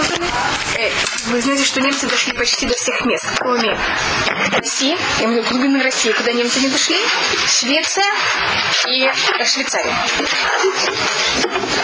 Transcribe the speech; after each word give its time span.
созданы. 0.00 0.26
Э, 0.78 0.90
вы 1.26 1.40
знаете, 1.40 1.64
что 1.64 1.80
немцы 1.80 2.06
дошли 2.06 2.32
почти 2.32 2.66
до 2.66 2.74
всех 2.74 3.04
мест, 3.04 3.26
кроме 3.38 3.76
России, 4.52 4.96
я 5.18 5.26
имею 5.26 5.42
в 5.42 5.46
виду 5.46 5.56
глубины 5.56 5.82
России, 5.82 6.12
куда 6.12 6.32
немцы 6.32 6.60
не 6.60 6.68
дошли, 6.68 6.96
Швеция 7.46 8.04
и 8.88 9.10
Швейцария. 9.44 9.94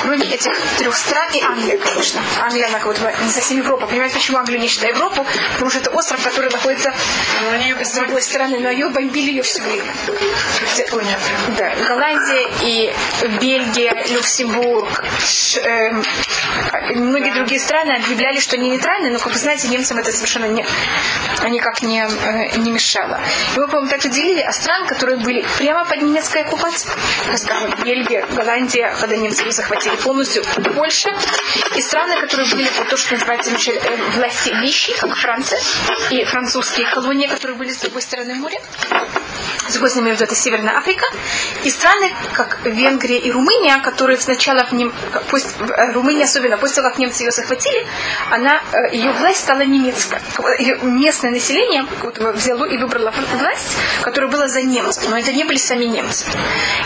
Кроме 0.02 0.26
этих 0.26 0.52
трех 0.78 0.96
стран 0.96 1.28
и 1.32 1.42
Англия, 1.42 1.78
конечно. 1.78 2.20
Англия, 2.40 2.68
она 2.68 2.78
как 2.78 2.88
будто 2.88 3.14
не 3.22 3.30
совсем 3.30 3.58
Европа. 3.58 3.86
Понимаете, 3.86 4.14
почему 4.14 4.38
Англию 4.38 4.60
не 4.60 4.68
считает 4.68 4.94
Европу? 4.94 5.26
Потому 5.54 5.70
что 5.70 5.80
это 5.80 5.90
остров, 5.90 6.22
который 6.22 6.50
находится 6.50 6.94
с 7.82 7.92
другой 7.92 8.22
стороны, 8.22 8.60
но 8.60 8.70
ее 8.70 8.88
бомбили 8.88 9.30
ее 9.30 9.42
все 9.42 9.62
время. 9.62 9.92
Да, 11.56 11.74
Голландия 11.86 12.48
и 12.62 12.94
Бельгия, 13.40 14.04
Люксембург, 14.08 15.04
Ш, 15.20 15.60
э, 15.60 16.02
многие 16.94 17.32
другие 17.32 17.60
страны 17.60 17.92
объявляли, 17.92 18.40
что 18.40 18.56
они 18.56 18.70
нейтральны, 18.70 19.10
но, 19.10 19.18
как 19.18 19.32
вы 19.32 19.38
знаете, 19.38 19.68
немцам 19.68 19.98
это 19.98 20.12
совершенно 20.12 20.46
не, 20.46 20.64
никак 21.48 21.82
не, 21.82 22.00
э, 22.00 22.56
не 22.58 22.70
мешало. 22.70 23.20
И 23.54 23.58
мы, 23.58 23.66
по-моему, 23.66 23.88
также 23.88 24.08
делили 24.08 24.40
о 24.40 24.52
стран, 24.52 24.86
которые 24.86 25.18
были 25.18 25.44
прямо 25.58 25.84
под 25.84 26.02
немецкой 26.02 26.42
оккупацией. 26.42 26.94
Скажем, 27.36 27.74
Бельгия, 27.84 28.26
Голландия, 28.32 28.94
когда 29.00 29.16
немцы 29.16 29.42
ее 29.42 29.52
захватили 29.52 29.96
полностью, 29.96 30.44
Польша. 30.74 31.10
И 31.74 31.82
страны, 31.82 32.20
которые 32.20 32.48
были 32.50 32.68
под 32.68 32.88
то, 32.88 32.96
что 32.96 33.14
называется 33.14 33.50
э, 33.50 33.96
власти 34.14 34.50
вещи, 34.60 34.92
как 34.98 35.16
Франция, 35.16 35.60
и 36.10 36.24
французские 36.24 36.86
колонии, 36.86 37.26
которые 37.26 37.56
были 37.56 37.72
с 37.72 37.78
другой 37.78 38.02
стороны 38.02 38.34
моря. 38.34 38.58
С 39.68 39.72
другой 39.72 39.90
стороны, 39.90 40.08
это 40.08 40.34
Северная 40.34 40.76
Африка. 40.78 41.06
И 41.64 41.70
страны, 41.70 42.12
как 42.34 42.58
Венгрия 42.64 43.18
и 43.18 43.30
Румыния, 43.32 43.78
которые 43.78 44.18
сначала 44.18 44.64
в 44.64 44.72
нем, 44.72 44.92
пусть, 45.30 45.56
э, 45.58 45.92
Румыния 45.92 46.24
особенно, 46.24 46.45
после 46.56 46.76
того, 46.76 46.90
как 46.90 46.98
немцы 46.98 47.24
ее 47.24 47.30
захватили, 47.30 47.86
она, 48.30 48.62
э, 48.72 48.94
ее 48.94 49.12
власть 49.12 49.40
стала 49.40 49.62
немецкой. 49.62 50.20
Ее 50.58 50.78
местное 50.82 51.30
население 51.30 51.86
взяло 52.34 52.64
и 52.64 52.76
выбрало 52.78 53.12
власть, 53.34 53.76
которая 54.02 54.30
была 54.30 54.48
за 54.48 54.62
немцев. 54.62 55.08
Но 55.08 55.18
это 55.18 55.32
не 55.32 55.44
были 55.44 55.58
сами 55.58 55.84
немцы. 55.84 56.26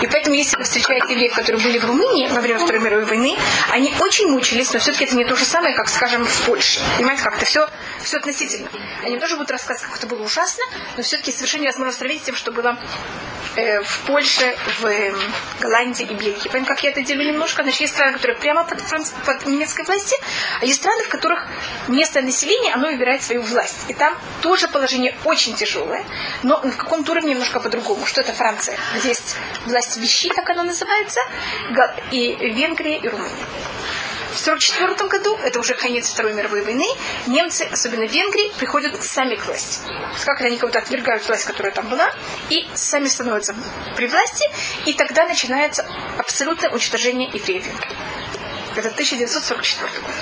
И 0.00 0.06
поэтому, 0.06 0.36
если 0.36 0.56
вы 0.56 0.64
встречаете 0.64 1.12
евреев, 1.12 1.34
которые 1.34 1.62
были 1.62 1.78
в 1.78 1.84
Румынии 1.84 2.28
во 2.28 2.40
время 2.40 2.60
Второй 2.60 2.80
мировой 2.80 3.04
войны, 3.04 3.36
они 3.70 3.92
очень 4.00 4.28
мучились, 4.28 4.72
но 4.72 4.78
все-таки 4.78 5.04
это 5.04 5.16
не 5.16 5.24
то 5.24 5.36
же 5.36 5.44
самое, 5.44 5.74
как, 5.74 5.88
скажем, 5.88 6.24
в 6.24 6.46
Польше. 6.46 6.80
Понимаете, 6.96 7.22
как-то 7.22 7.44
все, 7.44 7.68
все 8.02 8.16
относительно. 8.18 8.68
Они 9.04 9.18
тоже 9.18 9.36
будут 9.36 9.50
рассказывать, 9.50 9.90
как 9.90 9.98
это 9.98 10.06
было 10.06 10.22
ужасно, 10.22 10.64
но 10.96 11.02
все-таки 11.02 11.32
совершенно 11.32 11.62
невозможно 11.62 11.92
сравнить 11.92 12.22
с 12.22 12.26
тем, 12.26 12.36
что 12.36 12.52
было 12.52 12.70
э, 12.70 13.39
в 13.82 14.06
Польше, 14.06 14.54
в 14.80 14.86
э, 14.86 15.12
Голландии 15.60 16.04
и 16.04 16.14
Бельгии. 16.14 16.48
Поэтому 16.50 16.66
как 16.66 16.82
я 16.82 16.90
это 16.90 17.02
делю 17.02 17.24
немножко, 17.24 17.62
значит, 17.62 17.80
есть 17.80 17.94
страны, 17.94 18.12
которые 18.12 18.36
прямо 18.36 18.64
под, 18.64 18.78
под 19.26 19.46
немецкой 19.46 19.84
властью, 19.84 20.18
а 20.60 20.64
есть 20.64 20.80
страны, 20.80 21.02
в 21.04 21.08
которых 21.08 21.46
местное 21.88 22.22
население, 22.22 22.74
оно 22.74 22.88
выбирает 22.88 23.22
свою 23.22 23.42
власть. 23.42 23.76
И 23.88 23.94
там 23.94 24.16
тоже 24.40 24.68
положение 24.68 25.16
очень 25.24 25.54
тяжелое, 25.54 26.04
но 26.42 26.60
на 26.60 26.72
каком-то 26.72 27.12
уровне 27.12 27.32
немножко 27.32 27.60
по-другому. 27.60 28.06
Что 28.06 28.20
это 28.20 28.32
Франция, 28.32 28.76
где 28.96 29.08
есть 29.08 29.36
власть 29.66 29.96
вещи, 29.96 30.28
так 30.28 30.48
она 30.50 30.62
называется, 30.62 31.20
и 32.10 32.34
Венгрия, 32.34 32.98
и 32.98 33.08
Румыния. 33.08 33.46
В 34.32 34.40
1944 34.42 35.08
году, 35.08 35.36
это 35.42 35.58
уже 35.58 35.74
конец 35.74 36.08
Второй 36.08 36.34
мировой 36.34 36.62
войны, 36.62 36.86
немцы, 37.26 37.68
особенно 37.70 38.06
в 38.06 38.12
Венгрии, 38.12 38.52
приходят 38.58 39.02
сами 39.02 39.34
к 39.34 39.44
власти. 39.44 39.80
Как 40.24 40.40
они 40.42 40.56
кого-то 40.56 40.78
отвергают 40.78 41.26
власть, 41.26 41.44
которая 41.44 41.72
там 41.72 41.88
была, 41.88 42.12
и 42.48 42.66
сами 42.74 43.08
становятся 43.08 43.56
при 43.96 44.06
власти, 44.06 44.44
и 44.86 44.92
тогда 44.92 45.26
начинается 45.26 45.84
абсолютное 46.16 46.70
уничтожение 46.70 47.28
евреев 47.32 47.66
Венгрии. 47.66 47.96
Это 48.76 48.88
1944 48.88 50.00
год. 50.00 50.14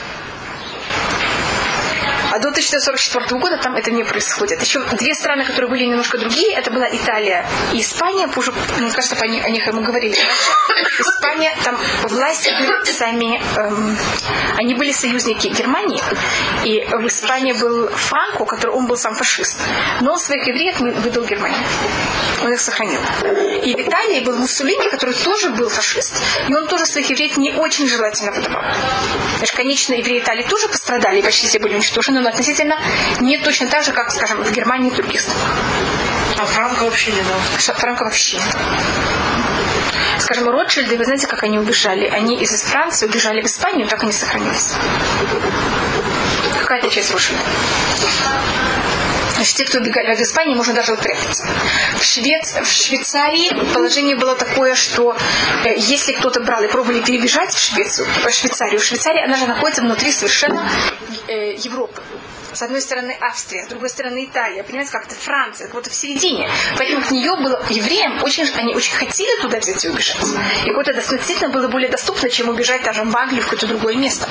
А 2.30 2.38
до 2.38 2.48
1944 2.48 3.40
года 3.40 3.56
там 3.58 3.74
это 3.76 3.90
не 3.90 4.04
происходит. 4.04 4.62
Еще 4.62 4.80
две 4.92 5.14
страны, 5.14 5.44
которые 5.44 5.70
были 5.70 5.84
немножко 5.84 6.18
другие, 6.18 6.54
это 6.54 6.70
была 6.70 6.88
Италия 6.88 7.46
и 7.72 7.80
Испания. 7.80 8.28
Уже, 8.36 8.52
мне 8.78 8.90
кажется, 8.90 9.16
о 9.20 9.26
них 9.26 9.66
мы 9.72 9.82
говорили. 9.82 10.16
Испания, 10.98 11.54
там 11.64 11.78
власти 12.04 12.50
были 12.58 12.92
сами, 12.92 13.40
эм, 13.56 13.96
они 14.56 14.74
были 14.74 14.92
союзники 14.92 15.48
Германии. 15.48 16.00
И 16.64 16.84
в 16.84 17.06
Испании 17.06 17.52
был 17.52 17.88
Франко, 17.88 18.44
который 18.44 18.72
он 18.72 18.86
был 18.86 18.96
сам 18.96 19.14
фашист. 19.14 19.58
Но 20.00 20.12
он 20.12 20.18
своих 20.18 20.46
евреев 20.46 20.80
выдал 20.80 21.24
Германии. 21.24 21.64
Он 22.42 22.52
их 22.52 22.60
сохранил. 22.60 23.00
И 23.64 23.74
в 23.74 23.80
Италии 23.80 24.20
был 24.20 24.36
Муссолини, 24.36 24.88
который 24.90 25.14
тоже 25.14 25.50
был 25.50 25.68
фашист. 25.68 26.14
И 26.48 26.54
он 26.54 26.66
тоже 26.66 26.86
своих 26.86 27.10
евреев 27.10 27.36
не 27.36 27.52
очень 27.52 27.88
желательно 27.88 28.32
выдавал. 28.32 28.62
Конечно, 29.54 29.94
евреи 29.94 30.20
Италии 30.20 30.44
тоже 30.44 30.68
пострадали, 30.68 31.20
почти 31.20 31.46
все 31.46 31.58
были 31.58 31.74
уничтожены, 31.74 32.17
но 32.20 32.28
относительно 32.28 32.76
не 33.20 33.38
точно 33.38 33.68
так 33.68 33.84
же, 33.84 33.92
как, 33.92 34.10
скажем, 34.10 34.42
в 34.42 34.52
Германии 34.52 34.90
и 34.90 34.94
других 34.94 35.20
странах. 35.20 35.56
А 36.38 36.44
Франко 36.44 36.84
вообще 36.84 37.12
не 37.12 37.22
дал? 37.22 37.38
Франко 37.76 38.04
вообще 38.04 38.40
Скажем, 40.18 40.48
Ротшильды, 40.48 40.96
вы 40.96 41.04
знаете, 41.04 41.26
как 41.26 41.42
они 41.42 41.58
убежали? 41.58 42.06
Они 42.06 42.36
из 42.40 42.62
Франции 42.62 43.06
убежали 43.06 43.40
в 43.40 43.46
Испанию, 43.46 43.88
так 43.88 44.02
они 44.02 44.12
сохранились. 44.12 44.74
Какая-то 46.60 46.90
часть 46.90 47.12
Ротшильда. 47.12 47.42
Значит, 49.38 49.54
те, 49.54 49.64
кто 49.66 49.78
убегали 49.78 50.16
в 50.16 50.20
Испании, 50.20 50.56
можно 50.56 50.74
даже 50.74 50.94
упрятаться. 50.94 51.46
В, 51.96 52.02
Швец... 52.02 52.54
в 52.60 52.66
Швейцарии 52.66 53.50
положение 53.72 54.16
было 54.16 54.34
такое, 54.34 54.74
что 54.74 55.16
э, 55.64 55.74
если 55.76 56.10
кто-то 56.10 56.40
брал 56.40 56.64
и 56.64 56.66
пробовали 56.66 57.00
перебежать 57.02 57.54
в 57.54 57.58
Швецию, 57.58 58.08
в 58.08 58.30
Швейцарию, 58.32 58.80
в 58.80 58.84
Швейцарии 58.84 59.22
она 59.22 59.36
же 59.36 59.46
находится 59.46 59.82
внутри 59.82 60.10
совершенно 60.10 60.68
э, 61.28 61.54
Европы. 61.54 62.02
С 62.52 62.62
одной 62.62 62.80
стороны 62.80 63.16
Австрия, 63.20 63.64
с 63.64 63.68
другой 63.68 63.90
стороны 63.90 64.24
Италия, 64.24 64.64
понимаете, 64.64 64.90
как-то 64.90 65.14
Франция, 65.14 65.70
вот 65.72 65.86
в 65.86 65.94
середине. 65.94 66.50
Поэтому 66.76 67.02
к 67.02 67.12
нее 67.12 67.36
было 67.36 67.62
евреям 67.70 68.20
очень, 68.24 68.50
они 68.56 68.74
очень 68.74 68.96
хотели 68.96 69.40
туда 69.40 69.60
взять 69.60 69.84
и 69.84 69.88
убежать. 69.88 70.26
И 70.66 70.70
вот 70.72 70.88
это 70.88 71.00
действительно 71.00 71.50
было 71.50 71.68
более 71.68 71.90
доступно, 71.90 72.28
чем 72.28 72.48
убежать 72.48 72.82
даже 72.82 73.04
в 73.04 73.16
Англию 73.16 73.42
в 73.42 73.44
какое-то 73.44 73.68
другое 73.68 73.94
место. 73.94 74.26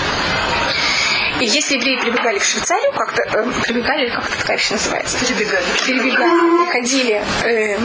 И 1.39 1.45
если 1.45 1.75
евреи 1.75 1.97
прибегали 1.97 2.39
в 2.39 2.43
Швейцарию, 2.43 2.91
как-то 2.93 3.21
э, 3.21 3.45
прибегали, 3.63 4.09
как 4.09 4.27
это 4.27 4.37
такая 4.39 4.57
вещь 4.57 4.71
называется? 4.71 5.17
Перебегали. 5.19 5.63
Перебегали, 5.85 6.71
ходили, 6.71 7.23
э, 7.43 7.79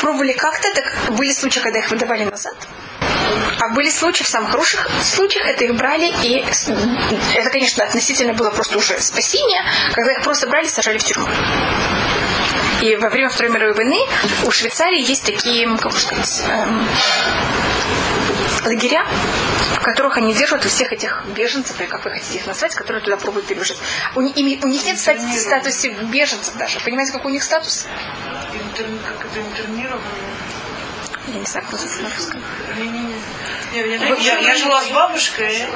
пробовали 0.00 0.32
как-то, 0.32 0.72
так 0.72 1.14
были 1.16 1.32
случаи, 1.32 1.60
когда 1.60 1.80
их 1.80 1.90
выдавали 1.90 2.24
назад. 2.24 2.54
А 3.58 3.68
были 3.70 3.90
случаи, 3.90 4.22
в 4.22 4.28
самых 4.28 4.50
хороших 4.52 4.88
случаях, 5.02 5.46
это 5.46 5.64
их 5.64 5.74
брали, 5.74 6.12
и 6.22 6.44
это, 7.34 7.50
конечно, 7.50 7.84
относительно 7.84 8.34
было 8.34 8.50
просто 8.50 8.78
уже 8.78 9.00
спасение, 9.00 9.62
когда 9.92 10.12
их 10.12 10.22
просто 10.22 10.46
брали 10.46 10.66
и 10.66 10.68
сажали 10.68 10.98
в 10.98 11.04
тюрьму. 11.04 11.26
И 12.82 12.94
во 12.96 13.08
время 13.08 13.30
Второй 13.30 13.52
мировой 13.52 13.74
войны 13.74 13.98
у 14.44 14.50
Швейцарии 14.50 15.00
есть 15.00 15.24
такие, 15.24 15.66
как 15.78 15.98
сказать, 15.98 16.42
эм, 16.46 16.86
лагеря, 18.66 19.06
в 19.76 19.82
которых 19.82 20.16
они 20.16 20.34
держат 20.34 20.64
у 20.64 20.68
всех 20.68 20.92
этих 20.92 21.24
беженцев, 21.34 21.80
или 21.80 21.86
как 21.86 22.04
вы 22.04 22.10
хотите 22.10 22.38
их 22.38 22.46
назвать, 22.46 22.74
которые 22.74 23.02
туда 23.02 23.16
пробуют 23.16 23.46
перебежать. 23.46 23.78
У, 24.14 24.20
них, 24.20 24.36
у 24.36 24.68
них 24.68 24.84
нет 24.84 24.98
статуса 24.98 25.88
беженцев 25.88 26.56
даже. 26.56 26.80
Понимаете, 26.80 27.12
какой 27.12 27.30
у 27.30 27.34
них 27.34 27.42
статус? 27.42 27.86
Интерн, 28.52 28.98
как 29.06 29.26
это 29.26 29.40
интернированные? 29.40 30.00
Я 31.28 31.40
не 31.40 31.46
знаю, 31.46 31.66
как 31.66 31.72
называется 31.72 32.02
на 32.02 32.10
русском. 32.10 32.42
Я, 33.72 34.38
я 34.38 34.56
жила 34.56 34.82
с 34.82 34.88
бабушкой, 34.90 35.66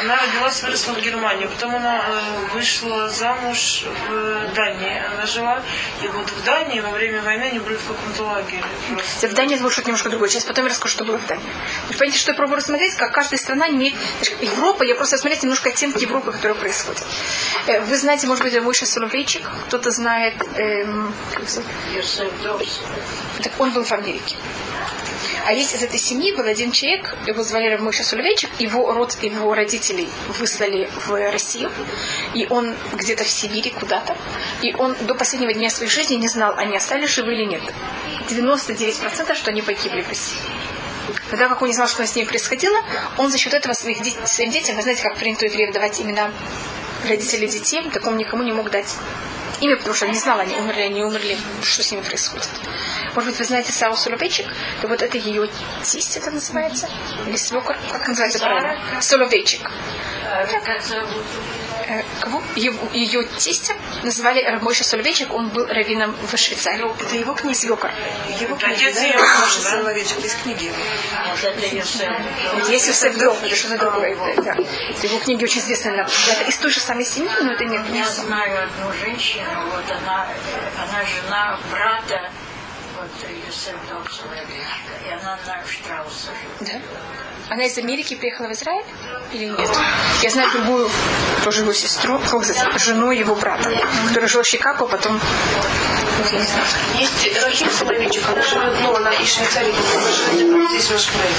она 0.00 0.16
родилась, 0.16 0.62
выросла 0.62 0.92
в 0.92 1.00
Германии, 1.00 1.46
потом 1.46 1.76
она 1.76 2.02
э, 2.06 2.54
вышла 2.54 3.08
замуж 3.08 3.84
в 4.08 4.54
Дании. 4.54 5.02
Она 5.12 5.26
жила, 5.26 5.62
и 6.02 6.08
вот 6.08 6.28
в 6.30 6.44
Дании 6.44 6.80
во 6.80 6.90
время 6.90 7.22
войны 7.22 7.44
они 7.44 7.58
были 7.58 7.76
в 7.76 7.86
каком-то 7.86 8.24
лагере. 8.24 8.64
Просто. 8.88 9.28
В 9.28 9.34
Дании 9.34 9.54
это 9.54 9.62
будет 9.62 9.72
что-то 9.72 9.88
немножко 9.88 10.08
другое. 10.08 10.28
Сейчас 10.28 10.44
потом 10.44 10.64
я 10.64 10.70
расскажу, 10.70 10.94
что 10.94 11.04
было 11.04 11.18
в 11.18 11.26
Дании. 11.26 11.44
Вы 11.88 11.94
понимаете, 11.94 12.18
что 12.18 12.30
я 12.30 12.36
пробую 12.36 12.56
рассмотреть, 12.56 12.94
как 12.94 13.12
каждая 13.12 13.38
страна 13.38 13.68
имеет... 13.68 13.94
Европа, 14.40 14.82
я 14.84 14.94
просто 14.94 15.18
смотреть 15.18 15.42
немножко 15.42 15.68
оттенки 15.68 16.02
Европы, 16.02 16.32
которые 16.32 16.56
происходят. 16.56 17.04
Э, 17.66 17.80
вы 17.80 17.96
знаете, 17.96 18.26
может 18.26 18.42
быть, 18.42 18.58
Мойша 18.60 18.86
Соловейчик, 18.86 19.48
кто-то 19.66 19.90
знает... 19.90 20.34
Эм, 20.56 21.14
так 23.42 23.52
он 23.58 23.70
был 23.72 23.84
в 23.84 23.92
Америке. 23.92 24.36
А 25.46 25.52
есть 25.52 25.74
из 25.74 25.82
этой 25.82 25.98
семьи 25.98 26.32
был 26.32 26.46
один 26.46 26.72
человек, 26.72 27.14
его 27.26 27.42
звали 27.44 27.76
Мойша 27.76 28.04
Сулевейчик, 28.04 28.50
его 28.58 28.92
род, 28.92 29.16
его 29.22 29.54
родителей 29.54 30.08
выслали 30.38 30.90
в 31.06 31.30
Россию, 31.30 31.70
и 32.34 32.46
он 32.48 32.74
где-то 32.92 33.24
в 33.24 33.28
Сибири 33.28 33.70
куда-то, 33.70 34.16
и 34.62 34.74
он 34.74 34.94
до 35.02 35.14
последнего 35.14 35.52
дня 35.52 35.70
своей 35.70 35.90
жизни 35.90 36.14
не 36.16 36.28
знал, 36.28 36.54
они 36.56 36.76
остались 36.76 37.10
живы 37.10 37.34
или 37.34 37.44
нет. 37.44 37.62
99% 38.28 39.34
что 39.34 39.50
они 39.50 39.62
погибли 39.62 40.02
в 40.02 40.08
России. 40.08 40.38
Когда 41.30 41.48
как 41.48 41.62
он 41.62 41.68
не 41.68 41.74
знал, 41.74 41.88
что 41.88 42.06
с 42.06 42.14
ними 42.14 42.26
происходило, 42.26 42.76
он 43.18 43.30
за 43.30 43.38
счет 43.38 43.54
этого 43.54 43.74
своих, 43.74 43.98
своим 44.26 44.50
детям, 44.50 44.76
вы 44.76 44.82
знаете, 44.82 45.02
как 45.02 45.16
принято 45.16 45.46
евреев 45.46 45.72
давать 45.72 46.00
имена 46.00 46.30
родителей 47.08 47.48
детей, 47.48 47.88
так 47.92 48.06
он 48.06 48.16
никому 48.16 48.42
не 48.42 48.52
мог 48.52 48.70
дать 48.70 48.96
имя, 49.60 49.76
потому 49.76 49.94
что 49.94 50.08
не 50.08 50.18
знала, 50.18 50.42
они 50.42 50.56
умерли, 50.56 50.82
они 50.82 51.02
умерли, 51.04 51.38
что 51.62 51.82
с 51.82 51.90
ними 51.90 52.02
происходит. 52.02 52.48
Может 53.14 53.30
быть, 53.30 53.38
вы 53.38 53.44
знаете 53.44 53.72
Сару 53.72 53.96
Соловейчик? 53.96 54.46
То 54.80 54.88
вот 54.88 55.02
это 55.02 55.16
ее 55.18 55.48
тесть, 55.82 56.16
это 56.16 56.30
называется? 56.30 56.88
Или 57.26 57.36
свекор? 57.36 57.76
Как 57.90 58.08
называется 58.08 58.38
правильно? 58.38 58.78
Соловейчик. 59.00 59.70
А 60.32 60.46
как 60.46 60.82
зовут? 60.82 61.24
Э, 61.86 62.02
кого? 62.20 62.42
Его, 62.56 62.78
ее 62.92 63.24
тестя 63.24 63.74
называли 64.02 64.42
Рабойша 64.42 64.84
Сольвейчик, 64.84 65.32
он 65.32 65.48
был 65.48 65.66
раввином 65.66 66.16
в 66.30 66.36
Швейцарии. 66.36 66.84
Это 67.00 67.16
его 67.16 67.34
книга. 67.34 67.54
Свекор. 67.54 67.90
Его 68.40 68.56
книга, 68.56 68.74
Отец 68.74 68.96
да? 68.96 69.40
муж, 69.40 69.56
да? 69.62 69.70
Соловейчик, 69.70 70.24
из 70.24 70.34
книги. 70.34 70.72
Есть 72.68 72.88
Юсеф 72.88 73.18
Дров, 73.18 73.42
это 73.42 73.54
что-то 73.54 73.78
другое. 73.78 74.16
Да. 74.36 74.54
Его 75.02 75.18
книги 75.18 75.44
очень 75.44 75.60
известны. 75.60 75.90
Это 75.90 76.44
из 76.48 76.56
той 76.58 76.70
же 76.70 76.80
самой 76.80 77.04
семьи, 77.04 77.30
но 77.42 77.52
это 77.52 77.64
не 77.64 77.98
Я 77.98 78.08
знаю 78.08 78.64
одну 78.64 78.92
женщину, 78.92 79.44
вот 79.72 79.84
она, 79.90 80.26
она 80.78 81.04
жена 81.04 81.58
брата 81.70 82.30
вот 82.96 83.30
Юсеф 83.46 83.76
Дом 83.90 84.04
Соловейчика, 84.10 84.92
и 85.06 85.10
она 85.10 85.38
на 85.46 85.66
Штрауса 85.66 86.30
живет. 86.60 86.82
Да? 86.82 87.13
Она 87.50 87.64
из 87.64 87.76
Америки 87.78 88.14
приехала 88.14 88.48
в 88.48 88.52
Израиль 88.52 88.84
или 89.32 89.46
нет? 89.46 89.70
Я 90.22 90.30
знаю 90.30 90.50
другую, 90.50 90.90
тоже 91.44 91.60
его 91.60 91.72
сестру, 91.72 92.18
как 92.18 92.44
сказать, 92.44 92.80
жену 92.80 93.10
его 93.10 93.34
брата, 93.34 93.70
которая 94.08 94.28
жила 94.28 94.42
в 94.42 94.46
Чикаго, 94.46 94.86
потом... 94.86 95.20
Не 96.18 96.28
знаю. 96.28 96.46
Есть 96.94 97.42
Рахим 97.42 97.70
Соловейчик, 97.70 98.22
она 98.28 98.42
живет, 98.42 98.80
ну, 98.80 98.94
она 98.94 99.12
из 99.14 99.32
Швейцарии, 99.34 99.74
живет 100.38 100.70
здесь, 100.70 100.84
в 100.84 101.12
крае. 101.12 101.30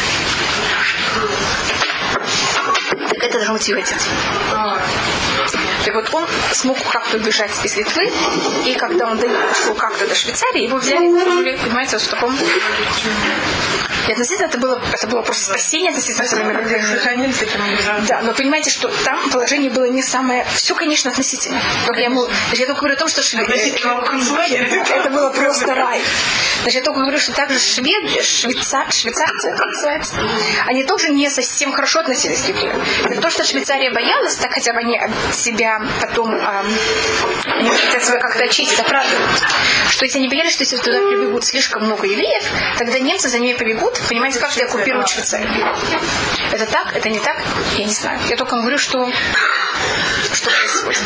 Так 3.09 3.23
это 3.23 3.37
должен 3.37 3.53
быть 3.53 3.67
ее 3.67 3.77
отец. 3.77 4.01
Так 5.85 5.93
вот, 5.93 6.13
он 6.13 6.27
смог 6.51 6.77
как-то 6.91 7.17
убежать 7.17 7.51
из 7.63 7.75
Литвы, 7.77 8.11
и 8.65 8.73
когда 8.75 9.07
он 9.07 9.17
дошел 9.17 9.73
как-то 9.75 10.07
до 10.07 10.15
Швейцарии, 10.15 10.63
его 10.63 10.77
взяли, 10.77 11.57
понимаете, 11.63 11.97
вот 11.97 12.05
в 12.05 12.09
таком... 12.09 12.37
И 14.07 14.11
относительно 14.11 14.47
это 14.47 14.57
было, 14.57 14.81
это 14.93 15.07
было 15.07 15.21
просто 15.21 15.45
спасение 15.45 15.91
относительно 15.91 16.27
таким 17.39 17.61
образом. 17.61 18.05
Да, 18.07 18.21
но 18.21 18.33
понимаете, 18.33 18.69
что 18.69 18.87
там 19.03 19.29
положение 19.31 19.71
было 19.71 19.85
не 19.85 20.03
самое... 20.03 20.45
Все, 20.55 20.75
конечно, 20.75 21.11
относительно. 21.11 21.59
Только 21.85 22.01
я, 22.01 22.05
ему, 22.07 22.25
значит, 22.25 22.59
я 22.59 22.65
только 22.65 22.81
говорю 22.81 22.95
о 22.95 22.99
том, 22.99 23.07
что 23.07 23.21
швед... 23.21 23.49
Это 23.49 25.09
было 25.09 25.29
просто 25.31 25.65
рай. 25.75 26.01
Значит, 26.61 26.79
я 26.79 26.85
только 26.85 26.99
говорю, 27.01 27.19
что 27.19 27.33
также 27.33 27.59
швед, 27.59 28.23
швейцар, 28.23 28.91
швейцарцы, 28.91 29.55
как 29.55 29.67
называется, 29.67 30.15
они 30.67 30.83
тоже 30.83 31.09
не 31.09 31.29
совсем 31.29 31.71
хорошо 31.71 31.99
относились 31.99 32.41
к 32.41 32.49
евреям. 32.49 32.81
Это 33.05 33.21
то, 33.21 33.29
что 33.29 33.43
Швейцария 33.43 33.91
боялась, 33.91 34.35
так 34.35 34.51
хотя 34.51 34.73
бы 34.73 34.79
они 34.79 34.99
себя 35.31 35.81
потом 36.01 36.33
они 36.33 37.69
хотят 37.69 38.03
себя 38.03 38.19
как-то 38.19 38.43
очистить, 38.43 38.79
оправдывают. 38.79 39.43
Что 39.89 40.05
если 40.05 40.19
они 40.19 40.27
боялись, 40.27 40.53
что 40.53 40.63
если 40.63 40.77
туда 40.77 40.97
прибегут 41.07 41.45
слишком 41.45 41.85
много 41.85 42.07
евреев, 42.07 42.43
тогда 42.77 42.99
немцы 42.99 43.29
за 43.29 43.39
ними 43.39 43.57
побегут, 43.57 43.94
понимаете, 44.07 44.39
как-то 44.39 44.63
оккупируют 44.65 45.07
Швейцарию. 45.09 45.49
Это 46.51 46.65
так, 46.65 46.95
это 46.95 47.09
не 47.09 47.19
так, 47.19 47.41
я 47.77 47.85
не 47.85 47.93
знаю. 47.93 48.19
Я 48.29 48.35
только 48.37 48.55
говорю, 48.57 48.77
что, 48.77 49.09
что 50.33 50.49
происходит. 50.49 51.01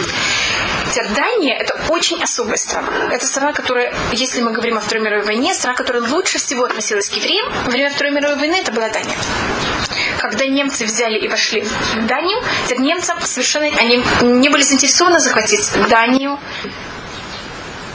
Дания 1.15 1.55
это 1.57 1.79
очень 1.89 2.21
особая 2.21 2.57
страна. 2.57 3.09
Это 3.11 3.25
страна, 3.25 3.53
которая, 3.53 3.93
если 4.11 4.41
мы 4.41 4.51
говорим 4.51 4.77
о 4.77 4.81
Второй 4.81 5.03
мировой 5.03 5.25
войне, 5.25 5.53
страна, 5.53 5.75
которая 5.75 6.03
лучше 6.03 6.39
всего 6.39 6.65
относилась 6.65 7.09
к 7.09 7.13
евреям. 7.13 7.51
Во 7.65 7.71
время 7.71 7.89
Второй 7.91 8.11
мировой 8.13 8.37
войны 8.37 8.55
это 8.55 8.71
была 8.71 8.89
Дания. 8.89 9.15
Когда 10.17 10.45
немцы 10.45 10.85
взяли 10.85 11.17
и 11.17 11.27
вошли 11.27 11.61
в 11.61 12.05
Данию, 12.07 12.41
немцам 12.77 13.19
совершенно 13.21 13.67
они 13.79 14.03
не 14.21 14.49
были 14.49 14.61
заинтересованы 14.63 15.19
захватить 15.19 15.69
Данию, 15.89 16.37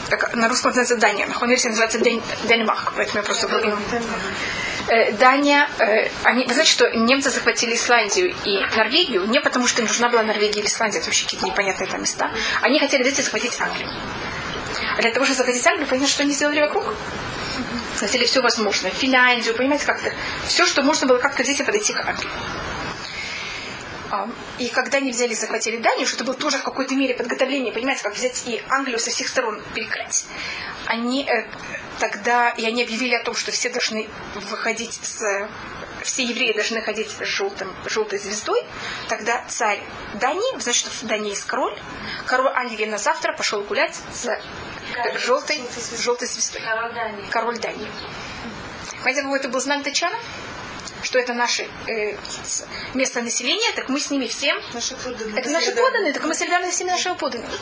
как 0.08 0.34
на 0.34 0.48
русском 0.48 0.70
называется 0.70 0.96
Дания, 0.96 1.26
на 1.26 1.46
версии 1.46 1.68
называется 1.68 1.98
Ден- 1.98 2.22
Денмарк, 2.44 2.92
поэтому 2.96 3.18
я 3.18 3.22
просто 3.22 3.46
говорю. 3.48 3.76
Э, 4.86 5.12
Дания, 5.12 5.66
э, 5.78 6.10
они, 6.24 6.44
вы 6.44 6.52
знаете, 6.52 6.70
что 6.70 6.90
немцы 6.90 7.30
захватили 7.30 7.74
Исландию 7.74 8.34
и 8.44 8.60
Норвегию 8.76 9.24
не 9.26 9.40
потому, 9.40 9.66
что 9.66 9.80
им 9.80 9.88
нужна 9.88 10.10
была 10.10 10.22
Норвегия 10.22 10.60
или 10.60 10.66
Исландия, 10.66 10.98
это 10.98 11.06
вообще 11.06 11.24
какие-то 11.24 11.46
непонятные 11.46 11.88
там 11.88 12.02
места. 12.02 12.30
Они 12.60 12.78
хотели 12.78 13.02
взять 13.02 13.18
и 13.18 13.22
захватить 13.22 13.58
Англию. 13.60 13.88
А 14.98 15.00
для 15.00 15.10
того, 15.10 15.24
чтобы 15.24 15.38
захватить 15.38 15.66
Англию, 15.66 15.88
понятно, 15.88 16.08
что 16.08 16.22
они 16.22 16.32
сделали 16.32 16.60
вокруг? 16.60 16.84
Захватили 17.94 18.26
все 18.26 18.42
возможное. 18.42 18.90
Финляндию, 18.90 19.54
понимаете, 19.54 19.86
как-то. 19.86 20.12
Все, 20.46 20.66
что 20.66 20.82
можно 20.82 21.06
было 21.06 21.18
как-то 21.18 21.42
взять 21.42 21.60
и 21.60 21.62
подойти 21.62 21.92
к 21.92 22.00
Англии. 22.00 22.28
А, 24.10 24.28
И 24.58 24.68
когда 24.68 24.98
они 24.98 25.12
взяли 25.12 25.32
и 25.32 25.34
захватили 25.34 25.78
Данию, 25.78 26.06
что 26.06 26.16
это 26.16 26.24
было 26.24 26.36
тоже 26.36 26.58
в 26.58 26.62
какой-то 26.62 26.94
мере 26.94 27.14
подготовление, 27.14 27.72
понимаете, 27.72 28.02
как 28.02 28.14
взять 28.14 28.42
и 28.46 28.62
Англию 28.68 28.98
со 28.98 29.10
всех 29.10 29.28
сторон 29.28 29.62
перекрыть, 29.74 30.26
они 30.86 31.26
э, 31.26 31.46
тогда, 31.98 32.50
и 32.50 32.64
они 32.64 32.82
объявили 32.82 33.14
о 33.14 33.22
том, 33.22 33.34
что 33.34 33.50
все 33.52 33.70
должны 33.70 34.08
выходить 34.34 34.94
с 35.02 35.48
все 36.02 36.22
евреи 36.24 36.52
должны 36.52 36.82
ходить 36.82 37.10
с 37.10 37.24
желтым, 37.24 37.74
желтой 37.86 38.18
звездой, 38.18 38.62
тогда 39.08 39.42
царь 39.48 39.80
Дании, 40.14 40.54
вы 40.54 40.60
знаете, 40.60 40.80
что 40.80 40.90
в 40.90 41.02
Дании 41.08 41.30
есть 41.30 41.44
король, 41.44 41.76
король 42.26 42.52
Англии 42.54 42.84
на 42.84 42.98
завтра 42.98 43.32
пошел 43.32 43.62
гулять 43.62 43.98
с 44.12 44.28
желтой, 45.18 45.62
желтой 45.98 46.28
звездой. 46.28 46.60
Король 47.30 47.58
Дании. 47.58 47.90
Понимаете, 48.90 49.22
какой 49.22 49.38
это 49.38 49.48
был 49.48 49.60
знак 49.60 49.82
датчанам? 49.82 50.20
Что 51.04 51.18
это 51.18 51.34
наше 51.34 51.68
э, 51.86 52.16
место 52.94 53.20
населения, 53.22 53.70
так 53.76 53.88
мы 53.90 54.00
с 54.00 54.10
ними 54.10 54.26
всем 54.26 54.56
Наши 54.72 54.94
подданные. 54.96 55.38
это 55.40 55.50
наши 55.50 55.72
подданные, 55.72 56.12
так 56.14 56.24
мы 56.24 56.34
солидарны 56.34 56.70
с 56.72 56.74
всеми 56.74 56.90
нашими 56.90 57.14
подданными. 57.14 57.52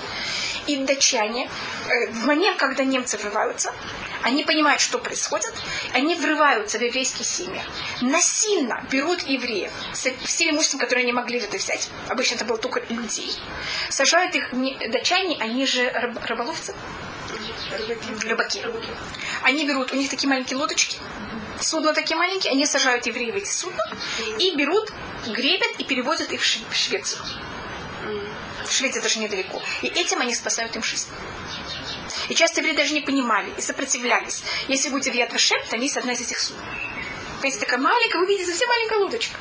И 0.69 0.77
датчане, 0.77 1.51
э, 1.89 2.11
в 2.13 2.25
момент, 2.25 2.57
когда 2.57 2.85
немцы 2.85 3.19
врываются, 3.19 3.75
они 4.23 4.45
понимают, 4.45 4.81
что 4.81 4.99
происходит, 4.99 5.53
они 5.93 6.15
врываются 6.15 6.79
в 6.79 6.83
еврейские 6.83 7.25
семьи, 7.25 7.61
насильно 8.01 8.87
берут 8.93 9.23
евреев 9.23 9.73
с 9.93 10.09
всем 10.25 10.51
имуществом, 10.55 10.79
которое 10.79 11.01
они 11.01 11.13
могли 11.13 11.41
это 11.41 11.57
взять, 11.57 11.89
обычно 12.09 12.37
это 12.37 12.45
было 12.45 12.59
только 12.59 12.81
людей, 12.91 13.33
сажают 13.91 14.37
их, 14.37 14.53
не- 14.53 14.77
датчане, 14.87 15.37
они 15.41 15.67
же 15.67 15.83
рыб- 15.91 16.25
рыболовцы, 16.27 16.73
рыбаки. 18.23 18.63
Они 19.43 19.67
берут, 19.67 19.93
у 19.93 19.97
них 19.97 20.09
такие 20.11 20.29
маленькие 20.29 20.57
лодочки, 20.59 20.99
судна 21.63 21.95
такие 21.95 22.17
маленькие, 22.17 22.53
они 22.53 22.67
сажают 22.67 23.07
евреев 23.07 23.35
в 23.35 23.37
эти 23.39 23.51
судна 23.51 23.85
и 24.39 24.55
берут, 24.57 24.91
гребят 25.27 25.71
и 25.79 25.85
переводят 25.85 26.33
их 26.33 26.41
в 26.41 26.45
Шве- 26.45 26.65
в 26.71 26.75
Швецию. 26.75 27.23
В 28.67 28.73
Швеции 28.73 29.01
даже 29.01 29.19
недалеко. 29.19 29.63
И 29.83 29.87
этим 29.87 30.21
они 30.21 30.35
спасают 30.35 30.75
им 30.77 30.83
жизнь. 30.83 31.09
И 32.29 32.35
часто 32.35 32.61
евреи 32.61 32.77
даже 32.77 32.95
не 32.95 33.01
понимали 33.01 33.51
и 33.57 33.61
сопротивлялись. 33.61 34.43
Если 34.69 34.89
будете 34.89 35.11
в 35.11 35.15
Ядвашем, 35.15 35.59
там 35.71 35.81
есть 35.81 35.97
одна 35.97 36.13
из 36.13 36.21
этих 36.21 36.39
судов. 36.39 36.63
Понимаете, 37.41 37.59
такая 37.59 37.81
маленькая, 37.81 38.19
вы 38.19 38.27
видите, 38.27 38.51
совсем 38.51 38.69
маленькая 38.69 38.99
лодочка. 38.99 39.37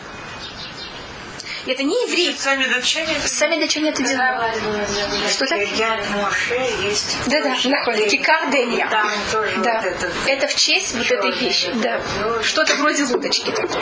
Это 1.68 1.84
не 1.84 1.96
евреи. 2.08 2.36
Сами 2.38 2.66
датчане 2.66 3.16
это 3.18 3.28
Сами 3.28 3.60
датчане 3.60 3.90
это 3.90 4.04
делают. 4.04 4.56
Что 5.30 5.46
это? 5.46 5.66
Кирьят 5.66 6.10
Моше 6.12 6.60
есть. 6.84 7.18
Да-да, 7.28 7.56
находит. 7.70 8.10
Кикар 8.10 8.50
Дения. 8.52 8.88
Там 8.90 9.10
тоже 9.32 9.58
Да. 9.58 9.84
Это 10.28 10.48
в 10.48 10.56
честь 10.56 10.96
вот 10.96 11.10
этой 11.10 11.32
вещи. 11.32 11.72
Да. 11.76 12.02
Что-то 12.44 12.76
вроде 12.76 13.04
лодочки. 13.04 13.52
такой. 13.52 13.82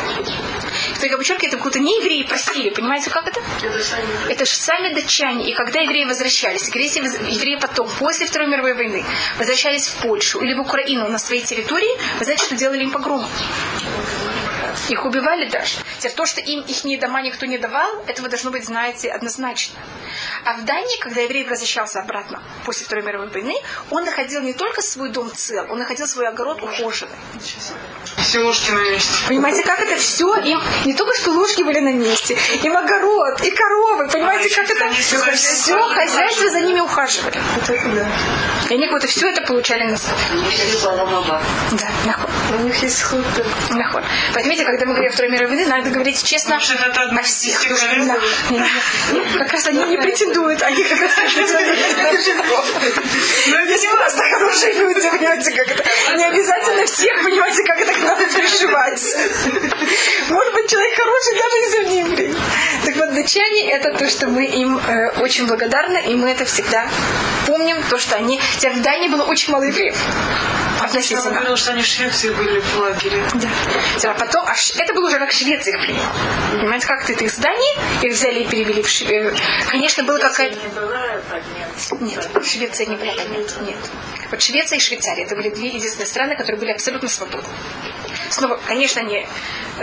Только 1.00 1.18
подчеркиваю, 1.18 1.48
это 1.50 1.58
какую-то 1.58 1.80
не 1.80 1.98
евреи 2.00 2.24
просили. 2.24 2.70
Понимаете, 2.70 3.10
как 3.10 3.28
это? 3.28 3.42
Это 4.30 4.46
же 4.46 4.54
сами 4.54 4.94
датчане. 4.94 5.50
И 5.50 5.54
когда 5.54 5.80
евреи 5.80 6.06
возвращались, 6.06 6.68
евреи 6.68 7.58
потом, 7.60 7.90
после 8.00 8.26
Второй 8.26 8.48
мировой 8.48 8.74
войны, 8.74 9.04
возвращались 9.38 9.88
в 9.88 9.96
Польшу 10.02 10.42
или 10.42 10.54
в 10.54 10.62
Украину 10.62 11.08
на 11.08 11.20
своей 11.20 11.44
территории, 11.44 11.90
вы 12.18 12.26
знаете, 12.26 12.46
что 12.46 12.56
делали 12.56 12.84
им 12.84 12.92
погромы? 12.92 13.28
Их 14.90 15.06
убивали 15.06 15.48
даже. 15.50 15.78
Теперь 15.98 16.14
то, 16.14 16.26
что 16.26 16.42
им 16.42 16.62
их 16.62 17.00
дома 17.00 17.22
никто 17.22 17.46
не 17.46 17.58
давал, 17.58 18.04
этого 18.08 18.30
должно 18.30 18.52
быть, 18.52 18.66
знаете, 18.66 19.10
однозначно. 19.10 19.80
А 20.46 20.54
в 20.54 20.66
Дании, 20.66 21.00
когда 21.00 21.22
еврей 21.22 21.48
возвращался 21.48 22.00
обратно 22.00 22.42
после 22.66 22.86
Второй 22.86 23.06
мировой 23.06 23.28
войны, 23.30 23.56
он 23.90 24.06
находил 24.06 24.42
не 24.42 24.54
только 24.54 24.82
свой 24.82 25.10
дом 25.10 25.32
цел, 25.34 25.66
он 25.70 25.80
находил 25.80 26.08
свой 26.08 26.28
огород 26.28 26.62
ухоженный. 26.62 27.16
все 28.18 28.40
ложки 28.40 28.72
на 28.72 28.82
месте. 28.90 29.12
Понимаете, 29.28 29.64
как 29.64 29.80
это 29.80 29.96
все 29.98 30.36
им 30.38 30.62
не 30.86 30.94
только 30.94 31.16
что 31.18 31.32
ложки 31.32 31.62
были 31.62 31.80
на 31.80 31.94
месте, 31.94 32.38
им 32.64 32.76
огород, 32.76 33.42
и 33.42 33.52
коровы, 33.52 34.08
понимаете, 34.08 34.54
как 34.56 34.70
это 34.70 34.90
все 34.94 35.18
хозяйство 35.18 35.80
хозяйство 36.10 36.50
за 36.50 36.62
ними 36.62 36.80
ухаживали. 36.80 37.38
Это 37.58 37.74
да. 37.96 38.08
И 38.70 38.74
они 38.74 38.88
вот 38.90 39.04
все 39.04 39.30
это 39.30 39.42
получали 39.42 39.84
на. 39.84 39.98
Да, 41.72 41.90
нахуй. 42.06 42.30
У 42.60 42.64
них 42.64 42.84
есть 42.84 42.98
сход. 42.98 43.26
Нахуй. 43.72 44.02
Понимаете, 44.34 44.64
когда 44.64 44.79
мы 44.86 44.94
говорим 44.94 45.12
о 45.12 45.14
Второй 45.14 45.32
мировой 45.32 45.56
войне, 45.56 45.70
надо 45.70 45.90
говорить 45.90 46.24
честно 46.24 46.58
о 46.58 46.60
всех. 47.24 47.62
да, 48.08 48.18
не, 48.50 49.38
как 49.38 49.52
раз 49.52 49.68
они 49.68 49.84
не 49.86 49.98
претендуют, 49.98 50.62
они 50.62 50.84
как 50.84 51.02
раз 51.02 51.12
Ну, 53.48 53.66
Если 53.66 53.88
просто 53.88 54.24
хорошие 54.34 54.74
люди, 54.74 55.10
понимаете, 55.10 55.52
как 55.52 55.68
это. 55.68 55.84
Не 56.16 56.26
обязательно 56.26 56.86
всех, 56.86 57.24
понимаете, 57.24 57.64
как 57.64 57.82
это 57.82 58.00
надо 58.00 58.26
переживать. 58.26 59.02
Может 60.30 60.54
быть, 60.54 60.70
человек 60.70 60.96
хороший, 60.96 61.34
даже 61.34 61.56
если 61.64 61.80
он 61.80 61.90
не 61.90 62.00
еврей. 62.00 62.36
Так 62.86 62.96
вот, 62.96 63.14
датчане 63.14 63.72
это 63.72 63.94
то, 63.98 64.08
что 64.10 64.28
мы 64.28 64.46
им 64.46 64.78
э, 64.78 65.10
очень 65.22 65.48
благодарны, 65.48 66.02
и 66.08 66.16
мы 66.16 66.32
это 66.32 66.46
всегда 66.46 66.88
помним, 67.48 67.78
то, 67.90 67.98
что 67.98 68.16
они... 68.16 68.40
Хотя 68.56 68.72
в 68.72 68.82
Дании 68.82 69.08
было 69.08 69.24
очень 69.24 69.52
мало 69.52 69.64
евреев. 69.64 69.96
Относительно. 70.80 71.32
говорила, 71.32 71.58
что 71.58 71.72
они 71.72 71.82
в 71.82 71.86
Швеции 71.86 72.32
были 72.32 72.60
в 72.60 72.78
лагере. 72.78 73.24
Да. 73.36 74.12
А 74.12 74.14
потом, 74.14 74.46
аж 74.46 74.72
это 74.76 74.94
было 74.94 75.08
уже 75.08 75.20
как 75.20 75.32
Швеция 75.32 75.76
их 75.76 75.86
приняла. 75.86 76.12
Понимаете, 76.52 76.88
как-то 76.88 77.14
это 77.14 77.24
из 77.24 77.36
Дании, 77.36 78.06
их 78.06 78.14
взяли 78.14 78.40
и 78.40 78.48
перевели 78.48 78.82
в 78.82 78.90
Швецию. 78.90 79.36
Конечно, 79.70 80.04
была 80.04 80.20
какая-то... 80.20 80.58
Нет, 82.00 82.30
Швеция 82.44 82.88
не 82.88 82.96
была 82.96 83.12
поднята. 83.14 83.62
Нет. 83.62 83.78
Вот 84.32 84.42
Швеция 84.42 84.78
и 84.78 84.82
Швейцария 84.82 85.24
это 85.24 85.36
были 85.36 85.50
две 85.50 85.70
единственные 85.70 86.08
страны, 86.08 86.36
которые 86.36 86.58
были 86.58 86.72
абсолютно 86.72 87.10
свободны. 87.10 87.50
Снова, 88.30 88.60
конечно, 88.68 89.00
не 89.02 89.28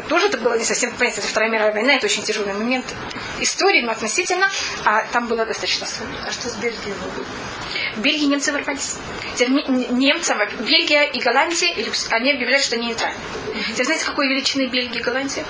тоже 0.09 0.27
это 0.27 0.39
было 0.39 0.57
не 0.57 0.65
совсем 0.65 0.93
понятно. 0.93 1.21
Это 1.21 1.29
Вторая 1.29 1.51
мировая 1.51 1.73
война, 1.73 1.95
это 1.95 2.07
очень 2.07 2.23
тяжелый 2.23 2.55
момент 2.55 2.87
истории, 3.41 3.83
но 3.83 3.93
относительно, 3.93 4.51
а 4.85 5.05
там 5.13 5.27
было 5.27 5.45
достаточно 5.45 5.87
свободно. 5.87 6.27
А 6.29 6.33
что 6.33 6.49
с 6.49 6.55
Бельгией? 6.55 6.95
В 7.97 8.01
Бельгии 8.01 8.27
немцы 8.27 8.53
ворвались. 8.53 8.97
Немцам, 9.45 10.39
Бельгия 10.61 11.05
и 11.05 11.21
Голландия, 11.21 11.75
они 12.11 12.33
объявляют, 12.33 12.65
что 12.65 12.77
они 12.77 12.89
нейтральны. 12.89 13.19
Теперь 13.73 13.87
знаете, 13.87 14.05
какой 14.05 14.29
величины 14.29 14.67
Бельгия 14.67 15.01
и 15.01 15.03
Голландия? 15.03 15.45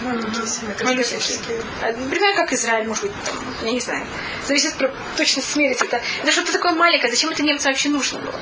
Семьи, 0.47 0.75
Малюсенькие. 0.85 1.63
А, 1.83 1.93
Примерно 1.93 2.37
как 2.37 2.53
Израиль, 2.53 2.87
может 2.87 3.05
быть, 3.05 3.13
там, 3.25 3.37
я 3.63 3.71
не 3.71 3.81
знаю. 3.81 4.07
Зависит 4.47 4.75
про 4.75 4.93
точно 5.17 5.43
смерить 5.43 5.83
это. 5.83 6.01
Это 6.23 6.33
что-то 6.33 6.53
такое 6.53 6.73
маленькое, 6.73 7.13
зачем 7.13 7.31
это 7.31 7.43
немцам 7.43 7.73
вообще 7.73 7.89
нужно 7.89 8.19
было? 8.21 8.41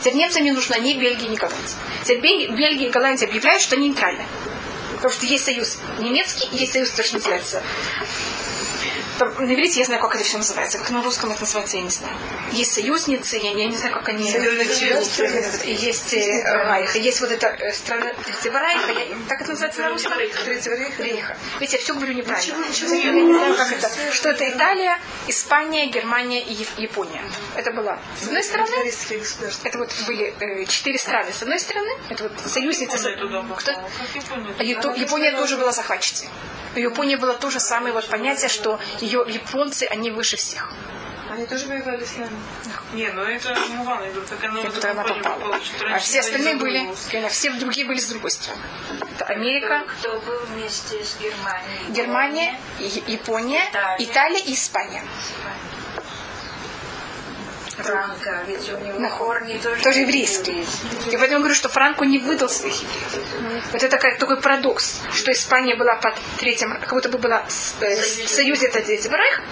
Теперь 0.00 0.14
немцам 0.14 0.44
не 0.44 0.52
нужно 0.52 0.78
ни 0.78 0.94
Бельгия, 0.94 1.28
ни 1.28 1.36
Голландия. 1.36 1.76
Теперь 2.02 2.20
Бельгия, 2.20 2.48
Бельгия 2.56 2.88
и 2.88 2.90
Голландия 2.90 3.26
объявляют, 3.26 3.62
что 3.62 3.76
они 3.76 3.88
нейтральны. 3.88 4.24
Потому 4.96 5.14
что 5.14 5.26
есть 5.26 5.44
союз 5.44 5.78
немецкий, 5.98 6.48
и 6.52 6.58
есть 6.58 6.72
союз, 6.72 6.90
то, 6.90 7.02
что 7.02 7.16
называется 7.16 7.62
там, 9.18 9.34
на 9.46 9.52
иврите 9.54 9.80
я 9.80 9.86
знаю, 9.86 10.00
как 10.00 10.14
это 10.14 10.24
все 10.24 10.38
называется. 10.38 10.78
Как 10.78 10.90
на 10.90 11.02
русском 11.02 11.30
это 11.30 11.40
называется, 11.42 11.76
я 11.76 11.82
не 11.82 11.90
знаю. 11.90 12.14
Есть 12.52 12.72
союзницы, 12.72 13.36
я, 13.36 13.52
я 13.52 13.66
не 13.68 13.76
знаю, 13.76 13.94
как 13.94 14.08
они... 14.08 14.30
И 15.64 15.72
есть 15.74 16.12
э, 16.14 16.42
Райх, 16.44 16.96
и 16.96 17.00
есть 17.00 17.20
вот 17.20 17.30
эта 17.30 17.46
э, 17.48 17.72
страна 17.72 18.12
Третьего 18.24 18.58
Райха, 18.58 18.90
я- 18.92 19.16
как 19.28 19.40
это 19.42 19.50
называется 19.50 19.82
на 19.82 19.88
русском? 19.90 20.12
Третьего 20.44 20.74
Рейха. 20.74 21.02
Рейха. 21.02 21.36
Видите, 21.60 21.76
я 21.78 21.82
все 21.82 21.94
говорю 21.94 22.12
неправильно. 22.14 22.64
Я 22.64 23.12
не 23.12 23.34
знаю, 23.34 23.54
как 23.56 23.72
это. 23.72 23.90
Что 24.12 24.30
это 24.30 24.48
Италия, 24.48 24.98
Испания, 25.28 25.86
Германия 25.86 26.42
и 26.42 26.52
Яп- 26.54 26.78
Япония. 26.80 27.22
Это 27.56 27.70
была 27.72 27.98
с 28.20 28.24
одной 28.26 28.42
стороны, 28.42 28.70
это 29.64 29.78
вот 29.78 29.90
были 30.06 30.34
э, 30.40 30.64
четыре 30.66 30.98
страны. 30.98 31.32
С 31.32 31.42
одной 31.42 31.58
стороны, 31.60 31.90
это 32.08 32.24
вот 32.24 32.32
союзницы. 32.46 32.96
Кто? 33.58 33.72
Япония 34.12 34.54
А 34.58 34.64
Япония 34.96 35.32
тоже 35.32 35.56
была 35.56 35.72
захватчицей. 35.72 36.28
У 36.74 36.78
Японии 36.78 37.16
было 37.16 37.34
то 37.34 37.50
же 37.50 37.60
самое 37.60 37.92
вот 37.92 38.06
понятие, 38.08 38.48
что 38.48 38.80
ее 39.00 39.24
японцы, 39.28 39.84
они 39.84 40.10
выше 40.10 40.36
всех. 40.36 40.72
Они 41.30 41.46
тоже 41.46 41.66
воевали 41.66 42.04
с 42.04 42.16
нами. 42.18 42.36
Не, 42.92 43.08
ну 43.08 43.22
это 43.22 43.56
Муван, 43.70 44.02
это 44.02 44.20
так 44.20 44.44
она 44.44 44.62
туда 44.62 44.90
она 44.90 45.02
попала. 45.02 45.58
А 45.90 45.98
все 45.98 46.20
остальные 46.20 46.54
не 46.54 46.60
были, 46.60 46.94
конечно, 47.10 47.30
все 47.30 47.50
другие 47.52 47.86
были 47.86 47.98
с 47.98 48.08
другой 48.08 48.30
стороны. 48.32 48.62
Это 49.14 49.24
Америка, 49.24 49.82
Кто 49.98 50.20
был 50.20 50.38
вместе 50.50 51.02
с 51.02 51.16
Германией? 51.18 51.90
Германия, 51.90 52.60
Япония, 53.06 53.62
Италия. 53.70 54.04
Италия 54.04 54.40
и 54.40 54.52
Испания. 54.52 55.02
Франко, 57.82 58.44
ведь 58.46 58.68
у 58.72 58.78
него 58.78 58.98
Нахуй. 58.98 59.26
корни 59.26 59.58
тоже, 59.58 59.82
Тоже 59.82 60.00
еврейский. 60.00 60.60
И 60.62 61.16
поэтому 61.16 61.32
я 61.32 61.38
говорю, 61.38 61.54
что 61.54 61.68
Франко 61.68 62.04
не 62.04 62.18
выдал 62.18 62.48
своих 62.48 62.74
евреев. 62.74 63.64
Вот 63.72 63.82
это 63.82 63.96
как 63.98 64.18
такой 64.18 64.40
парадокс, 64.40 65.00
что 65.12 65.32
Испания 65.32 65.74
была 65.76 65.96
под 65.96 66.14
третьим, 66.38 66.78
как 66.80 66.90
будто 66.92 67.08
бы 67.08 67.18
была 67.18 67.44
э, 67.80 67.96
в 67.96 68.28
союзе 68.28 68.66
это 68.66 68.80
Третьего 68.82 69.16
Рейха, 69.16 69.42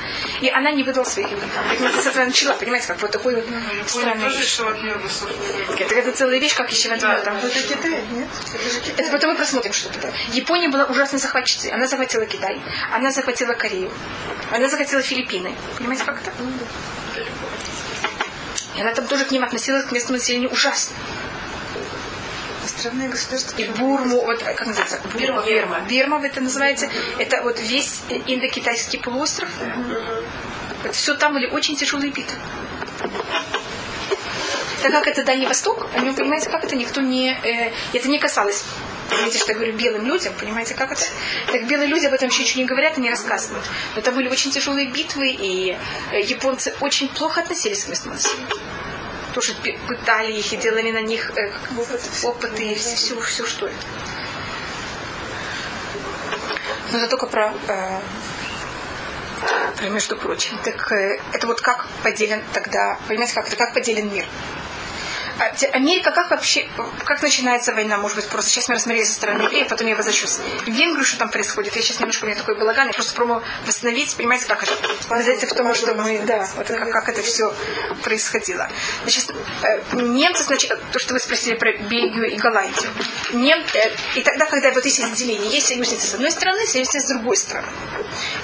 и 0.41 0.49
она 0.49 0.71
не 0.71 0.83
выдала 0.83 1.05
своих 1.05 1.31
евреев. 1.31 1.51
Поэтому 1.69 1.89
это 1.91 2.03
с 2.03 2.07
этого 2.07 2.25
начала, 2.25 2.55
понимаете, 2.55 2.87
как 2.89 3.01
вот 3.03 3.11
такой 3.11 3.35
вот 3.37 3.45
странный 3.87 4.25
тоже 4.25 4.39
вещь. 4.39 4.61
Нербусов. 4.83 5.31
Это, 5.79 5.95
это 5.95 6.13
целая 6.13 6.39
вещь, 6.39 6.55
как 6.55 6.71
еще 6.71 6.95
Да. 6.97 7.21
там. 7.21 7.37
Это 7.37 7.49
Китай, 7.63 8.03
нет? 8.13 8.29
Это 8.55 8.71
же 8.71 8.81
Китай. 8.81 8.95
Это 9.05 9.13
потом 9.13 9.31
мы 9.31 9.37
просмотрим, 9.37 9.73
что 9.73 9.89
это. 9.91 10.13
Япония 10.33 10.69
была 10.69 10.85
ужасной 10.85 11.19
захватчицей. 11.19 11.71
Она 11.71 11.87
захватила 11.87 12.27
Китай, 12.27 12.61
она 12.93 13.11
захватила 13.11 13.55
Корею, 13.55 13.91
она 14.51 14.69
захватила 14.69 15.03
Филиппины. 15.03 15.55
Понимаете, 15.79 16.05
как 16.05 16.21
это? 16.21 16.33
Она 18.81 18.93
там 18.95 19.07
тоже 19.07 19.25
к 19.27 19.31
ним 19.31 19.45
относилась, 19.45 19.85
к 19.85 19.93
местному 19.93 20.19
населению 20.19 20.51
ужасно. 20.51 20.97
Островные 22.65 23.11
государства. 23.11 23.57
И 23.59 23.67
Бурму, 23.69 24.23
вот 24.25 24.43
как 24.43 24.67
называется? 24.67 25.01
Бирма. 25.19 25.43
Бирма. 25.45 25.81
Бирма 25.81 26.19
вы 26.19 26.29
это 26.29 26.41
называете. 26.41 26.91
Это 27.19 27.43
вот 27.43 27.61
весь 27.61 28.01
индокитайский 28.27 28.97
полуостров. 28.99 29.51
Вот 30.83 30.95
все 30.95 31.15
там 31.15 31.35
были 31.35 31.47
очень 31.47 31.77
тяжелые 31.77 32.11
битвы. 32.11 32.39
Так 34.83 34.93
как 34.93 35.07
это 35.09 35.25
Дальний 35.25 35.47
Восток, 35.47 35.87
о 35.95 36.01
нем, 36.01 36.15
понимаете, 36.15 36.49
как 36.49 36.65
это 36.65 36.75
никто 36.75 37.03
не... 37.03 37.33
э, 37.33 37.73
это 37.93 38.09
не 38.09 38.19
касалось 38.19 38.65
Видите, 39.11 39.39
что 39.39 39.53
я 39.53 39.59
говорю 39.59 39.77
белым 39.77 40.07
людям, 40.07 40.33
понимаете, 40.39 40.75
как 40.75 40.93
это? 40.93 41.03
Так 41.47 41.67
белые 41.67 41.89
люди 41.89 42.07
об 42.07 42.15
этом 42.15 42.29
еще 42.29 42.43
ничего 42.43 42.61
не 42.63 42.67
говорят 42.67 42.97
и 42.97 43.01
не 43.01 43.11
рассказывают. 43.11 43.65
Но 43.95 44.01
это 44.01 44.13
были 44.13 44.29
очень 44.29 44.51
тяжелые 44.51 44.87
битвы, 44.87 45.31
и 45.31 45.77
э, 46.13 46.21
японцы 46.21 46.75
очень 46.81 47.09
плохо 47.09 47.41
относились 47.41 47.85
к 47.85 47.89
местному 47.89 48.15
населению. 48.15 48.49
Тоже 49.35 49.55
пытали 49.87 50.33
их 50.33 50.53
и 50.53 50.57
делали 50.57 50.91
на 50.91 51.03
них 51.03 51.31
э, 51.37 51.53
опыты 52.23 52.65
и 52.65 52.75
все, 52.75 52.97
все, 52.97 53.21
все, 53.21 53.47
что 53.47 53.67
это. 53.67 53.77
Но 56.93 56.99
это 56.99 57.09
только 57.09 57.27
про, 57.27 57.53
э, 57.69 58.01
про 59.77 59.89
между 59.89 60.17
прочим. 60.17 60.59
Так 60.65 60.91
э, 60.93 61.21
это 61.33 61.47
вот 61.47 61.61
как 61.61 61.87
поделен 62.03 62.43
тогда, 62.53 62.99
понимаете, 63.07 63.35
как 63.35 63.47
это, 63.47 63.57
как 63.57 63.75
поделен 63.75 64.13
мир. 64.13 64.27
А 65.41 65.55
Америка 65.73 66.11
как 66.11 66.31
вообще, 66.31 66.69
как 67.05 67.23
начинается 67.23 67.73
война, 67.73 67.97
может 67.97 68.17
быть, 68.17 68.29
просто 68.29 68.51
сейчас 68.51 68.69
мы 68.69 68.75
рассмотрели 68.75 69.05
со 69.05 69.15
стороны 69.15 69.45
евреев, 69.45 69.69
потом 69.69 69.87
я 69.87 69.97
возвращусь 69.97 70.33
в 70.37 70.67
Венгрию, 70.67 71.03
что 71.03 71.19
там 71.19 71.31
происходит. 71.31 71.75
Я 71.77 71.81
сейчас 71.81 71.99
немножко, 71.99 72.25
у 72.25 72.27
меня 72.27 72.37
такой 72.37 72.59
балаган, 72.59 72.89
я 72.89 72.93
просто 72.93 73.15
пробую 73.15 73.43
восстановить, 73.65 74.15
понимаете, 74.17 74.45
как 74.45 74.63
это. 74.63 74.75
Знаете, 75.09 75.47
в 75.47 75.55
том, 75.55 75.75
что 75.75 75.95
мы, 75.95 76.19
да, 76.27 76.47
вот 76.57 76.67
как, 76.67 76.91
как 76.91 77.09
это 77.09 77.23
все 77.23 77.55
происходило. 78.05 78.69
Значит, 79.05 79.35
э, 79.63 79.81
немцы, 79.93 80.45
значит, 80.45 80.79
то, 80.93 80.99
что 80.99 81.15
вы 81.15 81.21
спросили 81.21 81.55
про 81.55 81.73
Бельгию 81.73 82.31
и 82.31 82.37
Голландию. 82.37 82.91
Нем, 83.33 83.65
э, 83.73 83.91
и 84.17 84.23
тогда, 84.23 84.45
когда 84.45 84.71
вот 84.73 84.85
есть 84.85 85.01
разделение, 85.01 85.51
есть 85.51 85.69
союзницы 85.69 86.07
с 86.07 86.15
одной 86.15 86.33
стороны, 86.33 86.67
союзницы 86.67 87.01
с 87.01 87.09
другой 87.09 87.39
стороны. 87.39 87.69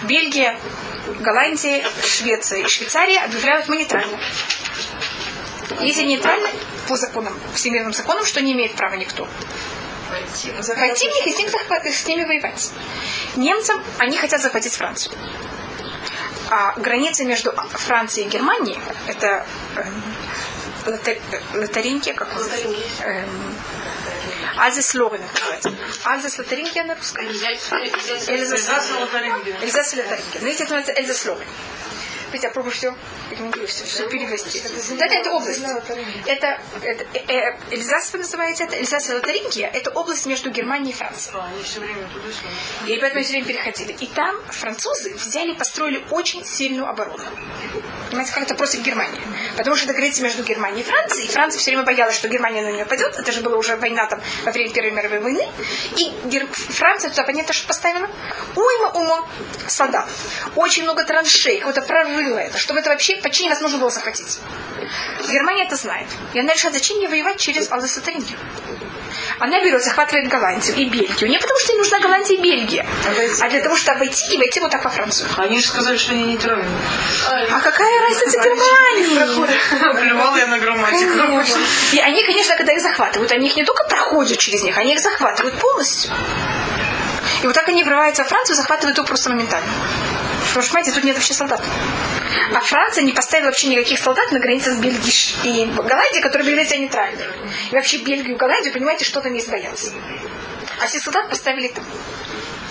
Бельгия, 0.05 0.59
Голландия, 1.21 1.85
Швеция 2.03 2.61
и 2.61 2.67
Швейцария 2.67 3.21
объявляют 3.21 3.69
мы 3.69 3.76
нейтрально. 3.76 4.19
Если 5.81 6.05
нейтрально, 6.05 6.49
по 6.88 6.97
законам, 6.97 7.38
всемирным 7.55 7.93
законам, 7.93 8.25
что 8.25 8.40
не 8.40 8.52
имеет 8.52 8.75
права 8.75 8.95
никто. 8.95 9.28
Них 11.05 11.26
и 11.26 11.33
с, 11.33 11.38
ним 11.38 11.49
с 11.93 12.07
ними 12.07 12.25
воевать. 12.25 12.71
Немцам 13.37 13.83
они 13.99 14.16
хотят 14.16 14.40
захватить 14.40 14.75
Францию. 14.75 15.14
А 16.49 16.75
граница 16.78 17.25
между 17.25 17.52
Францией 17.52 18.28
и 18.28 18.31
Германией, 18.31 18.78
это 19.09 19.45
эм, 19.75 20.02
Лотар- 20.87 21.19
Лотарингия, 21.55 22.14
как 22.14 22.33
называется? 22.33 22.69
Эм, 23.02 23.57
Альзес 24.57 24.95
Лорен 24.95 25.23
называется. 25.35 25.75
Альзес 26.05 26.38
Лотарингия 26.38 26.85
на 26.85 26.95
русском. 26.95 27.26
Эльзас 27.26 28.28
Эльзас 28.28 28.90
и 28.90 28.93
Лотарингия. 29.00 29.57
Эльзас 29.61 29.95
и 29.95 29.97
Лотарингия. 29.97 30.40
Но 30.40 30.47
видите, 30.47 30.64
это 30.64 30.75
называется 30.75 30.93
Эльзас 30.93 31.26
Лорен. 31.26 31.47
Видите, 32.33 32.47
я 32.47 32.52
пробую 32.52 32.73
все, 32.73 32.95
все 33.66 34.09
перевести. 34.09 34.62
Да, 34.99 35.06
это 35.06 35.30
область. 35.33 35.62
Это, 36.26 36.61
это 36.83 37.04
э, 37.14 37.18
э, 37.28 37.56
Эльзас 37.71 38.12
вы 38.12 38.18
называете 38.18 38.64
это, 38.64 38.76
Эльзас 38.76 39.09
и 39.11 39.14
Лотарингия, 39.14 39.68
это 39.68 39.90
область 39.90 40.26
между 40.26 40.50
Германией 40.50 40.92
и 40.92 40.95
Францией. 40.95 41.33
Туда-сюда. 42.12 42.49
И 42.87 42.99
поэтому 42.99 43.23
все 43.23 43.33
время 43.33 43.47
переходили. 43.47 43.92
И 43.92 44.06
там 44.06 44.37
французы 44.49 45.14
взяли, 45.14 45.52
построили 45.54 46.04
очень 46.11 46.45
сильную 46.45 46.88
оборону. 46.88 47.18
Понимаете, 48.11 48.33
как 48.33 48.45
это 48.45 48.54
против 48.54 48.83
Германии. 48.83 49.21
Потому 49.56 49.76
что 49.76 49.87
это 49.87 49.95
граница 49.95 50.23
между 50.23 50.42
Германией 50.42 50.83
и 50.83 50.85
Францией. 50.85 51.26
И 51.26 51.30
Франция 51.30 51.59
все 51.59 51.73
время 51.73 51.85
боялась, 51.85 52.14
что 52.14 52.28
Германия 52.28 52.62
на 52.62 52.71
нее 52.73 52.85
пойдет. 52.85 53.16
Это 53.18 53.33
же 53.33 53.40
была 53.40 53.56
уже 53.56 53.76
война 53.76 54.06
там 54.06 54.21
во 54.45 54.52
время 54.52 54.71
Первой 54.73 54.90
мировой 54.92 55.21
войны. 55.21 55.49
И 55.97 56.12
Гер- 56.26 56.47
Франция 56.52 57.11
туда, 57.11 57.25
понятно, 57.25 57.52
что 57.52 57.66
поставила? 57.66 58.09
Уйма 58.54 58.90
ума 58.90 59.28
солдат. 59.66 60.09
Очень 60.54 60.85
много 60.85 61.04
траншей, 61.04 61.59
какое-то 61.59 61.83
прорыло 61.83 62.38
это, 62.38 62.59
чтобы 62.59 62.80
это 62.80 62.90
вообще 62.90 63.16
почти 63.23 63.45
невозможно 63.45 63.79
было 63.79 63.91
захватить. 63.91 64.39
Германия 65.29 65.65
это 65.65 65.77
знает. 65.77 66.07
И 66.35 66.41
она 66.41 66.53
решает, 66.53 66.75
зачем 66.75 66.99
мне 66.99 67.09
воевать 67.09 67.39
через 67.39 67.71
Алдесатарингию. 67.71 68.39
Она 69.39 69.63
берет, 69.63 69.83
захватывает 69.83 70.29
Голландию 70.29 70.77
и 70.77 70.85
Бельгию. 70.87 71.29
Не 71.29 71.39
потому, 71.39 71.59
что 71.61 71.73
ей 71.73 71.79
нужна 71.79 71.99
Голландия 71.99 72.37
и 72.37 72.41
Бельгия, 72.41 72.87
а 73.41 73.49
для 73.49 73.61
того, 73.61 73.77
чтобы 73.77 73.99
войти 74.01 74.35
и 74.35 74.39
войти 74.39 74.61
вот 74.61 74.71
так 74.71 74.85
во 74.85 74.91
Францию. 74.91 75.29
Они 75.37 75.61
же 75.61 75.67
сказали, 75.67 75.97
что 75.97 76.13
они 76.13 76.25
нейтральны. 76.25 76.65
А 77.29 77.61
какая 77.61 78.01
разница 78.03 78.39
Германии? 78.39 80.01
Плевала 80.01 80.37
я 80.37 80.47
на 80.47 80.59
грамматику. 80.59 81.43
И 81.93 82.01
они, 82.01 82.25
конечно, 82.25 82.57
когда 82.57 82.73
их 82.73 82.81
захватывают, 82.81 83.33
они 83.33 83.49
их 83.49 83.57
не 83.57 83.65
только 83.65 83.85
проходят 83.85 84.39
через 84.39 84.63
них, 84.63 84.77
они 84.79 84.95
их 84.95 85.01
захватывают 85.01 85.59
полностью. 85.59 86.13
И 87.43 87.47
вот 87.47 87.55
так 87.55 87.69
они 87.69 87.85
врываются 87.85 88.23
во 88.23 88.29
Францию, 88.29 88.57
захватывают 88.57 88.97
ее 88.97 89.05
просто 89.05 89.31
моментально. 89.31 89.69
Потому 90.57 90.69
что, 90.69 90.73
понимаете, 90.73 90.95
тут 90.95 91.05
нет 91.05 91.17
вообще 91.17 91.35
солдат. 91.35 91.63
А 92.55 92.61
Франция 92.61 93.05
не 93.05 93.13
поставила 93.13 93.49
вообще 93.49 93.67
никаких 93.67 93.99
солдат 93.99 94.33
на 94.33 94.39
границе 94.39 94.73
с 94.73 94.79
Бельгией 94.79 95.35
и 95.45 95.67
Голландией, 95.67 96.23
которые 96.23 96.51
были 96.51 96.65
себя 96.65 96.79
нейтральны. 96.79 97.23
И 97.71 97.75
вообще 97.75 97.99
Бельгию 97.99 98.37
и 98.37 98.39
Голландию, 98.39 98.73
понимаете, 98.73 99.05
что 99.05 99.21
там 99.21 99.35
есть 99.35 99.51
бояться. 99.51 99.93
А 100.81 100.87
все 100.87 100.99
солдат 100.99 101.29
поставили 101.29 101.69
там. 101.69 101.85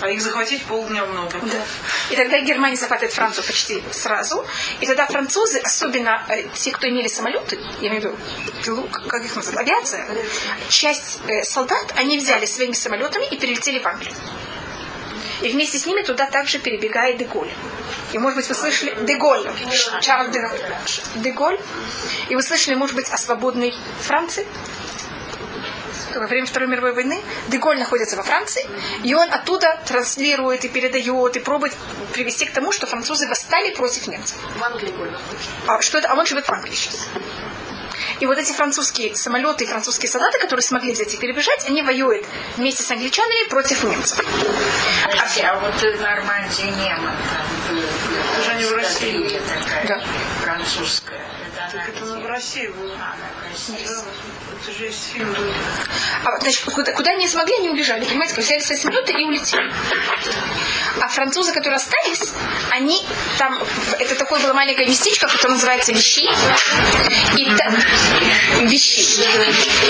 А 0.00 0.10
их 0.10 0.20
захватить 0.20 0.64
полдня 0.64 1.04
много. 1.04 1.38
Да. 1.40 1.62
И 2.10 2.16
тогда 2.16 2.40
Германия 2.40 2.74
захватывает 2.74 3.14
Францию 3.14 3.44
почти 3.46 3.80
сразу. 3.92 4.44
И 4.80 4.86
тогда 4.86 5.06
французы, 5.06 5.60
особенно 5.60 6.26
э, 6.28 6.42
те, 6.54 6.72
кто 6.72 6.88
имели 6.88 7.06
самолеты, 7.06 7.56
я 7.80 7.88
имею 7.88 8.02
в 8.02 8.66
виду, 8.66 8.88
как 8.88 9.24
их 9.24 9.36
называют, 9.36 9.60
авиация, 9.60 10.04
часть 10.70 11.20
э, 11.28 11.44
солдат 11.44 11.94
они 11.94 12.18
взяли 12.18 12.46
своими 12.46 12.72
самолетами 12.72 13.26
и 13.26 13.36
перелетели 13.36 13.78
в 13.78 13.86
Англию. 13.86 14.12
И 15.42 15.48
вместе 15.48 15.78
с 15.78 15.86
ними 15.86 16.02
туда 16.02 16.26
также 16.26 16.58
перебегает 16.58 17.18
Деголь. 17.18 17.50
И, 18.12 18.18
может 18.18 18.36
быть, 18.36 18.48
вы 18.48 18.54
слышали 18.54 18.96
Деголь, 19.02 19.46
Чарльз 20.00 20.32
де, 20.32 20.40
Деголь. 21.16 21.58
И 22.28 22.36
вы 22.36 22.42
слышали, 22.42 22.74
может 22.74 22.96
быть, 22.96 23.08
о 23.10 23.18
свободной 23.18 23.74
Франции? 24.00 24.46
во 26.14 26.26
время 26.26 26.46
Второй 26.46 26.68
мировой 26.68 26.92
войны 26.92 27.22
Деголь 27.48 27.78
находится 27.78 28.16
во 28.16 28.22
Франции, 28.22 28.66
и 29.04 29.14
он 29.14 29.30
оттуда 29.30 29.78
транслирует 29.86 30.64
и 30.64 30.68
передает, 30.68 31.36
и 31.36 31.40
пробует 31.40 31.74
привести 32.12 32.46
к 32.46 32.52
тому, 32.52 32.72
что 32.72 32.86
французы 32.86 33.28
восстали 33.28 33.74
против 33.74 34.06
немцев. 34.06 34.38
В 34.58 34.64
Англии. 34.64 34.94
А, 35.66 35.80
что 35.82 35.98
это? 35.98 36.08
а 36.08 36.14
он 36.14 36.26
живет 36.26 36.46
в 36.46 36.50
Англии 36.50 36.74
сейчас. 36.74 37.06
И 38.20 38.26
вот 38.26 38.38
эти 38.38 38.52
французские 38.52 39.14
самолеты 39.14 39.64
и 39.64 39.66
французские 39.66 40.08
солдаты, 40.10 40.38
которые 40.38 40.62
смогли 40.62 40.92
взять 40.92 41.14
и 41.14 41.16
перебежать, 41.16 41.66
они 41.66 41.82
воюют 41.82 42.24
вместе 42.56 42.82
с 42.82 42.90
англичанами 42.90 43.48
против 43.48 43.84
немцев. 43.84 44.18
Подожди, 45.04 45.40
а 45.42 45.58
вот 45.58 45.74
в 45.74 46.00
Нормандии 46.00 46.66
Неман 46.66 47.14
там 47.30 47.76
был. 47.76 47.82
Уже 48.40 48.54
не 48.54 48.64
в 48.64 48.72
России. 48.72 49.40
Такая, 49.64 49.86
Да. 49.86 50.04
французская. 50.42 51.20
Это 51.46 51.64
она 51.72 51.84
Это 51.86 52.04
ну, 52.04 52.20
в? 52.20 52.26
России 52.26 52.66
было. 52.68 52.92
А, 53.00 53.14
она 53.14 53.26
в 53.40 53.52
России. 53.52 53.86
Да, 53.86 54.02
же 54.72 54.84
есть 54.86 55.12
фильм. 55.12 55.34
А 56.24 56.36
значит, 56.40 56.64
куда, 56.64 56.92
куда 56.92 57.10
они 57.12 57.28
смогли, 57.28 57.54
они 57.58 57.70
убежали. 57.70 58.04
Понимаете, 58.04 58.40
взяли 58.40 58.60
свои 58.60 58.78
самолеты 58.78 59.12
и 59.12 59.24
улетели. 59.24 59.72
А 61.00 61.08
французы, 61.08 61.52
которые 61.52 61.76
остались, 61.76 62.32
они 62.70 63.04
там, 63.38 63.58
это 63.98 64.14
такое 64.14 64.40
было 64.40 64.52
маленькое 64.54 64.88
местечко, 64.88 65.26
которое 65.28 65.54
называется 65.54 65.92
Вещи. 65.92 66.28
И 67.36 67.44
та- 67.54 68.64
Вещи. 68.64 69.20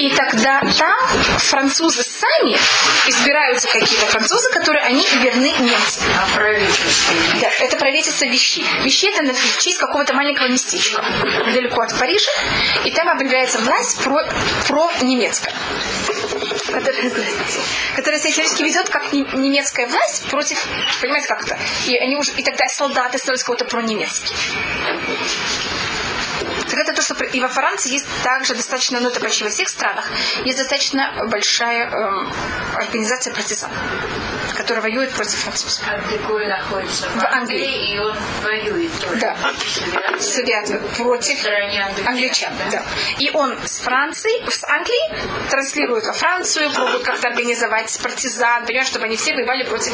И 0.00 0.10
тогда 0.14 0.60
там 0.78 1.08
французы 1.38 2.02
сами 2.02 2.56
избираются 3.06 3.68
какие-то 3.68 4.06
французы, 4.06 4.50
которые 4.50 4.84
они 4.84 5.06
верны 5.22 5.52
немцам. 5.60 6.04
А 6.18 6.34
правительство? 6.34 7.14
Да, 7.40 7.48
это 7.60 7.76
правительство 7.76 8.24
Вещи. 8.24 8.64
Вещи 8.82 9.06
это 9.06 9.22
на 9.22 9.34
честь 9.58 9.78
какого-то 9.78 10.14
маленького 10.14 10.48
местечка, 10.48 11.02
недалеко 11.46 11.80
от 11.82 11.98
Парижа, 11.98 12.30
и 12.84 12.90
там 12.90 13.08
объявляется 13.08 13.58
власть 13.60 13.98
про, 14.02 14.22
про 14.68 14.90
немецкая. 15.02 15.52
Которая, 16.66 17.10
которая 17.94 18.20
себя 18.20 18.32
фактически 18.32 18.62
ведет 18.62 18.88
как 18.90 19.12
не- 19.12 19.26
немецкая 19.34 19.86
власть 19.86 20.24
против, 20.28 20.62
понимаете, 21.00 21.28
как 21.28 21.42
это? 21.44 21.58
И 21.86 21.96
они 21.96 22.16
уже, 22.16 22.32
и 22.32 22.42
тогда 22.42 22.66
солдаты 22.68 23.18
становятся 23.18 23.46
кого-то 23.46 23.64
про 23.64 23.80
немецкий. 23.82 24.34
Так 26.68 26.80
это 26.80 26.92
то, 26.92 27.02
что 27.02 27.14
и 27.24 27.40
во 27.40 27.48
Франции 27.48 27.92
есть 27.92 28.06
также 28.24 28.54
достаточно, 28.54 29.00
ну 29.00 29.08
это 29.08 29.20
почти 29.20 29.44
во 29.44 29.50
всех 29.50 29.68
странах, 29.68 30.10
есть 30.44 30.58
достаточно 30.58 31.26
большая 31.28 31.88
эм, 31.88 32.32
организация 32.74 33.32
партизан, 33.32 33.70
которая 34.56 34.82
воюет 34.82 35.12
против 35.12 35.36
французов. 35.38 35.82
А 35.86 35.96
находится 36.48 37.08
в, 37.08 37.18
В 37.20 37.24
Англии. 37.24 37.64
Англии, 37.64 37.94
и 37.94 37.98
он 37.98 38.16
воюет. 38.42 38.85
Да. 39.20 39.36
Связан 40.20 40.80
против 40.96 41.44
англичан. 42.06 42.52
Да. 42.70 42.82
И 43.18 43.30
он 43.30 43.56
с 43.64 43.78
Франции, 43.78 44.30
с 44.50 44.64
Англии 44.64 45.48
транслирует 45.50 46.04
во 46.04 46.12
Францию, 46.12 46.70
пробует 46.72 47.02
как-то 47.02 47.28
организовать 47.28 47.98
партизан, 48.02 48.66
понимаешь, 48.66 48.88
чтобы 48.88 49.06
они 49.06 49.16
все 49.16 49.34
воевали 49.34 49.64
против 49.64 49.92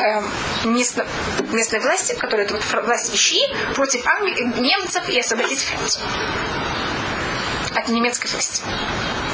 эм, 0.00 0.30
местно- 0.64 1.06
местной 1.52 1.80
власти, 1.80 2.14
которая 2.14 2.46
это 2.46 2.54
вот 2.54 2.84
власть 2.84 3.12
вещи, 3.12 3.40
против 3.74 4.06
Англии, 4.06 4.60
немцев 4.60 5.08
и 5.08 5.18
освободить 5.18 5.60
Францию 5.60 6.04
от 7.74 7.88
немецкой 7.88 8.28
власти. 8.28 8.62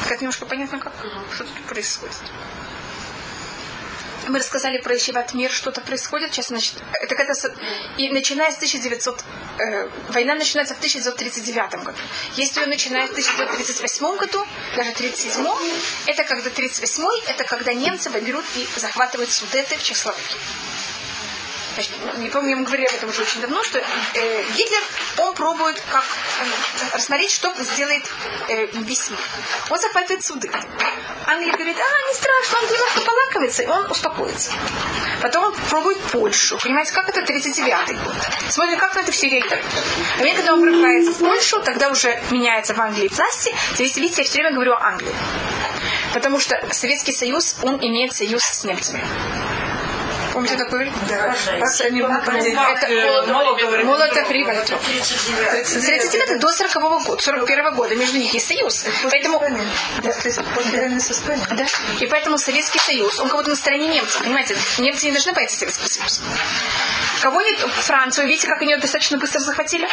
Как 0.07 0.21
немножко 0.21 0.45
понятно, 0.45 0.79
как 0.79 0.93
что 1.33 1.43
тут 1.43 1.65
происходит. 1.65 2.15
Мы 4.27 4.39
рассказали 4.39 4.77
про 4.79 4.95
Ищеват 4.95 5.33
мир, 5.33 5.51
что-то 5.51 5.81
происходит. 5.81 6.31
Сейчас, 6.33 6.47
значит, 6.47 6.73
это 7.01 7.15
когда... 7.15 7.33
с- 7.33 7.51
И 7.97 8.09
начиная 8.09 8.51
с 8.51 8.55
1900... 8.57 9.23
э, 9.59 9.89
война 10.09 10.35
начинается 10.35 10.75
в 10.75 10.77
1939 10.77 11.83
году. 11.83 11.97
Если 12.35 12.59
ее 12.61 12.67
начинают 12.67 13.09
в 13.09 13.13
1938 13.13 14.17
году, 14.17 14.45
даже 14.75 14.91
1937, 14.91 15.45
это 16.07 16.23
когда 16.23 16.49
38 16.49 17.03
это 17.27 17.43
когда 17.43 17.73
немцы 17.73 18.09
берут 18.09 18.45
и 18.55 18.67
захватывают 18.75 19.31
Судеты 19.31 19.77
в 19.77 19.83
Чехословакии. 19.83 20.37
Значит, 21.79 22.17
не 22.17 22.29
помню, 22.29 22.49
я 22.49 22.55
вам 22.57 22.65
говорила 22.65 22.89
об 22.89 22.95
этом 22.95 23.09
уже 23.09 23.21
очень 23.21 23.39
давно, 23.39 23.63
что 23.63 23.79
э, 23.79 24.43
Гитлер, 24.57 24.81
он 25.19 25.33
пробует 25.33 25.81
как 25.89 26.03
э, 26.03 26.97
рассмотреть, 26.97 27.31
что 27.31 27.53
сделает 27.57 28.03
э, 28.49 28.65
весь 28.73 29.09
мир. 29.09 29.19
Он 29.69 29.79
захватывает 29.79 30.25
суды. 30.25 30.51
Англия 31.25 31.53
говорит, 31.53 31.77
а, 31.77 32.09
не 32.09 32.15
страшно, 32.15 32.57
он 32.59 32.65
немножко 32.65 32.99
полакомится, 32.99 33.63
и 33.63 33.67
он 33.67 33.89
успокоится. 33.89 34.51
Потом 35.21 35.45
он 35.45 35.55
пробует 35.69 35.99
Польшу. 36.11 36.57
Понимаете, 36.57 36.91
как 36.91 37.07
это 37.07 37.21
39-й 37.21 37.93
год. 37.93 38.15
Смотрим, 38.49 38.77
как 38.77 38.95
на 38.95 38.99
это 38.99 39.13
все 39.13 39.29
реагируют. 39.29 39.63
А 40.17 40.21
мне, 40.21 40.35
когда 40.35 40.55
он 40.55 40.61
прорывается 40.61 41.13
в 41.13 41.19
Польшу, 41.19 41.61
тогда 41.61 41.91
уже 41.91 42.21
меняется 42.29 42.73
в 42.73 42.79
Англии 42.81 43.07
власти. 43.07 43.55
Видите, 43.77 44.21
я 44.21 44.23
все 44.27 44.39
время 44.39 44.51
говорю 44.51 44.73
о 44.73 44.81
Англии. 44.81 45.15
Потому 46.13 46.41
что 46.41 46.61
Советский 46.73 47.13
Союз, 47.13 47.55
он 47.61 47.77
имеет 47.77 48.13
союз 48.13 48.43
с 48.43 48.65
немцами. 48.65 49.01
Помните 50.39 50.55
такой? 50.55 50.89
Да. 51.09 51.35
Молотов 53.83 54.31
Риббентроп. 54.31 54.81
39. 54.81 55.67
С 55.67 55.85
39 55.85 56.39
до 56.39 56.47
40 56.49 56.73
года, 57.05 57.21
41 57.21 57.75
года 57.75 57.95
между 57.95 58.17
них 58.17 58.33
есть 58.33 58.47
союз. 58.47 58.85
Поэтому, 59.03 59.41
да. 61.51 61.67
И 61.99 62.07
поэтому 62.07 62.37
Советский 62.37 62.79
Союз, 62.79 63.19
он 63.19 63.27
кого-то 63.27 63.49
на 63.49 63.55
стороне 63.57 63.87
немцев. 63.87 64.23
Понимаете, 64.23 64.55
немцы 64.77 65.07
не 65.07 65.11
должны 65.11 65.33
бояться 65.33 65.57
Советского 65.57 65.87
Союза. 65.87 66.21
Кого 67.21 67.41
не 67.41 67.53
Францию, 67.55 68.27
видите, 68.27 68.47
как 68.47 68.61
они 68.61 68.71
ее 68.71 68.77
достаточно 68.77 69.17
быстро 69.17 69.39
захватили? 69.39 69.87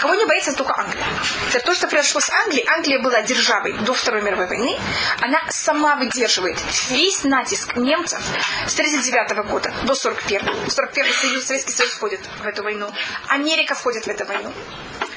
Кого 0.00 0.14
не 0.14 0.24
боится 0.26 0.52
только 0.52 0.78
Англия. 0.78 1.04
Это 1.52 1.64
то, 1.64 1.74
что 1.74 1.88
произошло 1.88 2.20
с 2.20 2.30
Англией. 2.30 2.66
Англия 2.68 3.00
была 3.00 3.22
державой 3.22 3.72
до 3.72 3.92
Второй 3.94 4.22
мировой 4.22 4.46
войны. 4.46 4.78
Она 5.20 5.40
сама 5.50 5.96
выдерживает 5.96 6.56
весь 6.88 7.24
натиск 7.24 7.76
немцев 7.76 8.20
с 8.66 8.74
39 8.74 9.46
года 9.48 9.72
до 9.84 9.94
41 9.94 10.70
41 10.70 11.12
Союз, 11.12 11.44
Советский 11.44 11.72
Союз 11.72 11.92
входит 11.92 12.20
в 12.42 12.46
эту 12.46 12.62
войну. 12.62 12.90
Америка 13.28 13.74
входит 13.74 14.04
в 14.04 14.08
эту 14.08 14.24
войну. 14.24 14.52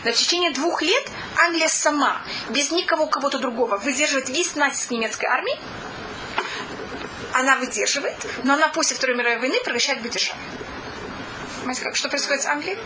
Но 0.04 0.12
в 0.12 0.16
течение 0.16 0.52
двух 0.52 0.82
лет 0.82 1.08
Англия 1.38 1.68
сама, 1.68 2.22
без 2.50 2.72
никого 2.72 3.06
кого-то 3.06 3.38
другого, 3.38 3.78
выдерживает 3.78 4.30
весь 4.30 4.56
натиск 4.56 4.90
немецкой 4.90 5.26
армии. 5.26 5.58
Она 7.34 7.56
выдерживает, 7.58 8.16
но 8.44 8.54
она 8.54 8.68
после 8.70 8.96
Второй 8.96 9.16
мировой 9.16 9.40
войны 9.40 9.60
превращает 9.64 10.00
в 10.02 10.10
державу. 10.10 10.40
Понимаете, 11.64 11.84
как, 11.84 11.96
что 11.96 12.10
происходит 12.10 12.44
с 12.44 12.46
Англией? 12.46 12.78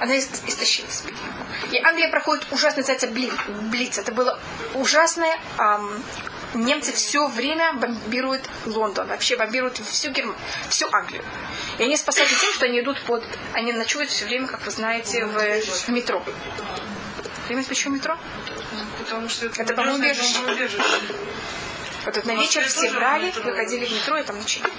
Она 0.00 0.16
ис- 0.16 0.42
истощилась. 0.48 1.04
И 1.70 1.78
Англия 1.78 2.10
проходит 2.10 2.50
называется 2.50 3.06
бли- 3.06 3.30
Блиц. 3.70 3.96
Это 3.98 4.10
было 4.10 4.40
ужасное. 4.74 5.38
ам, 5.56 6.02
немцы 6.54 6.92
все 6.92 7.28
время 7.28 7.74
бомбируют 7.74 8.48
Лондон, 8.66 9.06
вообще 9.06 9.36
бомбируют 9.36 9.78
всю, 9.78 10.10
Герм... 10.10 10.34
всю 10.68 10.88
Англию. 10.92 11.24
И 11.78 11.84
они 11.84 11.96
спасаются 11.96 12.36
тем, 12.40 12.52
что 12.54 12.64
они 12.66 12.80
идут 12.80 13.00
под... 13.02 13.24
Они 13.52 13.72
ночуют 13.72 14.10
все 14.10 14.24
время, 14.24 14.48
как 14.48 14.64
вы 14.64 14.72
знаете, 14.72 15.26
в, 15.26 15.36
в 15.38 15.88
метро. 15.90 16.24
Понимаете, 17.46 17.68
почему 17.68 17.94
метро? 17.94 18.18
Потому 18.98 19.28
что 19.28 19.46
это, 19.46 19.62
Это 19.62 19.74
бомбоубежище. 19.74 20.38
бомбоубежище. 20.38 20.82
Вот 22.04 22.14
тут 22.14 22.24
на 22.26 22.34
вечер 22.34 22.64
все 22.66 22.90
брали, 22.90 23.30
выходили 23.44 23.86
в 23.86 23.92
метро 23.92 24.18
и 24.18 24.24
там 24.24 24.38
ночевали. 24.38 24.72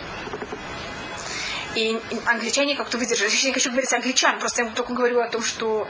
И 1.76 2.00
англичане 2.26 2.76
как-то 2.76 2.98
выдержали. 2.98 3.30
Я 3.30 3.48
не 3.48 3.54
хочу 3.54 3.70
говорить 3.70 3.92
англичан, 3.94 4.40
просто 4.40 4.64
я 4.64 4.70
только 4.70 4.94
говорю 4.94 5.20
о 5.20 5.28
том, 5.28 5.44
что 5.44 5.88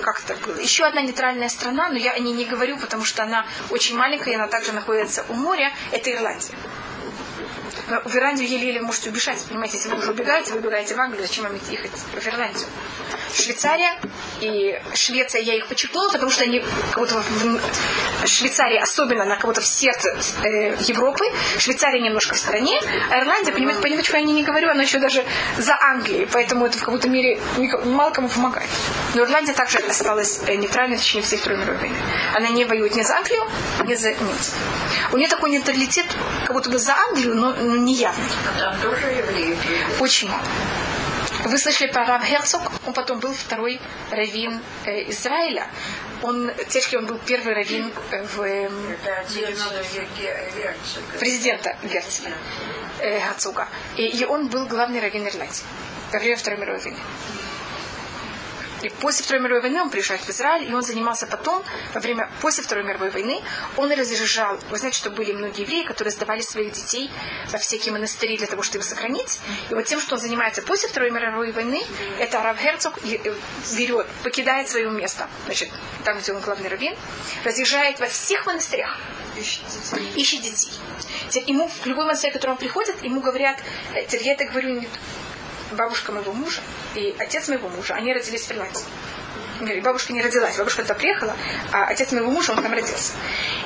как 0.00 0.20
это 0.20 0.36
было. 0.36 0.58
Еще 0.60 0.84
одна 0.84 1.02
нейтральная 1.02 1.48
страна, 1.48 1.88
но 1.88 1.96
я 1.96 2.12
о 2.12 2.18
ней 2.18 2.32
не 2.32 2.44
говорю, 2.44 2.78
потому 2.78 3.04
что 3.04 3.22
она 3.22 3.46
очень 3.70 3.96
маленькая, 3.96 4.32
и 4.32 4.34
она 4.34 4.46
также 4.46 4.72
находится 4.72 5.24
у 5.28 5.34
моря, 5.34 5.72
это 5.90 6.12
Ирландия. 6.12 6.54
В 8.04 8.16
Ирландию 8.16 8.48
еле-еле 8.48 8.80
можете 8.80 9.10
убежать. 9.10 9.38
Понимаете, 9.48 9.76
если 9.76 9.90
вы 9.90 9.98
уже 9.98 10.10
убегаете, 10.10 10.52
вы 10.52 10.58
убегаете 10.58 10.94
в 10.94 11.00
Англию, 11.00 11.26
зачем 11.26 11.44
вам 11.44 11.54
ехать 11.70 11.92
в 11.92 12.26
Ирландию? 12.26 12.66
Швейцария 13.34 13.98
и 14.40 14.80
Швеция, 14.94 15.42
я 15.42 15.54
их 15.54 15.66
подчеркнула, 15.66 16.10
потому 16.10 16.30
что 16.30 16.44
они 16.44 16.64
как 16.90 16.98
будто 16.98 17.22
в 18.22 18.26
Швейцарии 18.26 18.78
особенно 18.78 19.24
на 19.24 19.36
кого-то 19.36 19.60
в 19.60 19.66
сердце 19.66 20.16
э, 20.42 20.76
Европы. 20.80 21.24
Швейцария 21.58 22.00
немножко 22.00 22.34
в 22.34 22.38
стране, 22.38 22.80
а 23.10 23.20
Ирландия, 23.20 23.52
понимаете, 23.52 23.80
понимаете, 23.80 24.12
я 24.12 24.22
не 24.22 24.42
говорю, 24.42 24.70
она 24.70 24.82
еще 24.82 24.98
даже 24.98 25.24
за 25.58 25.76
Англией, 25.80 26.26
поэтому 26.26 26.66
это 26.66 26.78
в 26.78 26.80
каком-то 26.80 27.08
мере 27.08 27.38
мало 27.84 28.10
кому 28.10 28.28
помогает. 28.28 28.68
Но 29.14 29.22
Ирландия 29.22 29.52
также 29.52 29.78
осталась 29.78 30.40
э, 30.46 30.54
нейтральной 30.56 30.96
в 30.96 31.00
течение 31.00 31.24
всей 31.24 31.38
Второй 31.38 31.58
мировой 31.58 31.78
войны. 31.78 31.96
Она 32.34 32.48
не 32.48 32.64
воюет 32.64 32.94
ни 32.94 33.02
за 33.02 33.16
Англию, 33.16 33.42
ни 33.84 33.94
за 33.94 34.10
немцев. 34.10 34.54
У 35.12 35.18
нее 35.18 35.28
такой 35.28 35.50
нейтралитет, 35.50 36.06
как 36.46 36.54
будто 36.54 36.70
бы 36.70 36.78
за 36.78 36.94
Англию, 36.94 37.34
но, 37.34 37.52
но 37.66 37.76
не. 37.76 38.04
А 38.04 38.14
там 38.58 38.80
тоже 38.80 39.06
евреи. 39.06 39.56
Очень 40.00 40.28
мало. 40.28 40.42
Вы 41.44 41.58
слышали 41.58 41.88
про 41.92 42.04
Рав 42.06 42.24
Херцог? 42.24 42.60
Он 42.86 42.92
потом 42.92 43.20
был 43.20 43.32
второй 43.32 43.80
раввин 44.10 44.60
э, 44.84 45.10
Израиля. 45.10 45.68
Он, 46.22 46.50
теперь 46.68 46.98
он 46.98 47.06
был 47.06 47.18
первый 47.18 47.54
раввин 47.54 47.92
в 48.10 48.40
э, 48.42 48.68
отец 49.20 49.58
Герцога. 50.18 51.18
президента 51.20 51.76
Герцога, 51.82 52.30
э, 53.00 53.20
Герцога. 53.20 53.68
И, 53.96 54.06
и 54.06 54.24
он 54.24 54.48
был 54.48 54.66
главный 54.66 55.00
раввин 55.00 55.26
Ирландии 55.28 55.62
во 56.12 56.18
время 56.18 56.36
Второй 56.36 56.58
мировой 56.58 56.80
войны. 56.80 56.98
И 58.82 58.88
после 58.88 59.24
Второй 59.24 59.42
мировой 59.42 59.62
войны 59.62 59.80
он 59.80 59.90
приезжает 59.90 60.22
в 60.22 60.30
Израиль, 60.30 60.68
и 60.68 60.74
он 60.74 60.82
занимался 60.82 61.26
потом, 61.26 61.62
во 61.94 62.00
время, 62.00 62.30
после 62.40 62.62
Второй 62.62 62.84
мировой 62.84 63.10
войны, 63.10 63.42
он 63.76 63.90
разъезжал. 63.92 64.58
Вы 64.70 64.78
знаете, 64.78 64.98
что 64.98 65.10
были 65.10 65.32
многие 65.32 65.62
евреи, 65.62 65.84
которые 65.84 66.12
сдавали 66.12 66.42
своих 66.42 66.72
детей 66.72 67.10
во 67.50 67.58
всякие 67.58 67.92
монастыри 67.92 68.36
для 68.36 68.46
того, 68.46 68.62
чтобы 68.62 68.84
их 68.84 68.88
сохранить. 68.88 69.40
И 69.70 69.74
вот 69.74 69.84
тем, 69.84 70.00
что 70.00 70.14
он 70.16 70.20
занимается 70.20 70.62
после 70.62 70.88
Второй 70.88 71.10
мировой 71.10 71.52
войны, 71.52 71.82
это 72.18 72.42
Рав 72.42 72.62
Герцог 72.62 72.98
э, 73.04 73.34
берет, 73.76 74.06
покидает 74.22 74.68
свое 74.68 74.90
место, 74.90 75.28
значит, 75.46 75.70
там, 76.04 76.18
где 76.18 76.32
он 76.32 76.40
главный 76.40 76.68
раввин, 76.68 76.94
разъезжает 77.44 77.98
во 78.00 78.06
всех 78.06 78.46
монастырях, 78.46 78.98
ищет 80.14 80.42
детей. 80.42 80.72
Теперь 81.30 81.50
Ему 81.50 81.68
в 81.68 81.86
любой 81.86 82.04
монастырь, 82.04 82.30
в 82.30 82.34
который 82.34 82.52
он 82.52 82.56
приходит, 82.56 83.02
ему 83.02 83.20
говорят, 83.20 83.58
э, 83.94 84.04
я 84.20 84.32
это 84.32 84.44
говорю 84.44 84.80
не 84.80 84.88
бабушка 85.72 86.12
моего 86.12 86.32
мужа 86.32 86.60
и 86.94 87.14
отец 87.18 87.48
моего 87.48 87.68
мужа, 87.68 87.94
они 87.94 88.12
родились 88.12 88.46
в 88.46 88.52
Ирландии. 88.52 88.84
Нет, 89.60 89.82
Бабушка 89.82 90.12
не 90.12 90.20
родилась, 90.20 90.56
бабушка 90.56 90.82
туда 90.82 90.94
приехала, 90.94 91.34
а 91.72 91.86
отец 91.86 92.12
моего 92.12 92.30
мужа, 92.30 92.52
он 92.52 92.62
там 92.62 92.72
родился. 92.72 93.12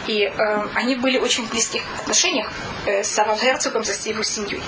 И 0.07 0.23
э, 0.23 0.69
они 0.75 0.95
были 0.95 1.19
очень 1.19 1.49
близких 1.49 1.83
отношениях 1.99 2.49
э, 2.87 3.03
с 3.03 3.19
Равом 3.19 3.39
Герцогом, 3.39 3.85
со 3.85 3.93
всей 3.93 4.13
его 4.13 4.23
семьей. 4.23 4.63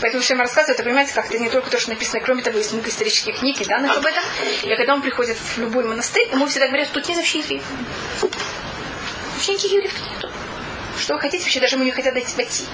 Поэтому 0.00 0.22
все 0.22 0.34
им 0.34 0.40
рассказывают, 0.40 0.78
это 0.78 0.82
понимаете, 0.82 1.14
как 1.14 1.26
это 1.26 1.38
не 1.38 1.48
только 1.48 1.70
то, 1.70 1.78
что 1.78 1.90
написано, 1.90 2.20
кроме 2.20 2.42
того, 2.42 2.58
есть 2.58 2.72
много 2.72 2.88
исторических 2.90 3.38
книг 3.38 3.60
и 3.60 3.64
данных 3.64 3.96
об 3.96 4.04
этом. 4.04 4.22
И 4.62 4.76
когда 4.76 4.94
он 4.94 5.02
приходит 5.02 5.38
в 5.38 5.58
любой 5.58 5.84
монастырь, 5.84 6.28
ему 6.30 6.46
всегда 6.46 6.68
говорят, 6.68 6.90
тут 6.92 7.08
нет 7.08 7.16
вообще 7.16 7.38
евреев. 7.38 7.62
Вообще 9.34 9.52
никаких 9.52 9.72
евреев 9.72 9.92
нету. 10.12 10.25
Что 10.98 11.14
вы 11.14 11.20
хотите? 11.20 11.44
Вообще 11.44 11.60
даже 11.60 11.76
ему 11.76 11.84
не 11.84 11.92
хотят 11.92 12.14
дать 12.14 12.34
войти. 12.36 12.64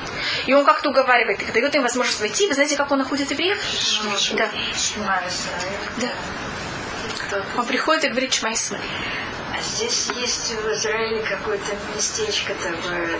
И 0.46 0.54
он 0.54 0.64
как-то 0.64 0.90
уговаривает 0.90 1.42
их, 1.42 1.52
дает 1.52 1.74
им 1.74 1.82
возможность 1.82 2.20
войти. 2.20 2.46
Вы 2.46 2.54
знаете, 2.54 2.76
как 2.76 2.90
он 2.90 2.98
находит 2.98 3.30
евреев? 3.30 3.58
Да. 4.37 4.50
Да. 5.98 6.12
Он 7.56 7.66
приходит 7.66 8.04
и 8.04 8.08
говорит 8.08 8.35
Шма 8.35 8.52
Исраэль. 8.52 8.82
А 9.52 9.61
здесь 9.62 10.08
есть 10.16 10.52
в 10.52 10.72
Израиле 10.72 11.22
какое-то 11.22 11.76
местечко 11.94 12.54
такое, 12.54 13.18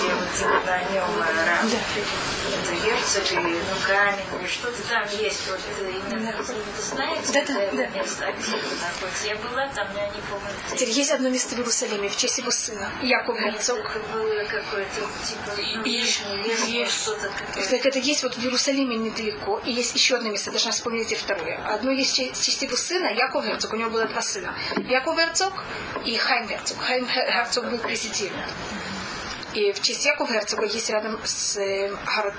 где 0.00 0.14
вот 0.14 0.66
на 0.66 0.82
нем 0.92 1.20
раб. 1.20 1.64
Это 1.66 2.74
герцог 2.84 3.32
или 3.32 3.52
ну, 3.52 3.86
камень, 3.86 4.40
или 4.40 4.48
что-то 4.48 4.82
там 4.88 5.06
есть. 5.18 5.46
Вот 5.48 5.58
это 5.58 5.88
именно, 5.88 6.32
вы 6.36 6.44
знаете, 6.82 7.32
Да, 7.32 7.44
да, 7.46 7.62
это 7.62 7.76
да. 7.76 7.86
место, 7.88 8.26
а 8.26 8.32
где 8.32 8.56
это 8.56 8.74
находится? 8.80 9.26
Я 9.26 9.36
была 9.36 9.68
там, 9.68 9.88
но 9.92 10.00
я 10.00 10.06
не 10.08 10.20
помню. 10.22 10.46
где. 10.68 10.76
Теперь 10.76 10.94
есть 10.94 11.10
одно 11.10 11.28
место 11.28 11.54
в 11.54 11.58
Иерусалиме 11.58 12.08
в 12.08 12.16
честь 12.16 12.38
его 12.38 12.50
сына, 12.50 12.90
Яков 13.02 13.38
Герцог. 13.38 13.78
Это 13.78 13.98
было 14.12 14.44
какое-то 14.44 15.00
типа 15.26 15.52
ну, 15.56 15.82
лишнее, 15.84 16.42
лишнее 16.42 16.86
что-то 16.86 17.30
такое. 17.30 17.68
Так 17.68 17.86
это 17.86 17.98
есть 17.98 18.22
вот 18.22 18.34
в 18.34 18.42
Иерусалиме 18.42 18.96
недалеко, 18.96 19.60
и 19.64 19.72
есть 19.72 19.94
еще 19.94 20.16
одно 20.16 20.30
место, 20.30 20.50
должна 20.50 20.72
вспомнить 20.72 21.12
и 21.12 21.14
второе. 21.14 21.58
Одно 21.66 21.90
есть 21.90 22.12
в 22.18 22.44
честь 22.44 22.62
его 22.62 22.76
сына, 22.76 23.06
Яков 23.12 23.44
Герцог, 23.44 23.72
у 23.72 23.76
него 23.76 23.90
было 23.90 24.06
два 24.06 24.22
сына. 24.22 24.54
Яков 24.88 25.16
Герцог 25.16 25.52
и 26.04 26.16
Хайм 26.16 26.46
Герцог. 26.46 26.78
Хайм 26.80 27.06
Герцог 27.06 27.70
был 27.70 27.78
президент. 27.78 28.32
И 29.54 29.72
в 29.72 29.80
честь 29.80 30.06
Якова 30.06 30.32
Герцога 30.32 30.64
есть 30.64 30.90
рядом 30.90 31.18
с, 31.24 31.56
э, 31.56 31.92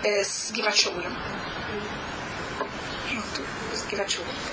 э, 0.04 0.24
с 0.24 0.52
тут, 3.36 3.46
с 3.74 3.86
Гивачоулем. 3.92 4.51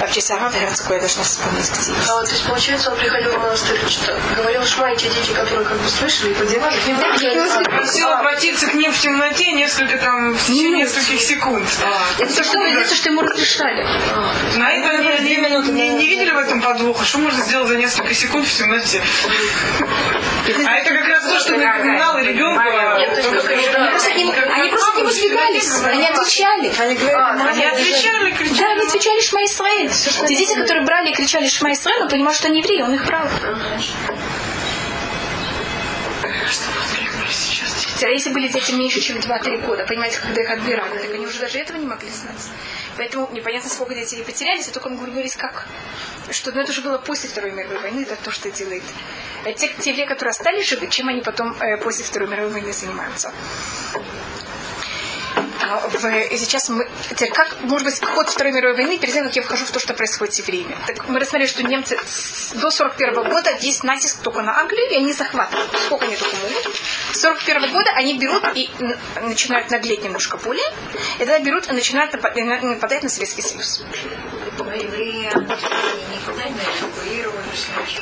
А 0.00 0.06
в 0.06 0.12
честь 0.12 0.30
Агава 0.30 0.52
Герцога 0.52 0.94
я 0.94 1.00
должна 1.00 1.22
вспомнить 1.22 1.70
где. 1.70 1.92
А 2.08 2.14
вот, 2.14 2.24
то 2.26 2.32
есть, 2.32 2.46
получается, 2.46 2.90
он 2.90 2.96
приходил 2.98 3.32
в 3.32 3.38
монастырь, 3.38 3.78
что 3.88 4.18
говорил 4.36 4.64
Шма, 4.64 4.92
и 4.92 4.96
те 4.96 5.08
дети, 5.08 5.32
которые 5.32 5.64
как 5.64 5.78
бы 5.78 5.88
слышали 5.88 6.30
и 6.30 6.34
поддевали, 6.34 6.76
к 6.78 6.86
ним 6.86 6.96
Да, 6.98 7.16
не. 7.16 7.64
Просил 7.64 8.08
обратиться 8.08 8.66
к 8.66 8.74
ним 8.74 8.92
в 8.92 8.98
темноте 8.98 9.52
несколько 9.52 9.98
там, 9.98 10.34
в 10.34 10.42
течение 10.42 10.84
нескольких 10.84 11.20
секунд. 11.20 11.66
Это 12.18 12.34
то, 12.34 12.44
что, 12.44 12.58
это 12.58 12.88
то, 12.88 12.94
что 12.94 13.08
ему 13.10 13.22
разрешали. 13.22 13.84
На 14.56 14.72
это 14.72 14.90
они 14.90 15.36
не, 15.36 15.72
не, 15.72 15.88
не 15.90 16.08
видели 16.08 16.30
в 16.30 16.38
этом 16.38 16.60
подвоха. 16.60 17.04
Что 17.04 17.18
можно 17.18 17.42
сделать 17.42 17.68
за 17.68 17.76
несколько 17.76 18.14
секунд 18.14 18.46
в 18.46 18.56
темноте? 18.56 19.02
А 20.66 20.72
это 20.76 20.90
как 20.94 21.08
раз 21.08 21.24
то, 21.24 21.38
что 21.40 21.56
напоминало 21.56 22.18
ребенка. 22.18 22.62
Они 22.64 24.70
просто 24.70 24.92
к 24.92 24.98
нему, 24.98 25.08
они 25.84 26.06
отвечали. 26.06 26.72
Они 26.78 27.64
отвечали, 27.64 28.30
Да, 28.30 28.36
кричали. 28.36 28.72
они 28.72 28.86
отвечали 28.86 29.20
Шма 29.20 29.44
Исраэль. 29.86 30.28
Те 30.28 30.36
дети, 30.36 30.54
которые 30.54 30.84
брали 30.84 31.10
и 31.10 31.14
кричали 31.14 31.48
Шма 31.48 31.72
Исраэль, 31.72 32.02
он 32.02 32.08
понимал, 32.08 32.34
что 32.34 32.48
они 32.48 32.60
евреи, 32.60 32.82
он 32.82 32.94
их 32.94 33.04
брал. 33.06 33.26
А 38.02 38.08
если 38.08 38.30
были 38.30 38.48
дети 38.48 38.72
меньше, 38.72 39.00
чем 39.00 39.16
2-3 39.16 39.64
года, 39.64 39.86
понимаете, 39.86 40.18
когда 40.20 40.42
их 40.42 40.50
отбирали, 40.50 40.98
так 40.98 41.14
они 41.14 41.26
уже 41.26 41.38
даже 41.38 41.58
этого 41.58 41.78
не 41.78 41.86
могли 41.86 42.10
знать. 42.10 42.50
Поэтому 42.98 43.30
непонятно, 43.32 43.70
сколько 43.70 43.94
детей 43.94 44.22
потерялись, 44.22 44.68
и 44.68 44.72
только 44.72 44.90
мы 44.90 44.96
говорились, 44.96 45.36
как 45.36 45.66
что 46.30 46.52
ну, 46.52 46.60
это 46.60 46.70
уже 46.70 46.80
было 46.80 46.98
после 46.98 47.28
Второй 47.28 47.52
мировой 47.52 47.78
войны, 47.80 48.02
это 48.02 48.16
то, 48.16 48.30
что 48.30 48.50
делает. 48.50 48.82
Э, 49.44 49.52
Те, 49.52 49.68
те 49.68 49.90
евреи, 49.90 50.06
которые 50.06 50.30
остались 50.30 50.68
живы, 50.68 50.88
чем 50.88 51.08
они 51.08 51.20
потом 51.20 51.54
э, 51.60 51.76
после 51.78 52.04
Второй 52.04 52.28
мировой 52.28 52.52
войны 52.52 52.72
занимаются. 52.72 53.32
А, 55.70 55.88
в- 55.88 56.36
сейчас 56.38 56.68
мы... 56.68 56.88
Как, 57.32 57.56
может 57.62 57.86
быть, 57.86 58.04
ход 58.04 58.28
Второй 58.28 58.52
мировой 58.52 58.76
войны, 58.76 58.98
перед 58.98 59.14
тем, 59.14 59.24
как 59.24 59.36
я 59.36 59.42
вхожу 59.42 59.64
в 59.64 59.70
то, 59.70 59.78
что 59.80 59.94
происходит 59.94 60.34
с 60.34 60.38
евреями. 60.40 60.76
Так 60.86 61.08
мы 61.08 61.18
рассмотрели, 61.20 61.48
что 61.48 61.62
немцы 61.62 61.98
до 62.54 62.70
41 62.70 63.14
года 63.14 63.50
есть 63.60 63.82
натиск 63.84 64.20
только 64.22 64.42
на 64.42 64.58
Англию, 64.58 64.90
и 64.90 64.96
они 64.96 65.12
захватывают. 65.12 65.70
Сколько 65.86 66.04
они 66.06 66.16
только 66.16 66.36
могут. 66.36 66.76
С 67.12 67.20
41 67.20 67.72
года 67.72 67.90
они 67.94 68.18
берут 68.18 68.44
и 68.54 68.70
начинают 69.22 69.70
наглеть 69.70 70.02
немножко 70.04 70.36
более, 70.36 70.66
и 71.16 71.18
тогда 71.18 71.38
берут 71.38 71.68
и 71.68 71.72
начинают 71.72 72.14
напа- 72.14 72.34
на- 72.40 72.60
нападать 72.60 73.02
на 73.02 73.08
Советский 73.08 73.42
Союз. 73.42 73.82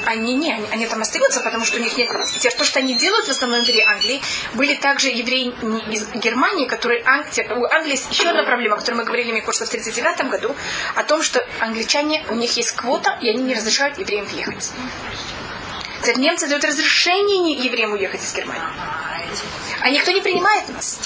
Они 0.07 0.35
не. 0.35 0.53
Они 0.53 0.83
они, 0.83 0.87
там 0.87 1.03
остаются, 1.03 1.41
потому 1.41 1.65
что 1.65 1.79
у 1.79 1.81
них 1.81 1.97
нет... 1.97 2.11
То, 2.11 2.65
что 2.65 2.79
они 2.81 2.95
делают 2.95 3.27
в 3.27 3.31
основном 3.31 3.63
евреи 3.63 3.85
Англии, 3.87 4.23
были 4.55 4.75
также 4.75 5.09
евреи 5.09 5.55
из 5.91 6.09
Германии, 6.15 6.67
которые... 6.67 7.03
У 7.03 7.65
Англии 7.65 7.93
есть 7.93 8.11
еще 8.11 8.31
одна 8.31 8.43
проблема, 8.43 8.77
о 8.77 8.79
которой 8.79 8.97
мы 8.97 9.05
говорили, 9.05 9.33
мне 9.33 9.43
кажется, 9.43 9.65
в 9.65 9.69
1939 9.69 10.31
году, 10.31 10.57
о 10.97 11.05
том, 11.05 11.23
что 11.23 11.45
англичане, 11.61 12.25
у 12.31 12.35
них 12.35 12.57
есть 12.57 12.73
квота, 12.73 13.19
и 13.21 13.29
они 13.29 13.43
не 13.43 13.55
разрешают 13.55 13.99
евреям 13.99 14.25
въехать. 14.27 14.71
Теперь 16.03 16.19
немцы 16.19 16.49
дают 16.49 16.65
разрешение 16.65 17.53
евреям 17.65 17.93
уехать 17.93 18.23
из 18.23 18.35
Германии. 18.35 18.63
А 19.81 19.91
никто 19.91 20.11
не 20.11 20.21
принимает 20.21 20.69
нас. 20.69 20.99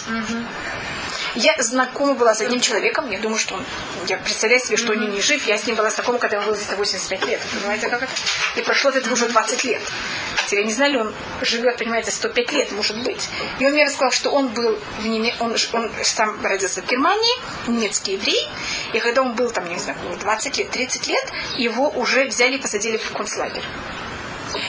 Я 1.36 1.54
знакома 1.58 2.14
была 2.14 2.34
с 2.34 2.40
одним 2.40 2.60
человеком, 2.60 3.10
я 3.10 3.18
думаю, 3.18 3.38
что 3.38 3.56
он, 3.56 3.64
я 4.08 4.16
представляю 4.16 4.58
себе, 4.60 4.78
что 4.78 4.92
он 4.92 5.10
не 5.10 5.20
жив, 5.20 5.46
я 5.46 5.58
с 5.58 5.66
ним 5.66 5.76
была 5.76 5.90
знакома, 5.90 6.18
когда 6.18 6.38
он 6.38 6.46
был 6.46 6.54
здесь 6.54 6.70
на 6.70 6.76
85 6.76 7.26
лет, 7.26 7.40
понимаете, 7.52 7.88
как 7.88 8.02
это? 8.02 8.12
И 8.56 8.62
прошло 8.62 8.90
этого 8.90 9.12
уже 9.12 9.28
20 9.28 9.64
лет. 9.64 9.82
Я 10.50 10.64
не 10.64 10.72
знаю, 10.72 10.92
ли 10.92 10.98
он 10.98 11.14
живет, 11.42 11.76
понимаете, 11.76 12.10
105 12.10 12.52
лет, 12.52 12.72
может 12.72 13.02
быть. 13.02 13.28
И 13.58 13.66
он 13.66 13.72
мне 13.72 13.84
рассказал, 13.84 14.12
что 14.12 14.30
он 14.30 14.48
был 14.48 14.78
в 15.00 15.06
Неме... 15.06 15.34
он, 15.40 15.56
он 15.72 15.90
сам 16.02 16.42
родился 16.42 16.80
в 16.80 16.86
Германии, 16.86 17.34
немецкий 17.66 18.12
еврей, 18.12 18.48
и 18.94 18.98
когда 19.00 19.20
он 19.20 19.34
был 19.34 19.50
там, 19.50 19.68
не 19.68 19.78
знаю, 19.78 19.98
20 20.18 20.56
лет, 20.56 20.70
30 20.70 21.06
лет, 21.06 21.32
его 21.58 21.90
уже 21.90 22.24
взяли 22.24 22.56
и 22.56 22.58
посадили 22.58 22.96
в 22.96 23.12
концлагерь 23.12 23.64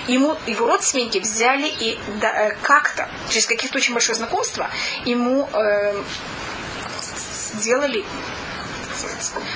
ему 0.08 0.36
его 0.47 0.67
родственники 0.67 1.19
взяли 1.19 1.67
и 1.67 1.97
да, 2.19 2.49
э, 2.49 2.56
как-то 2.62 3.08
через 3.30 3.45
каких-то 3.45 3.77
очень 3.77 3.93
большое 3.93 4.15
знакомство 4.15 4.69
ему 5.06 5.49
э, 5.53 6.03
сделали 7.57 8.05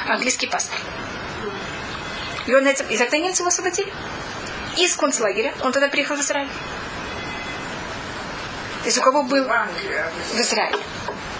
английский 0.07 0.47
паспорт. 0.47 0.81
И, 2.47 2.53
он 2.53 2.67
этим, 2.67 2.85
и 2.87 2.97
тогда 2.97 3.17
немцы 3.17 3.41
его 3.41 3.49
освободили. 3.49 3.91
Из 4.77 4.95
концлагеря. 4.95 5.53
Он 5.61 5.71
тогда 5.71 5.89
приехал 5.89 6.15
в 6.15 6.21
Израиль. 6.21 6.49
То 8.81 8.85
есть 8.85 8.97
у 8.97 9.01
кого 9.01 9.23
был 9.23 9.45
в 9.45 10.39
Израиле. 10.39 10.77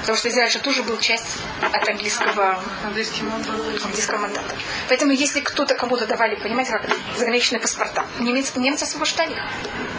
Потому 0.01 0.17
что 0.17 0.29
Израиль 0.29 0.51
же 0.51 0.59
тоже 0.59 0.83
был 0.83 0.97
часть 0.97 1.37
от 1.61 1.87
английского, 1.87 2.59
английского 2.83 4.17
мандата. 4.17 4.55
Поэтому 4.89 5.11
если 5.11 5.41
кто-то 5.41 5.75
кому-то 5.75 6.07
давали, 6.07 6.35
понимаете, 6.35 6.71
как 6.71 6.89
заграничные 7.17 7.59
паспорта, 7.59 8.05
немец, 8.19 8.55
немцы 8.55 8.83
освобождали. 8.83 9.35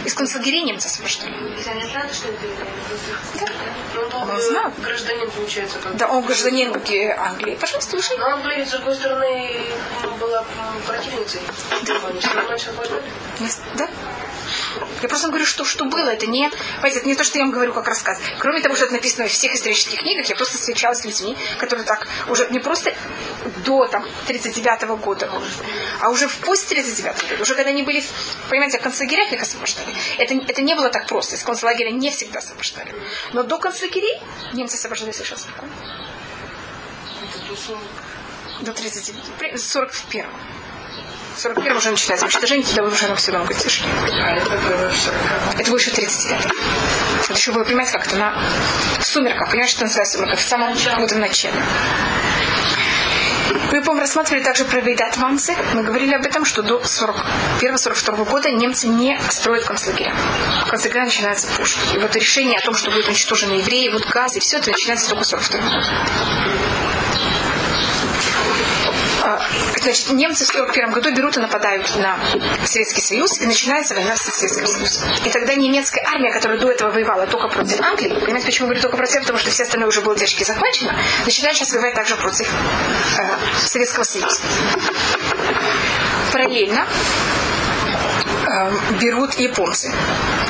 Из 0.04 0.14
концлагерей 0.14 0.62
немцы 0.62 0.86
освобождали. 0.86 1.32
Они 1.68 1.84
знают, 1.90 2.12
что 2.14 2.28
это 2.28 2.40
Ну, 3.94 4.02
он 4.02 4.30
Он 4.30 4.36
э, 4.36 4.40
знал. 4.40 4.72
гражданин, 4.78 5.30
получается. 5.30 5.78
Как. 5.78 5.96
Да, 5.96 6.08
он 6.08 6.24
гражданин 6.24 6.72
Англии. 7.16 7.54
Пожалуйста, 7.60 7.96
вышли. 7.96 8.16
Но 8.16 8.26
Англия, 8.26 8.64
с 8.66 8.70
другой 8.70 8.94
стороны, 8.96 9.60
была 10.18 10.44
противницей 10.86 11.40
Германии. 11.84 12.20
Все 12.20 12.34
равно 12.34 12.54
освобождали. 12.54 13.02
Не 13.40 13.48
с- 13.48 13.60
Да? 13.76 13.88
Я 15.02 15.08
просто 15.08 15.28
говорю, 15.28 15.44
что, 15.44 15.64
что 15.64 15.84
было. 15.84 16.08
Это 16.08 16.26
не, 16.26 16.48
понимаете, 16.76 16.98
это 16.98 17.08
не 17.08 17.14
то, 17.14 17.24
что 17.24 17.38
я 17.38 17.44
вам 17.44 17.52
говорю 17.52 17.72
как 17.72 17.88
рассказ. 17.88 18.18
Кроме 18.38 18.60
того, 18.60 18.76
что 18.76 18.84
это 18.84 18.94
написано 18.94 19.24
во 19.24 19.28
всех 19.28 19.54
исторических 19.54 19.98
книгах, 20.00 20.26
я 20.26 20.36
просто 20.36 20.58
встречалась 20.58 21.00
с 21.00 21.04
людьми, 21.04 21.36
которые 21.58 21.84
так 21.84 22.06
уже 22.28 22.46
не 22.50 22.60
просто 22.60 22.94
до 23.64 23.86
там, 23.88 24.04
39 24.26 24.82
года, 25.00 25.30
а 26.00 26.10
уже 26.10 26.28
в 26.28 26.36
пост 26.38 26.68
39 26.68 27.30
года, 27.30 27.42
уже 27.42 27.54
когда 27.54 27.70
они 27.70 27.82
были, 27.82 28.02
понимаете, 28.48 28.78
в 28.78 28.82
концлагерях 28.82 29.32
их 29.32 29.42
освобождали. 29.42 29.88
Это, 30.18 30.34
это 30.34 30.62
не 30.62 30.74
было 30.74 30.88
так 30.88 31.06
просто. 31.06 31.36
Из 31.36 31.42
концлагеря 31.42 31.90
не 31.90 32.10
всегда 32.10 32.38
освобождали. 32.38 32.94
Но 33.32 33.42
до 33.42 33.58
концлагерей 33.58 34.20
немцы 34.52 34.76
освобождали 34.76 35.12
совершенно 35.12 35.40
спокойно. 35.40 35.72
До 38.60 38.72
39. 38.72 39.20
при- 39.38 39.56
41 39.56 40.26
в 40.26 40.61
41 41.36 41.76
уже 41.76 41.90
начинается 41.90 42.26
уничтожение, 42.26 42.66
тогда 42.66 42.82
уже 42.84 43.06
оно 43.06 43.16
все 43.16 43.32
равно 43.32 43.52
тише. 43.52 43.84
Это 45.56 45.70
было 45.70 45.78
еще 45.78 45.90
39 45.90 46.46
Это 47.24 47.32
еще 47.32 47.52
было, 47.52 47.64
понимаете, 47.64 47.92
как 47.92 48.06
это 48.06 48.16
на 48.16 48.34
сумерках. 49.00 49.48
Понимаете, 49.50 49.72
что 49.72 49.84
называется 49.84 50.18
сумерка? 50.18 50.36
В 50.36 50.40
самом 50.40 50.74
вот 50.98 51.12
в 51.12 51.18
начале. 51.18 51.62
Мы, 53.70 53.80
по-моему, 53.80 54.00
рассматривали 54.00 54.42
также 54.42 54.64
про 54.64 54.80
Вейдат 54.80 55.16
Ванцы. 55.16 55.56
Мы 55.74 55.82
говорили 55.82 56.14
об 56.14 56.24
этом, 56.24 56.44
что 56.44 56.62
до 56.62 56.80
41-42 56.82 58.24
года 58.28 58.50
немцы 58.50 58.86
не 58.86 59.18
строят 59.30 59.64
концлагеря. 59.64 60.14
Концлагеря 60.68 61.04
начинается 61.04 61.46
позже. 61.56 61.76
И 61.94 61.98
вот 61.98 62.14
решение 62.14 62.58
о 62.58 62.62
том, 62.62 62.74
что 62.74 62.90
будут 62.90 63.08
уничтожены 63.08 63.54
евреи, 63.54 63.88
вот 63.88 64.06
газ 64.08 64.36
и 64.36 64.40
все 64.40 64.58
это 64.58 64.70
начинается 64.70 65.08
только 65.08 65.24
в 65.24 65.26
42 65.26 65.60
году. 65.60 65.86
А, 69.24 69.40
Значит, 69.80 70.10
немцы 70.10 70.44
в 70.44 70.50
1941 70.50 70.92
году 70.92 71.14
берут 71.14 71.36
и 71.36 71.40
нападают 71.40 71.96
на 71.96 72.18
Советский 72.64 73.00
Союз, 73.00 73.40
и 73.40 73.46
начинается 73.46 73.94
война 73.94 74.16
с 74.16 74.22
Советским 74.22 74.66
Союзом. 74.66 75.08
И 75.24 75.30
тогда 75.30 75.54
немецкая 75.54 76.04
армия, 76.06 76.32
которая 76.32 76.58
до 76.58 76.70
этого 76.70 76.90
воевала 76.90 77.26
только 77.26 77.48
против 77.48 77.80
Англии, 77.80 78.08
понимаете, 78.08 78.46
почему 78.46 78.68
говорю 78.68 78.82
только 78.82 78.96
против, 78.96 79.20
потому 79.20 79.38
что 79.38 79.50
все 79.50 79.62
остальные 79.62 79.88
уже 79.88 80.00
было 80.00 80.16
держки 80.16 80.44
захвачено, 80.44 80.94
начинает 81.24 81.56
сейчас 81.56 81.72
воевать 81.72 81.94
также 81.94 82.16
против 82.16 82.48
э, 82.48 83.58
Советского 83.58 84.04
Союза. 84.04 84.40
Параллельно 86.32 86.86
э, 88.46 88.72
берут 89.00 89.34
японцы. 89.34 89.92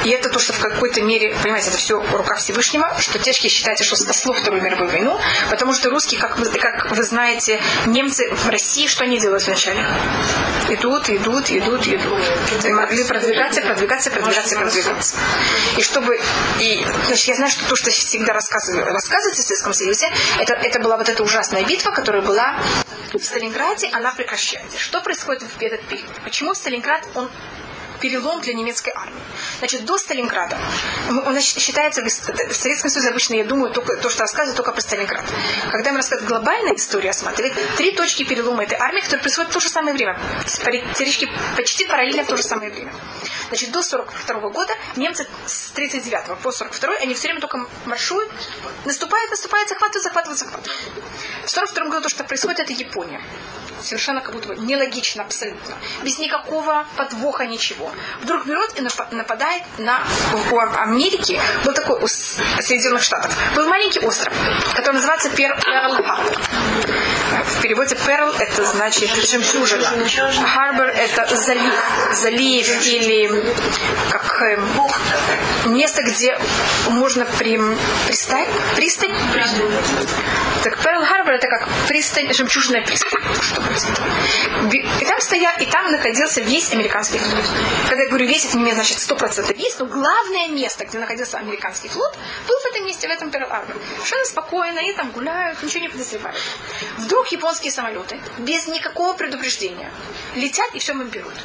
И 0.04 0.10
это 0.10 0.28
то, 0.28 0.38
что 0.38 0.52
в 0.52 0.58
какой-то 0.58 1.00
мере, 1.02 1.34
понимаете, 1.42 1.68
это 1.68 1.78
все 1.78 2.00
рука 2.12 2.34
Всевышнего, 2.34 2.94
что 2.98 3.18
тяжкие 3.18 3.50
считается, 3.50 3.84
что 3.84 3.96
спасло 3.96 4.32
Вторую 4.32 4.62
мировую 4.62 4.90
войну, 4.90 5.20
потому 5.50 5.72
что 5.72 5.90
русские, 5.90 6.20
как 6.20 6.38
вы, 6.38 6.46
как 6.46 6.90
вы 6.90 7.02
знаете, 7.02 7.60
немцы 7.86 8.32
в 8.34 8.48
России, 8.48 8.86
что 8.86 9.04
они 9.04 9.18
делают 9.18 9.46
вначале? 9.46 9.84
Идут, 10.68 11.08
идут, 11.10 11.50
идут, 11.50 11.86
идут. 11.86 12.64
И 12.64 12.72
могли 12.72 13.04
продвигаться, 13.04 13.60
продвигаться, 13.62 14.10
продвигаться, 14.10 14.56
продвигаться. 14.56 15.16
И 15.76 15.82
чтобы... 15.82 16.20
И, 16.58 16.84
значит, 17.06 17.28
я 17.28 17.34
знаю, 17.34 17.50
что 17.50 17.68
то, 17.68 17.76
что 17.76 17.90
всегда 17.90 18.32
рассказывают, 18.32 18.86
рассказывают 18.88 19.36
в 19.36 19.42
Советском 19.42 19.72
Союзе, 19.72 20.10
это, 20.38 20.54
это 20.54 20.78
была 20.80 20.96
вот 20.96 21.08
эта 21.08 21.22
ужасная 21.22 21.64
битва, 21.64 21.90
которая 21.90 22.22
была 22.22 22.56
в 23.12 23.22
Сталинграде, 23.22 23.88
она 23.92 24.12
прекращается. 24.12 24.78
Что 24.78 25.00
происходит 25.00 25.42
в 25.42 25.60
этот 25.60 25.82
период? 25.82 26.10
Почему 26.24 26.54
Сталинград, 26.54 27.06
он 27.14 27.30
перелом 28.02 28.40
для 28.40 28.52
немецкой 28.52 28.92
армии. 28.94 29.22
Значит, 29.60 29.84
до 29.84 29.96
Сталинграда, 29.96 30.58
он 31.08 31.40
считается, 31.40 32.02
в 32.02 32.04
в 32.04 32.54
Советском 32.54 32.90
Союзе 32.90 33.10
обычно, 33.10 33.34
я 33.34 33.44
думаю, 33.44 33.72
только, 33.72 33.96
то, 33.96 34.10
что 34.10 34.22
рассказывают 34.22 34.56
только 34.56 34.72
про 34.72 34.80
Сталинград. 34.80 35.24
Когда 35.70 35.92
мы 35.92 35.98
рассказываем 35.98 36.28
глобальная 36.28 36.74
история, 36.74 37.10
осматривает 37.10 37.54
три 37.76 37.92
точки 37.92 38.24
перелома 38.24 38.64
этой 38.64 38.76
армии, 38.76 39.00
которые 39.00 39.22
происходят 39.22 39.50
в 39.52 39.54
то 39.54 39.60
же 39.60 39.68
самое 39.68 39.94
время. 39.94 40.18
Теоретически 40.46 41.30
почти 41.56 41.84
параллельно 41.84 42.24
в 42.24 42.26
то 42.26 42.36
же 42.36 42.42
самое 42.42 42.70
время. 42.72 42.92
Значит, 43.48 43.70
до 43.70 43.82
42 43.82 44.48
года 44.48 44.74
немцы 44.96 45.26
с 45.46 45.70
39 45.70 46.38
по 46.42 46.50
42 46.50 46.94
они 47.02 47.14
все 47.14 47.28
время 47.28 47.40
только 47.40 47.64
маршируют, 47.84 48.32
наступают, 48.84 49.30
наступают, 49.30 49.68
захватывают, 49.68 50.02
захватывают, 50.02 50.38
захватывают. 50.38 50.82
В 51.44 51.50
42 51.50 51.84
году 51.84 52.02
то, 52.02 52.08
что 52.08 52.24
происходит, 52.24 52.60
это 52.60 52.72
Япония 52.72 53.20
совершенно 53.82 54.20
как 54.20 54.32
будто 54.34 54.48
бы 54.48 54.56
нелогично 54.56 55.22
абсолютно, 55.22 55.74
без 56.02 56.18
никакого 56.18 56.86
подвоха, 56.96 57.46
ничего. 57.46 57.92
Вдруг 58.22 58.46
берет 58.46 58.78
и 58.78 58.82
напа- 58.82 59.12
нападает 59.14 59.62
на... 59.78 60.00
У 60.50 60.58
Америки 60.58 61.40
был 61.64 61.72
такой, 61.72 61.98
у 62.00 62.06
Соединенных 62.08 63.02
Штатов, 63.02 63.36
был 63.54 63.68
маленький 63.68 64.00
остров, 64.00 64.32
который 64.74 64.96
называется 64.96 65.30
Перл 65.30 65.54
Харбор. 65.60 66.06
В 67.46 67.62
переводе 67.62 67.96
Перл 67.96 68.30
это 68.32 68.64
значит 68.64 69.10
жемчужина. 69.28 69.88
Харбор 70.46 70.86
это 70.88 71.34
залив, 71.36 71.74
залив 72.14 72.86
или 72.86 73.54
как 74.10 74.42
э, 74.42 74.58
место, 75.66 76.02
где 76.02 76.38
можно 76.90 77.24
при, 77.38 77.58
пристань, 78.06 78.48
пристань. 78.76 79.14
Так 80.62 80.78
Перл 80.78 81.04
Харбор 81.04 81.34
это 81.34 81.48
как 81.48 81.68
пристань, 81.88 82.32
жемчужная 82.32 82.82
пристань. 82.82 83.10
Что 83.40 83.60
будет? 83.60 83.71
Би- 83.71 83.71
И 84.72 85.04
там 85.04 85.20
стоял, 85.20 85.52
и 85.60 85.66
там 85.66 85.90
находился 85.90 86.40
весь 86.40 86.72
американский 86.72 87.18
флот. 87.18 87.44
Когда 87.88 88.02
я 88.02 88.08
говорю 88.08 88.26
весь, 88.26 88.44
это 88.44 88.56
не 88.56 88.62
имеет, 88.62 88.76
значит 88.76 88.98
100% 88.98 89.54
весь, 89.56 89.78
но 89.78 89.86
главное 89.86 90.48
место, 90.48 90.84
где 90.84 90.98
находился 90.98 91.38
американский 91.38 91.88
флот, 91.88 92.16
был 92.46 92.54
в 92.58 92.66
этом 92.66 92.86
месте, 92.86 93.08
в 93.08 93.10
этом 93.10 93.30
Перл 93.30 93.48
Харбор. 93.48 93.76
Совершенно 93.96 94.24
спокойно, 94.26 94.78
и 94.80 94.92
там 94.92 95.10
гуляют, 95.10 95.62
ничего 95.62 95.80
не 95.80 95.88
подозревают. 95.88 96.36
Вдруг 96.98 97.28
японские 97.28 97.72
самолеты, 97.72 98.20
без 98.38 98.66
никакого 98.66 99.14
предупреждения, 99.14 99.90
летят 100.34 100.74
и 100.74 100.78
все 100.78 100.94
бомбируют. 100.94 101.38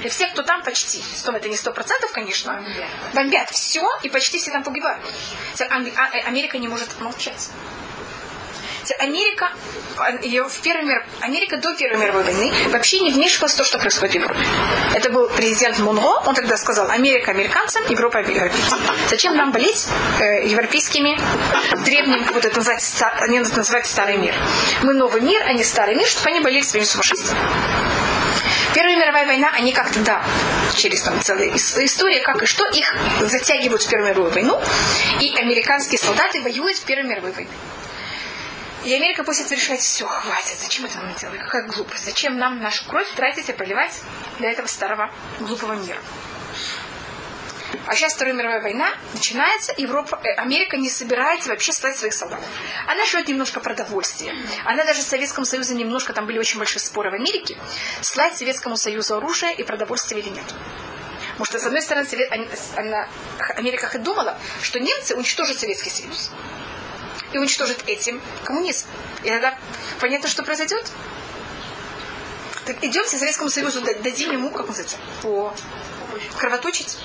И 0.00 0.08
все, 0.08 0.26
кто 0.28 0.42
там 0.42 0.62
почти, 0.64 1.02
сто, 1.14 1.32
это 1.32 1.48
не 1.48 1.56
сто 1.56 1.72
процентов, 1.72 2.10
конечно, 2.12 2.64
бомбят 3.14 3.50
все, 3.50 3.86
и 4.02 4.08
почти 4.08 4.38
все 4.38 4.50
там 4.50 4.64
погибают. 4.64 5.00
А- 5.60 6.16
э, 6.16 6.20
Америка 6.22 6.58
не 6.58 6.66
может 6.68 7.00
молчать. 7.00 7.50
Америка, 8.98 9.50
ее 10.22 10.44
в 10.48 10.60
Первой 10.60 10.84
мир- 10.84 11.04
Америка 11.20 11.56
до 11.58 11.74
Первой 11.74 11.98
мировой 11.98 12.24
войны 12.24 12.52
вообще 12.70 13.00
не 13.00 13.10
вмешивалась 13.10 13.52
в 13.54 13.56
то, 13.58 13.64
что 13.64 13.78
происходит 13.78 14.14
в 14.14 14.18
Европе. 14.18 14.40
Это 14.94 15.10
был 15.10 15.28
президент 15.28 15.78
Монро, 15.78 16.22
он 16.26 16.34
тогда 16.34 16.56
сказал, 16.56 16.90
Америка 16.90 17.30
американцам, 17.30 17.82
Европа 17.88 18.18
европейцам. 18.18 18.80
Зачем 19.08 19.36
нам 19.36 19.52
болеть 19.52 19.86
э, 20.20 20.46
европейскими 20.48 21.18
древним, 21.84 22.24
вот 22.32 22.44
это 22.44 22.56
называется, 22.56 22.90
ста- 22.96 23.14
они 23.20 23.38
называют 23.40 23.86
старый 23.86 24.16
мир. 24.16 24.34
Мы 24.82 24.94
новый 24.94 25.20
мир, 25.20 25.42
а 25.46 25.52
не 25.52 25.62
старый 25.64 25.94
мир, 25.94 26.06
чтобы 26.06 26.30
они 26.30 26.40
болели 26.40 26.62
своим 26.62 26.84
сумасшествием. 26.86 27.38
Первая 28.74 28.96
мировая 28.96 29.26
война, 29.26 29.50
они 29.52 29.72
как-то, 29.72 30.00
да, 30.00 30.22
через 30.74 31.02
там 31.02 31.20
целая 31.20 31.48
ис- 31.50 31.84
история, 31.84 32.20
как 32.20 32.42
и 32.42 32.46
что, 32.46 32.64
их 32.68 32.94
затягивают 33.20 33.82
в 33.82 33.88
Первую 33.88 34.08
мировую 34.10 34.32
войну, 34.32 34.60
и 35.20 35.36
американские 35.38 35.98
солдаты 35.98 36.40
воюют 36.40 36.78
в 36.78 36.84
Первой 36.84 37.04
мировой 37.04 37.32
войне. 37.32 37.50
И 38.84 38.92
Америка 38.94 39.22
после 39.22 39.44
этого 39.44 39.58
решает, 39.58 39.80
все, 39.80 40.06
хватит, 40.06 40.58
зачем 40.60 40.84
это 40.86 40.98
мы 40.98 41.14
делаем, 41.18 41.40
какая 41.42 41.62
глупость, 41.68 42.04
зачем 42.04 42.36
нам 42.36 42.60
нашу 42.60 42.84
кровь 42.88 43.08
тратить 43.14 43.48
и 43.48 43.52
проливать 43.52 43.92
для 44.38 44.50
этого 44.50 44.66
старого 44.66 45.10
глупого 45.40 45.74
мира. 45.74 45.98
А 47.86 47.94
сейчас 47.94 48.14
Вторая 48.14 48.34
мировая 48.34 48.60
война 48.60 48.90
начинается, 49.14 49.72
Европа, 49.76 50.20
э, 50.22 50.34
Америка 50.34 50.76
не 50.76 50.90
собирается 50.90 51.48
вообще 51.50 51.72
слать 51.72 51.96
своих 51.96 52.12
солдат. 52.14 52.40
Она 52.86 53.04
шлет 53.06 53.28
немножко 53.28 53.60
продовольствия. 53.60 54.34
Она 54.64 54.84
даже 54.84 55.00
в 55.00 55.04
Советском 55.04 55.44
Союзе 55.44 55.74
немножко, 55.74 56.12
там 56.12 56.26
были 56.26 56.38
очень 56.38 56.58
большие 56.58 56.80
споры 56.80 57.10
в 57.10 57.14
Америке, 57.14 57.56
слать 58.00 58.36
Советскому 58.36 58.76
Союзу 58.76 59.16
оружие 59.16 59.54
и 59.54 59.62
продовольствие 59.64 60.20
или 60.22 60.28
нет. 60.30 60.44
Потому 61.32 61.44
что, 61.46 61.58
с 61.58 61.64
одной 61.64 61.82
стороны, 61.82 62.06
Совет- 62.06 62.30
она- 62.76 63.08
Америка 63.56 63.98
думала, 63.98 64.38
что 64.62 64.78
немцы 64.78 65.14
уничтожат 65.16 65.58
Советский 65.58 65.90
Союз. 65.90 66.30
И 67.32 67.38
уничтожат 67.38 67.82
этим 67.86 68.20
коммунизм. 68.44 68.86
И 69.22 69.28
тогда 69.30 69.58
понятно, 70.00 70.28
что 70.28 70.42
произойдет. 70.42 70.90
Так 72.64 72.76
идемте 72.82 73.18
Советскому 73.18 73.50
Союзу, 73.50 73.80
да- 73.80 73.94
дадим 73.94 74.32
ему, 74.32 74.50
как 74.50 74.68
называется, 74.68 74.96
по 75.22 75.54
кровоточить 76.38 76.98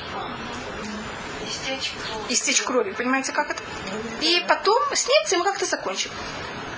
Истечь. 2.29 2.61
крови. 2.61 2.91
Понимаете, 2.91 3.31
как 3.31 3.49
это? 3.49 3.63
И 4.21 4.43
потом 4.47 4.81
с 4.93 5.07
немцами 5.07 5.43
как-то 5.43 5.65
закончим. 5.65 6.11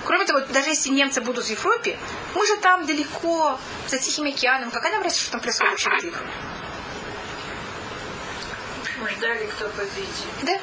Кроме 0.04 0.24
того, 0.24 0.40
даже 0.40 0.70
если 0.70 0.90
немцы 0.90 1.20
будут 1.20 1.44
в 1.44 1.48
Европе, 1.50 1.98
мы 2.34 2.46
же 2.46 2.56
там 2.56 2.86
далеко, 2.86 3.58
за 3.88 3.98
Тихим 3.98 4.26
океаном. 4.26 4.70
Какая 4.70 4.92
нам 4.92 5.02
разница, 5.02 5.22
что 5.22 5.32
там 5.32 5.40
происходит 5.40 5.72
вообще 5.72 5.90
в 5.90 6.04
Европе? 6.04 6.30
Мы 9.00 9.08
ждали, 9.10 9.46
кто 9.46 9.68
победит. 9.68 10.08
Да? 10.42 10.58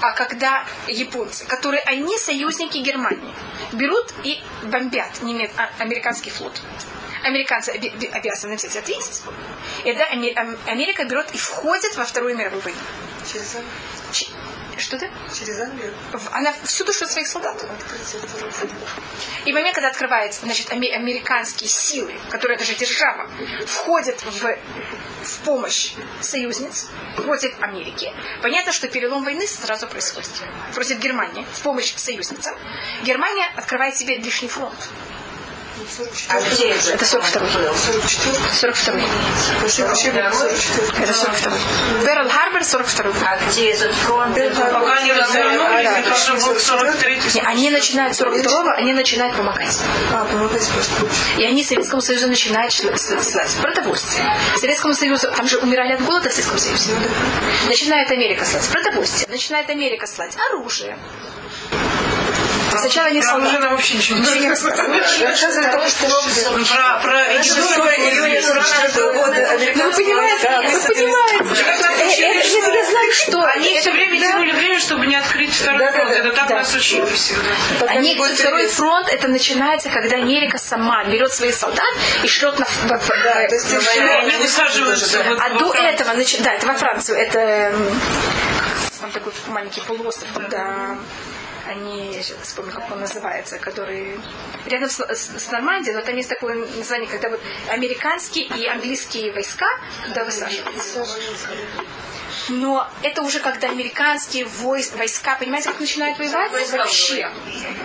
А 0.00 0.12
когда 0.12 0.64
японцы, 0.86 1.44
которые 1.46 1.82
они 1.82 2.16
союзники 2.18 2.78
Германии, 2.78 3.34
берут 3.72 4.12
и 4.22 4.40
бомбят 4.62 5.22
немец, 5.22 5.50
а, 5.56 5.70
американский 5.78 6.30
флот. 6.30 6.60
Американцы 7.24 7.72
оби- 7.72 7.92
обязаны 8.12 8.56
взять 8.56 8.76
ответственность. 8.76 9.24
И 9.84 9.90
Ам- 10.36 10.56
Америка 10.66 11.04
берет 11.04 11.34
и 11.34 11.38
входит 11.38 11.96
во 11.96 12.04
Вторую 12.04 12.36
мировую 12.36 12.62
войну. 12.62 12.78
Англию. 14.78 14.80
Ч- 14.80 14.84
Что-то? 14.84 15.10
Через 15.38 15.60
Англию. 15.60 15.94
Она 16.32 16.52
всюду 16.64 16.92
шлет 16.92 17.10
своих 17.10 17.26
солдат. 17.28 17.64
И 19.44 19.52
в 19.52 19.54
момент, 19.54 19.74
когда 19.74 19.88
открывается, 19.88 20.42
значит, 20.42 20.72
аме- 20.72 20.94
американские 20.94 21.68
силы, 21.68 22.14
которые 22.30 22.58
даже 22.58 22.74
держава, 22.74 23.28
входят 23.66 24.20
в, 24.22 24.56
в 25.24 25.38
помощь 25.44 25.92
союзниц 26.20 26.86
против 27.16 27.54
Америки, 27.60 28.12
понятно, 28.42 28.72
что 28.72 28.88
перелом 28.88 29.24
войны 29.24 29.46
сразу 29.46 29.86
происходит. 29.86 30.30
Против 30.74 30.98
Германии, 30.98 31.44
в 31.52 31.60
помощь 31.62 31.94
союзницам. 31.96 32.54
Германия 33.02 33.46
открывает 33.56 33.96
себе 33.96 34.16
лишний 34.16 34.48
фронт. 34.48 34.74
А 36.28 36.40
где 36.40 36.70
это? 36.70 36.90
Это 36.90 37.04
42-й. 37.04 37.68
42-й. 38.62 39.08
Спасибо, 39.58 39.86
вообще 39.86 40.10
было 40.10 40.30
44. 40.30 41.04
Это 41.04 41.12
42-й. 41.12 42.04
Берл 42.06 42.28
Харбор 42.28 42.62
42-й. 42.62 43.24
А 43.24 43.38
где 43.50 43.70
этот 43.70 43.94
фронт? 43.94 44.34
Пока 44.34 45.02
не 45.02 45.12
развернулись, 45.12 45.88
это 45.88 46.14
уже 46.14 46.46
был 46.46 46.56
43-й. 46.56 47.34
Не, 47.34 47.40
Они 47.42 47.70
начинают 47.70 48.14
42-го, 48.18 48.70
они 48.70 48.92
начинают 48.92 49.36
помогать. 49.36 49.76
А, 50.12 50.24
просто. 50.24 51.06
И 51.38 51.44
они 51.44 51.64
Советскому 51.64 52.02
Союзу 52.02 52.28
начинают 52.28 52.72
слать 52.74 53.56
продовольствие. 53.60 54.36
Советскому 54.60 54.94
Союзу, 54.94 55.30
там 55.36 55.48
же 55.48 55.58
умирали 55.58 55.92
от 55.92 56.04
голода 56.04 56.28
в 56.28 56.32
Советском 56.32 56.58
Союзе. 56.58 56.90
Начинает 57.66 58.10
Америка 58.10 58.44
слать 58.44 58.66
продовольствие. 58.68 59.28
Начинает 59.30 59.70
Америка 59.70 60.06
слать 60.06 60.36
оружие. 60.50 60.96
Сначала 62.78 63.08
Там 63.08 63.16
уже 63.18 63.22
солдаты. 63.28 63.58
нам 63.58 63.70
вообще 63.72 63.94
ничего 63.96 64.16
не 64.18 64.22
Ничего 64.22 64.36
не 64.40 64.48
рассказывают. 64.48 65.20
Рассказывают 65.20 65.74
о 65.74 65.78
том, 65.78 65.88
что 65.88 66.06
Про, 66.06 67.00
про 67.02 67.12
в 67.12 67.98
июне 67.98 68.42
44 68.42 69.12
года 69.12 69.58
Ну, 69.76 69.92
понимаете, 69.92 70.48
вы 70.68 70.94
понимаете. 70.94 71.64
Э, 72.22 72.40
это 72.40 72.78
Я 72.78 72.84
знаю, 72.90 73.12
что. 73.12 73.42
Они 73.44 73.78
все 73.80 73.92
время 73.92 74.20
тянули 74.20 74.52
время, 74.52 74.78
чтобы 74.78 75.06
не 75.06 75.16
открыть 75.16 75.52
второй 75.54 75.78
Да, 75.78 75.86
да, 75.86 75.92
фронт. 75.92 76.10
да. 76.10 76.16
Это 76.18 76.30
так 76.32 76.48
Да. 76.48 76.54
нас 76.56 76.74
учили 76.74 77.04
всегда. 77.12 77.42
Они, 77.88 78.16
второй 78.16 78.66
фронт, 78.68 79.08
это 79.08 79.28
начинается, 79.28 79.88
когда 79.88 80.16
Америка 80.16 80.58
сама 80.58 81.04
берет 81.04 81.32
своих 81.32 81.54
солдат 81.54 81.94
и 82.22 82.28
шлет 82.28 82.58
на, 82.58 82.66
Да, 82.88 82.98
то 82.98 83.54
есть 83.54 83.72
они 83.72 84.36
высаживаются. 84.36 85.20
А 85.40 85.50
до 85.58 85.72
этого, 85.74 86.14
да, 86.14 86.52
это 86.54 86.66
во 86.66 86.74
Францию, 86.74 87.18
это 87.18 87.74
там 89.00 89.10
такой 89.12 89.32
маленький 89.48 89.80
полуостров, 89.80 90.28
когда 90.34 90.96
они, 91.68 92.12
я 92.14 92.22
сейчас 92.22 92.38
вспомню, 92.42 92.72
как 92.72 92.90
он 92.90 93.00
называется, 93.00 93.58
который 93.58 94.18
рядом 94.66 94.88
с, 94.88 94.98
с- 95.00 95.38
с 95.44 95.50
Нормандией, 95.50 95.94
но 95.94 96.02
там 96.02 96.16
есть 96.16 96.28
такое 96.28 96.54
название, 96.76 97.08
когда 97.08 97.28
вот 97.30 97.40
американские 97.68 98.46
и 98.46 98.66
английские 98.66 99.32
войска 99.32 99.66
туда 100.06 100.24
высаживаются. 100.24 101.06
Но 102.50 102.88
это 103.02 103.22
уже 103.22 103.40
когда 103.40 103.68
американские 103.68 104.44
войс- 104.44 104.96
войска, 104.96 105.36
понимаете, 105.36 105.68
как 105.68 105.80
начинают 105.80 106.18
воевать? 106.18 106.50
Вообще. 106.78 107.30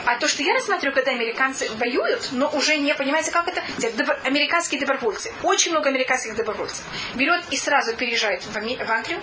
А 0.05 0.15
то, 0.17 0.27
что 0.27 0.41
я 0.43 0.53
рассматриваю, 0.53 0.93
когда 0.95 1.11
американцы 1.11 1.69
воюют, 1.77 2.29
но 2.31 2.49
уже 2.49 2.77
не 2.77 2.93
понимаете, 2.95 3.31
как 3.31 3.47
это. 3.47 3.61
Добро- 3.79 4.17
Американские 4.23 4.79
добровольцы. 4.79 5.33
Очень 5.43 5.71
много 5.71 5.89
американских 5.89 6.35
добровольцев. 6.35 6.83
Берет 7.15 7.43
и 7.51 7.57
сразу 7.57 7.93
переезжает 7.95 8.43
в, 8.43 8.55
Ами- 8.55 8.77
в 8.81 8.89
Англию 8.89 9.19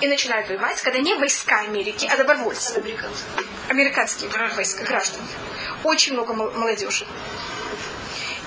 и 0.00 0.06
начинают 0.06 0.48
воевать, 0.48 0.80
когда 0.82 0.98
не 0.98 1.14
войска 1.14 1.60
Америки, 1.60 2.08
а 2.10 2.16
добровольцы. 2.16 2.82
Американские 3.68 4.30
войска, 4.54 4.84
граждане. 4.84 5.26
Очень 5.84 6.14
много 6.14 6.34
мол- 6.34 6.50
молодежи. 6.52 7.06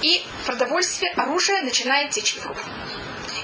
И 0.02 0.26
продовольствие, 0.46 1.12
оружие 1.14 1.62
начинает 1.62 2.12
течь 2.12 2.34
в 2.34 2.38
Европу. 2.38 2.62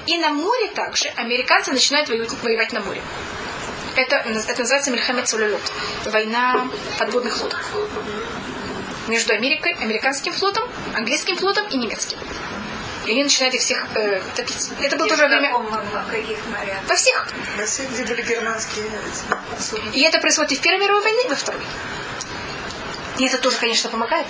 И 0.06 0.18
на 0.18 0.30
море 0.30 0.68
также 0.70 1.10
американцы 1.10 1.72
начинают 1.72 2.08
воевать, 2.10 2.32
воевать 2.44 2.72
на 2.74 2.82
море. 2.82 3.02
Это, 3.96 4.18
это 4.18 4.60
называется 4.60 4.92
Мельхамед 4.92 5.28
Сулюлют. 5.28 5.62
Война 6.06 6.68
подводных 7.00 7.42
лодок. 7.42 7.60
Между 9.08 9.34
Америкой, 9.34 9.74
американским 9.74 10.34
флотом, 10.34 10.64
английским 10.96 11.38
флотом 11.38 11.68
и 11.68 11.78
немецким. 11.78 12.18
И 13.06 13.12
они 13.12 13.24
начинают 13.24 13.54
их 13.54 13.62
всех 13.62 13.86
э, 13.96 14.22
топить. 14.36 14.70
Это 14.82 14.98
было 14.98 15.08
тоже 15.08 15.28
время... 15.28 15.54
каких 16.10 16.40
морях? 16.48 16.78
Во 16.88 16.96
всех. 16.96 17.28
в 17.56 17.60
России, 17.60 17.86
где 17.92 18.04
были 18.04 18.22
германские 18.24 18.86
эти, 18.86 19.62
судна. 19.62 19.90
И 19.92 20.02
это 20.02 20.20
происходит 20.20 20.54
и 20.54 20.56
в 20.56 20.62
Первой 20.62 20.80
мировой 20.80 21.04
войне, 21.04 21.24
и 21.26 21.28
во 21.30 21.36
Второй. 21.36 21.62
И 23.18 23.26
это 23.26 23.38
тоже, 23.38 23.58
конечно, 23.58 23.90
помогает. 23.90 24.26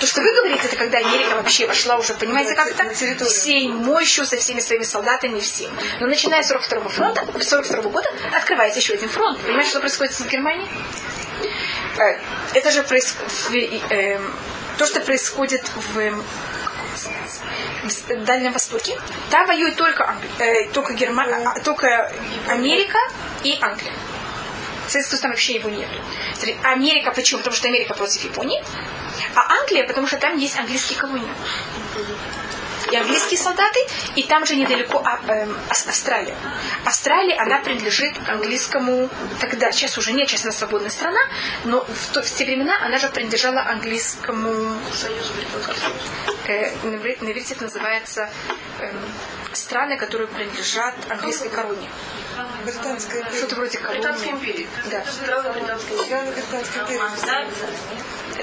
То, 0.00 0.06
что 0.06 0.20
вы 0.22 0.32
говорите, 0.34 0.66
это 0.66 0.76
когда 0.76 0.98
Америка 0.98 1.36
вообще 1.36 1.66
вошла 1.66 1.96
уже, 1.96 2.14
понимаете, 2.14 2.54
как-то 2.54 3.24
всей 3.24 3.68
мощью, 3.68 4.24
со 4.24 4.36
всеми 4.36 4.60
своими 4.60 4.84
солдатами, 4.84 5.40
всем. 5.40 5.70
Но 6.00 6.06
начиная 6.06 6.42
с 6.42 6.48
42 6.48 6.88
фронта, 6.88 7.26
42 7.40 7.82
года, 7.90 8.08
открывается 8.32 8.80
еще 8.80 8.94
один 8.94 9.08
фронт. 9.08 9.40
Понимаете, 9.40 9.70
что 9.70 9.80
происходит 9.80 10.14
с 10.14 10.20
Германией? 10.22 10.68
Э, 11.98 12.18
Это 12.54 12.70
же 12.70 12.82
происходит... 12.82 13.82
то, 14.78 14.86
что 14.86 15.00
происходит 15.00 15.70
в 15.74 16.22
в 17.84 18.24
Дальнем 18.24 18.52
Востоке, 18.52 18.98
там 19.30 19.46
воюют 19.46 19.76
только, 19.76 20.14
э, 20.38 20.68
только, 20.70 20.94
Герма... 20.94 21.24
а, 21.24 21.60
только 21.60 22.12
Америка 22.48 22.98
и 23.42 23.58
Англия. 23.60 23.92
Советский 24.88 25.10
Союз 25.10 25.20
там 25.22 25.30
вообще 25.32 25.54
его 25.54 25.68
нет. 25.68 25.88
Америка 26.62 27.10
почему? 27.10 27.38
Потому 27.38 27.56
что 27.56 27.68
Америка 27.68 27.94
против 27.94 28.22
Японии. 28.24 28.62
А 29.34 29.52
Англия, 29.60 29.86
потому 29.86 30.06
что 30.06 30.16
там 30.16 30.38
есть 30.38 30.56
английские 30.58 30.98
колонии. 30.98 31.28
И 32.92 32.96
английские 32.96 33.36
солдаты, 33.38 33.80
и 34.14 34.22
там 34.22 34.46
же 34.46 34.54
недалеко 34.54 35.02
а, 35.04 35.18
Ас- 35.68 35.88
Австралия. 35.88 36.36
Австралия, 36.84 37.34
она 37.36 37.58
принадлежит 37.58 38.12
английскому, 38.28 39.10
тогда, 39.40 39.72
сейчас 39.72 39.98
уже 39.98 40.12
нет, 40.12 40.28
сейчас 40.28 40.44
она 40.44 40.52
свободная 40.52 40.90
страна, 40.90 41.18
но 41.64 41.84
в, 41.84 42.12
то- 42.12 42.22
в 42.22 42.30
те 42.30 42.44
времена 42.44 42.74
она 42.84 42.98
же 42.98 43.08
принадлежала 43.08 43.62
английскому 43.62 44.76
э, 46.48 46.70
на 46.84 46.94
иври- 46.96 47.18
на 47.24 47.30
иврите 47.30 47.54
это 47.54 47.64
называется 47.64 48.28
эм, 48.80 48.96
страны, 49.52 49.96
которые 49.96 50.28
принадлежат 50.28 50.94
английской 51.08 51.48
короне. 51.48 51.88
Британская 52.64 53.20
империя. 53.22 53.36
Что-то 53.38 53.54
вроде 53.56 53.78
колонии. 53.78 54.00
Британской 54.00 54.30
империи. 54.32 54.68
Да. 54.90 55.02
Страны 55.04 55.52
Британской 55.52 55.96
империи. 55.96 57.00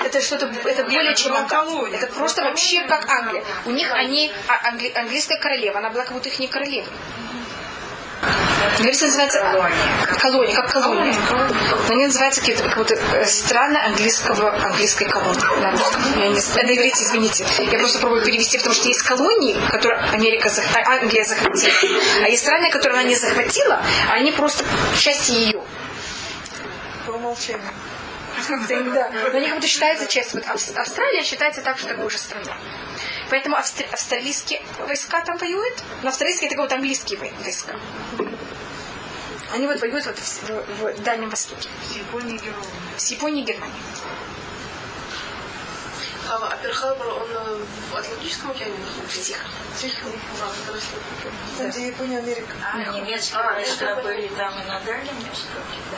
Это 0.05 0.21
что-то, 0.21 0.47
это 0.47 0.83
более 0.85 1.15
чем 1.15 1.33
Англия. 1.35 1.97
Это 1.97 2.07
просто 2.07 2.43
вообще 2.43 2.83
как 2.87 3.07
Англия. 3.09 3.43
У 3.65 3.71
них 3.71 3.91
они, 3.91 4.31
а, 4.47 4.69
англи- 4.71 4.91
английская 4.95 5.37
королева, 5.37 5.77
она 5.79 5.89
была 5.91 6.03
как 6.03 6.13
будто 6.13 6.29
их 6.29 6.39
не 6.39 6.47
королева. 8.63 8.77
Говорится, 8.77 9.05
называется 9.05 9.39
колония, 10.19 10.55
как 10.55 10.71
колония. 10.71 11.15
Но 11.87 11.93
они 11.93 12.05
называются 12.07 12.41
какие-то 12.41 12.63
как 12.63 12.77
будто 12.77 12.95
э, 12.95 13.25
страны 13.25 13.77
английского, 13.77 14.53
английской 14.65 15.05
колонии. 15.05 15.61
на 15.61 15.71
русском. 15.71 16.01
Я 16.19 16.27
не, 16.29 16.35
на 16.35 16.75
иврите, 16.77 17.03
извините. 17.03 17.45
Я 17.71 17.79
просто 17.79 17.99
пробую 17.99 18.23
перевести, 18.23 18.57
потому 18.57 18.75
что 18.75 18.87
есть 18.87 19.01
колонии, 19.03 19.55
которые 19.69 19.99
Америка, 20.11 20.49
а, 20.75 20.91
Англия 20.93 21.23
захватила. 21.23 21.73
А 22.23 22.29
есть 22.29 22.43
страны, 22.43 22.69
которые 22.71 22.99
она 22.99 23.09
не 23.09 23.15
захватила, 23.15 23.81
а 24.09 24.13
они 24.13 24.31
просто 24.31 24.63
часть 24.97 25.29
ее. 25.29 25.61
По 27.05 27.11
умолчанию. 27.11 27.61
Да. 28.49 29.09
Но 29.31 29.37
они 29.37 29.45
как 29.45 29.55
будто 29.55 29.67
считаются 29.67 30.07
частью. 30.07 30.41
Вот 30.41 30.55
Авс- 30.55 30.75
Австралия 30.75 31.23
считается 31.23 31.61
также 31.61 31.85
такой 31.87 32.09
же 32.09 32.17
страной. 32.17 32.53
Поэтому 33.29 33.55
австр- 33.57 33.91
австралийские 33.91 34.61
войска 34.87 35.21
там 35.21 35.37
воюют, 35.37 35.81
но 36.01 36.09
австралийские 36.09 36.47
это 36.47 36.55
как 36.55 36.65
будто 36.65 36.75
английские 36.75 37.19
вой- 37.19 37.33
войска. 37.43 37.75
Они 39.53 39.67
вот 39.67 39.79
воюют 39.81 40.05
вот 40.05 40.17
в, 40.17 40.49
в- 40.49 40.93
в 40.93 41.03
Дальнем 41.03 41.29
Востоке. 41.29 41.69
С 41.91 41.95
Японией 41.95 42.37
героем. 42.37 42.63
С 42.97 43.11
Японией 43.11 43.43
и 43.43 43.47
Германией. 43.47 43.77
А, 46.29 46.35
а 46.37 46.57
Перл-Харбор, 46.63 47.07
он 47.21 47.27
э, 47.29 47.65
в 47.91 47.95
Атлантическом 47.97 48.51
океане 48.51 48.73
находится? 48.77 49.21
Тихо. 49.23 49.45
Тихо. 49.79 50.05
А, 50.41 50.65
хорошо. 50.65 50.87
Там, 51.57 51.69
где 51.69 51.87
Япония, 51.87 52.19
Америка. 52.19 52.53
А, 52.73 52.77
немецкие 52.93 53.43
войска 53.43 53.95
были 53.97 54.27
там 54.29 54.53
и 54.59 54.63
на 54.65 54.79
Дальнем 54.79 55.15
Востоке, 55.29 55.79
да? 55.91 55.97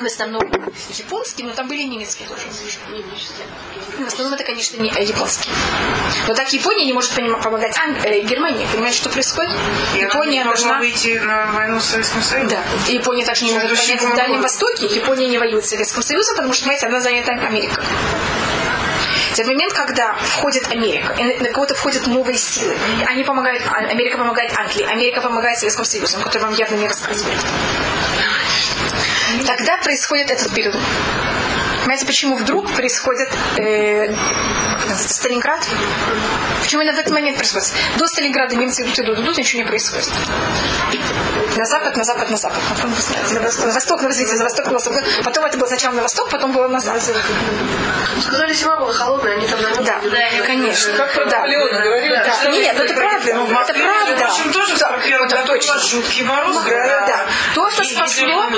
В 0.00 0.04
основном 0.04 0.42
японские, 0.90 1.46
но 1.46 1.54
там 1.54 1.66
были 1.66 1.82
немецкие 1.82 2.28
тоже. 2.28 2.42
В 3.98 4.06
основном 4.06 4.34
это, 4.34 4.44
конечно, 4.44 4.76
не 4.80 4.90
японские. 4.90 5.52
Но 6.28 6.34
так 6.34 6.52
Япония 6.52 6.84
не 6.84 6.92
может 6.92 7.12
помогать 7.42 7.76
Ан- 7.78 7.96
э, 8.04 8.20
Германии. 8.20 8.66
Понимаете, 8.70 8.98
что 8.98 9.08
происходит? 9.08 9.50
И 9.96 10.00
Япония 10.00 10.38
не 10.38 10.44
должна 10.44 10.78
выйти 10.78 11.18
на 11.18 11.46
войну 11.52 11.80
с 11.80 11.84
Советским 11.86 12.22
Союзом. 12.22 12.48
Да, 12.50 12.92
Япония 12.92 13.24
также 13.24 13.46
не 13.46 13.52
может 13.52 13.68
понять 13.70 14.02
в. 14.02 14.14
Дальнем 14.14 14.42
Востоке. 14.42 14.86
Япония 14.86 15.26
не 15.26 15.38
воюет 15.38 15.64
с 15.64 15.70
Советским 15.70 16.02
Союзом, 16.02 16.36
потому 16.36 16.52
что, 16.52 16.64
понимаете, 16.64 16.86
она 16.86 17.00
занята 17.00 17.32
Америкой. 17.32 17.82
В 19.34 19.46
момент, 19.46 19.72
когда 19.72 20.14
входит 20.14 20.68
Америка, 20.68 21.14
на 21.40 21.48
кого-то 21.50 21.74
входят 21.74 22.06
новые 22.08 22.36
силы, 22.36 22.76
они 23.06 23.22
помогают, 23.22 23.62
а- 23.66 23.88
Америка 23.88 24.18
помогает 24.18 24.52
Англии, 24.58 24.84
Америка 24.84 25.20
помогает 25.20 25.58
Советскому 25.58 25.84
Союзу, 25.84 26.18
который 26.18 26.42
вам 26.42 26.54
явно 26.54 26.74
не 26.74 26.88
рассказывает. 26.88 27.38
Тогда 29.46 29.76
происходит 29.78 30.30
этот 30.30 30.54
перелом. 30.54 30.80
Понимаете, 31.88 32.04
почему 32.04 32.36
вдруг 32.36 32.70
происходит 32.72 33.30
э, 33.56 34.14
Сталинград? 34.94 35.66
Почему 36.60 36.82
именно 36.82 36.94
в 36.94 37.00
этот 37.00 37.14
момент 37.14 37.38
происходит? 37.38 37.72
До 37.96 38.06
Сталинграда 38.06 38.56
немцы 38.56 38.82
идут, 38.82 38.98
идут, 38.98 39.18
идут, 39.20 39.38
ничего 39.38 39.62
не 39.62 39.66
происходит. 39.66 40.06
На 41.56 41.64
запад, 41.64 41.96
на 41.96 42.04
запад, 42.04 42.28
на 42.28 42.36
запад. 42.36 42.58
Потом, 42.68 42.90
на 42.90 43.40
восток, 43.40 43.66
на 43.66 43.72
восток, 43.72 44.02
на 44.02 44.08
развитие, 44.08 44.36
на 44.36 44.44
восток, 44.44 44.66
на 44.66 44.72
восток. 44.72 44.94
Потом 45.24 45.46
это 45.46 45.56
было 45.56 45.66
сначала 45.66 45.94
на 45.94 46.02
восток, 46.02 46.28
потом 46.28 46.52
было 46.52 46.68
на 46.68 46.78
запад. 46.78 47.02
Сказали, 48.20 48.52
зима 48.52 48.76
была 48.76 48.92
холодная, 48.92 49.38
они 49.38 49.46
там 49.46 49.62
на 49.62 49.82
Да, 49.82 50.00
конечно. 50.44 50.92
Как 50.92 51.14
про 51.14 51.24
да. 51.24 51.38
Наполеона 51.38 51.80
говорили. 51.80 52.14
Да. 52.16 52.32
что 52.34 52.50
Нет, 52.50 52.78
это 52.78 52.94
правда. 52.94 53.34
Ну, 53.34 53.46
Это 53.46 53.72
правда. 53.72 54.26
В 54.26 54.30
общем, 54.30 54.52
тоже 54.52 54.74
в 54.74 54.78
41 54.78 55.28
году 55.28 55.52
был 55.52 55.78
жуткий 55.80 56.24
мороз. 56.24 56.56
Да, 56.64 57.06
да. 57.06 57.26
То, 57.54 57.70
что 57.70 57.84
спасло, 57.84 58.50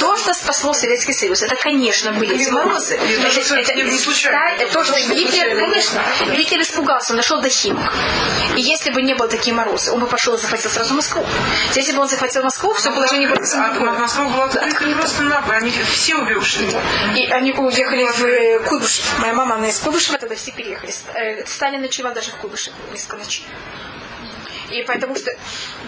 то, 0.00 0.16
что 0.16 0.34
спасло 0.34 0.72
Советский 0.72 1.12
Союз, 1.12 1.42
это, 1.42 1.54
конечно, 1.54 2.12
были 2.12 2.34
эти 2.34 2.50
морозы. 2.50 2.71
Даже 3.22 3.40
Это, 3.40 3.72
это, 3.72 3.82
не 3.82 3.98
случайно. 3.98 4.38
да, 4.38 4.64
это 4.64 4.72
тоже 4.72 4.92
Гитлер, 5.14 5.56
конечно. 5.56 6.02
Гитлер 6.36 6.60
испугался, 6.62 7.12
он 7.12 7.16
нашел 7.16 7.40
до 7.40 7.48
Химок. 7.48 7.92
И 8.56 8.60
если 8.60 8.90
бы 8.90 9.02
не 9.02 9.14
было 9.14 9.28
такие 9.28 9.54
морозы, 9.54 9.92
он 9.92 10.00
бы 10.00 10.06
пошел 10.06 10.34
и 10.34 10.38
захватил 10.38 10.70
сразу 10.70 10.94
Москву. 10.94 11.24
Если 11.74 11.92
бы 11.92 12.00
он 12.00 12.08
захватил 12.08 12.42
Москву, 12.42 12.72
все 12.74 12.90
положение 12.90 13.28
было 13.28 13.36
совсем 13.38 13.62
А 13.62 13.72
другое. 13.74 13.92
Москва 13.98 14.24
была 14.24 14.44
открыта 14.44 14.84
не 14.84 14.94
просто 14.94 15.22
нахуй, 15.22 15.56
они 15.56 15.70
все 15.70 16.16
ушли. 16.16 16.68
И 17.16 17.26
они 17.30 17.52
уехали 17.52 18.04
в 18.04 18.24
э, 18.24 18.58
Куйбышев. 18.60 19.18
Моя 19.18 19.34
мама, 19.34 19.56
она 19.56 19.68
из 19.68 19.78
Куйбышева, 19.78 20.18
тогда 20.18 20.34
все 20.34 20.50
переехали. 20.52 20.92
Э, 21.14 21.44
Сталин 21.46 21.80
ночевал 21.80 22.12
даже 22.14 22.30
в 22.30 22.36
Куйбышеве 22.36 22.76
несколько 22.92 23.16
ночей. 23.16 23.46
И 24.72 24.82
потому 24.82 25.14
что 25.14 25.30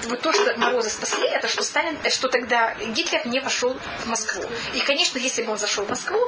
вот 0.08 0.20
то, 0.20 0.32
что 0.32 0.54
Морозы 0.56 0.90
спасли, 0.90 1.26
это 1.26 1.48
что 1.48 1.62
Сталин, 1.62 1.98
э, 2.04 2.10
что 2.10 2.28
тогда 2.28 2.74
Гитлер 2.74 3.26
не 3.26 3.40
пошел 3.40 3.78
в 4.04 4.06
Москву. 4.06 4.44
И, 4.74 4.80
конечно, 4.80 5.18
если 5.18 5.42
бы 5.42 5.52
он 5.52 5.58
зашел 5.58 5.84
в 5.84 5.88
Москву, 5.88 6.20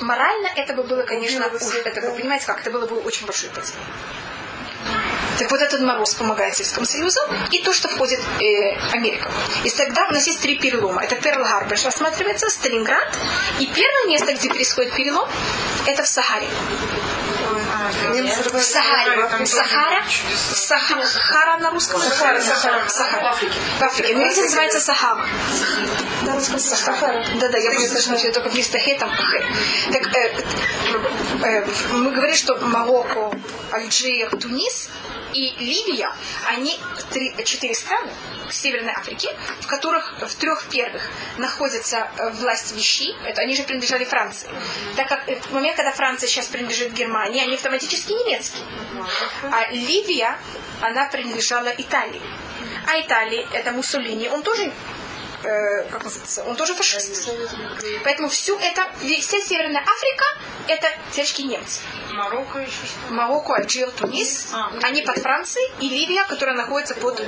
морально 0.00 0.48
это 0.56 0.74
бы 0.74 0.82
было, 0.82 1.02
конечно, 1.02 1.46
уж, 1.48 1.74
это, 1.84 2.00
вы 2.00 2.16
понимаете 2.16 2.46
как, 2.46 2.60
это 2.60 2.70
было 2.70 2.86
бы 2.86 2.98
очень 3.00 3.26
большой 3.26 3.50
потерей. 3.50 3.80
Так 5.38 5.50
вот 5.50 5.60
этот 5.60 5.80
мороз 5.80 6.14
помогает 6.14 6.54
Советскому 6.54 6.86
Союзу 6.86 7.20
и 7.50 7.62
то, 7.62 7.72
что 7.72 7.88
входит 7.88 8.20
э, 8.40 8.76
Америка. 8.92 9.30
И 9.64 9.70
тогда 9.70 10.06
у 10.08 10.12
нас 10.12 10.26
есть 10.26 10.40
три 10.40 10.58
перелома. 10.58 11.02
Это 11.02 11.16
Перл-Харбор 11.16 11.78
рассматривается, 11.84 12.50
Сталинград. 12.50 13.16
И 13.58 13.66
первое 13.66 14.06
место, 14.08 14.34
где 14.34 14.48
происходит 14.50 14.92
перелом, 14.94 15.28
это 15.86 16.02
в 16.02 16.06
Сахаре. 16.06 16.48
Немцы 18.12 18.42
В 18.42 18.60
Сахаре. 18.60 19.46
Сахара. 19.46 20.02
Сахара. 21.04 21.56
На 21.58 21.70
русском. 21.70 22.00
Сахара. 22.00 22.40
Сахара. 22.40 22.88
Сахара. 22.88 23.22
В 23.22 23.26
Африке. 23.26 23.54
В 23.78 23.82
Африке. 23.82 24.12
Это 24.12 24.42
называется 24.42 24.80
Сахара. 24.80 25.26
На 26.22 26.34
русском 26.34 26.58
Сахара. 26.58 27.24
Да, 27.40 27.48
да, 27.48 27.58
я 27.58 27.70
просто 27.70 28.02
слышу 28.02 28.32
только 28.32 28.48
вместо 28.48 28.78
хэ 28.78 28.98
там 28.98 29.10
хэ. 29.10 29.44
Так, 29.92 30.16
э, 30.16 30.44
э, 31.44 31.66
мы 31.92 32.10
говорим, 32.12 32.34
что 32.34 32.56
Марокко, 32.56 33.32
Алжир, 33.70 34.30
Тунис 34.36 34.88
и 35.32 35.54
Ливия, 35.58 36.12
они 36.48 36.78
три, 37.10 37.34
четыре 37.44 37.74
страны 37.74 38.10
Северной 38.50 38.92
Африки, 38.92 39.28
в 39.60 39.66
которых 39.66 40.14
в 40.20 40.34
трех 40.34 40.66
первых 40.68 41.10
находится 41.38 42.08
э, 42.16 42.30
власть 42.30 42.72
вещей, 42.72 43.16
это 43.26 43.42
они 43.42 43.56
же 43.56 43.62
принадлежали 43.62 44.04
Франции. 44.04 44.48
Так 44.96 45.08
как 45.08 45.26
в 45.26 45.52
момент, 45.52 45.76
когда 45.76 45.92
Франция 45.92 46.28
сейчас 46.28 46.46
принадлежит 46.46 46.92
Германии, 46.92 47.42
они 47.42 47.54
автоматически 47.54 48.12
немецкие. 48.12 48.64
А 49.50 49.70
Ливия, 49.70 50.38
она 50.80 51.06
принадлежала 51.06 51.68
Италии. 51.76 52.22
А 52.86 53.00
Италия, 53.00 53.46
это 53.52 53.72
Муссолини, 53.72 54.28
он 54.28 54.42
тоже 54.42 54.72
э, 55.44 55.84
как 55.90 56.04
называется, 56.04 56.44
он 56.44 56.56
тоже 56.56 56.74
фашист. 56.74 57.30
Поэтому 58.04 58.28
всю 58.28 58.58
это, 58.58 58.88
вся 58.98 59.40
Северная 59.40 59.80
Африка, 59.82 60.24
это 60.68 60.88
тяжкие 61.12 61.46
немцы. 61.46 61.80
Марокко 62.12 62.58
еще 62.58 62.86
что? 62.86 63.12
Марокко, 63.14 63.56
Алжир, 63.56 63.90
Тунис, 63.90 64.48
А. 64.52 64.72
они 64.82 65.02
под 65.02 65.18
Францией, 65.18 65.70
и 65.80 65.88
Ливия, 65.88 66.24
которая 66.24 66.56
находится 66.56 66.94
под 66.94 67.20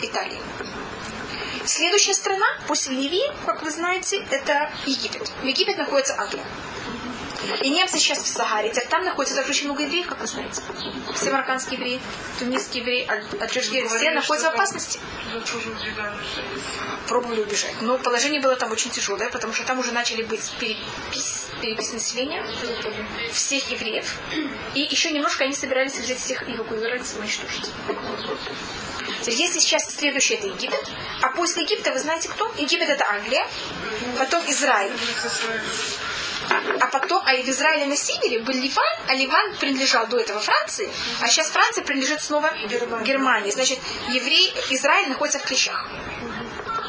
Италией. 0.00 0.40
Следующая 1.64 2.14
страна 2.14 2.46
после 2.66 2.96
Ливии, 2.96 3.30
как 3.46 3.62
вы 3.62 3.70
знаете, 3.70 4.24
это 4.30 4.70
Египет. 4.84 5.30
В 5.42 5.44
Египет 5.44 5.78
находится 5.78 6.18
Англия. 6.18 6.44
И 7.62 7.70
немцы 7.70 7.98
сейчас 7.98 8.18
в 8.18 8.26
Сахаре. 8.26 8.72
Там 8.90 9.04
находится 9.04 9.34
также 9.36 9.50
очень 9.52 9.66
много 9.66 9.82
евреев, 9.82 10.06
как 10.06 10.20
вы 10.20 10.26
знаете. 10.26 10.62
Все 11.14 11.30
марокканские 11.30 11.78
евреи, 11.78 12.00
тунисские 12.38 12.82
евреи, 12.82 13.06
аль- 13.08 13.24
алжирские, 13.40 13.88
все 13.88 14.10
находятся 14.12 14.50
в 14.50 14.54
опасности. 14.54 15.00
Пробовали 17.08 17.40
убежать. 17.40 17.74
Но 17.80 17.98
положение 17.98 18.40
было 18.40 18.56
там 18.56 18.70
очень 18.72 18.90
тяжелое, 18.90 19.28
потому 19.30 19.52
что 19.52 19.64
там 19.64 19.78
уже 19.78 19.92
начали 19.92 20.22
быть 20.22 20.50
перепис, 20.58 21.46
перепис 21.60 21.92
населения 21.92 22.44
всех 23.32 23.70
евреев. 23.70 24.16
И 24.74 24.80
еще 24.80 25.10
немножко 25.10 25.44
они 25.44 25.54
собирались 25.54 25.94
взять 25.94 26.18
всех 26.18 26.48
эвакуировать 26.48 27.02
и 27.14 27.18
уничтожить. 27.18 27.70
Если 29.26 29.60
сейчас 29.60 29.84
следующий 29.94 30.34
это 30.34 30.48
Египет, 30.48 30.90
а 31.22 31.28
после 31.30 31.62
Египта 31.62 31.92
вы 31.92 31.98
знаете 31.98 32.28
кто? 32.28 32.52
Египет 32.56 32.88
это 32.88 33.04
Англия, 33.08 33.46
потом 34.18 34.42
Израиль. 34.50 34.92
А 36.80 36.86
потом, 36.86 37.22
а 37.26 37.34
в 37.34 37.48
Израиле 37.48 37.86
на 37.86 37.96
севере 37.96 38.40
был 38.40 38.54
Ливан, 38.54 38.94
а 39.08 39.14
Ливан 39.14 39.54
принадлежал 39.56 40.06
до 40.06 40.18
этого 40.18 40.40
Франции, 40.40 40.90
а 41.20 41.28
сейчас 41.28 41.48
Франция 41.50 41.84
принадлежит 41.84 42.20
снова 42.20 42.52
Германии. 43.04 43.50
Значит, 43.50 43.78
еврей, 44.08 44.52
Израиль 44.70 45.08
находится 45.08 45.38
в 45.38 45.44
клещах. 45.44 45.88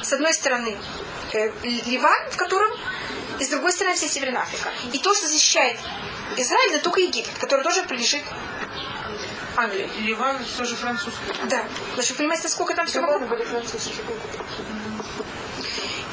С 0.01 0.13
одной 0.13 0.33
стороны 0.33 0.77
э, 1.33 1.51
Ливан, 1.63 2.31
в 2.31 2.37
котором, 2.37 2.71
и 3.39 3.43
с 3.43 3.49
другой 3.49 3.71
стороны 3.71 3.95
вся 3.95 4.07
Северная 4.07 4.41
Африка. 4.41 4.69
И 4.91 4.99
то, 4.99 5.13
что 5.13 5.27
защищает 5.27 5.77
Израиль, 6.37 6.73
это 6.73 6.83
только 6.83 7.01
Египет, 7.01 7.33
который 7.39 7.63
тоже 7.63 7.83
принадлежит 7.83 8.23
Англии. 9.55 9.89
Ливан 9.99 10.37
тоже 10.57 10.75
французский. 10.75 11.21
Да. 11.49 11.63
Значит, 11.93 12.11
вы 12.11 12.17
понимаете, 12.17 12.43
насколько 12.43 12.73
там 12.73 12.85
все 12.87 13.01
вокруг? 13.01 13.27
были 13.29 13.43
французские. 13.43 13.95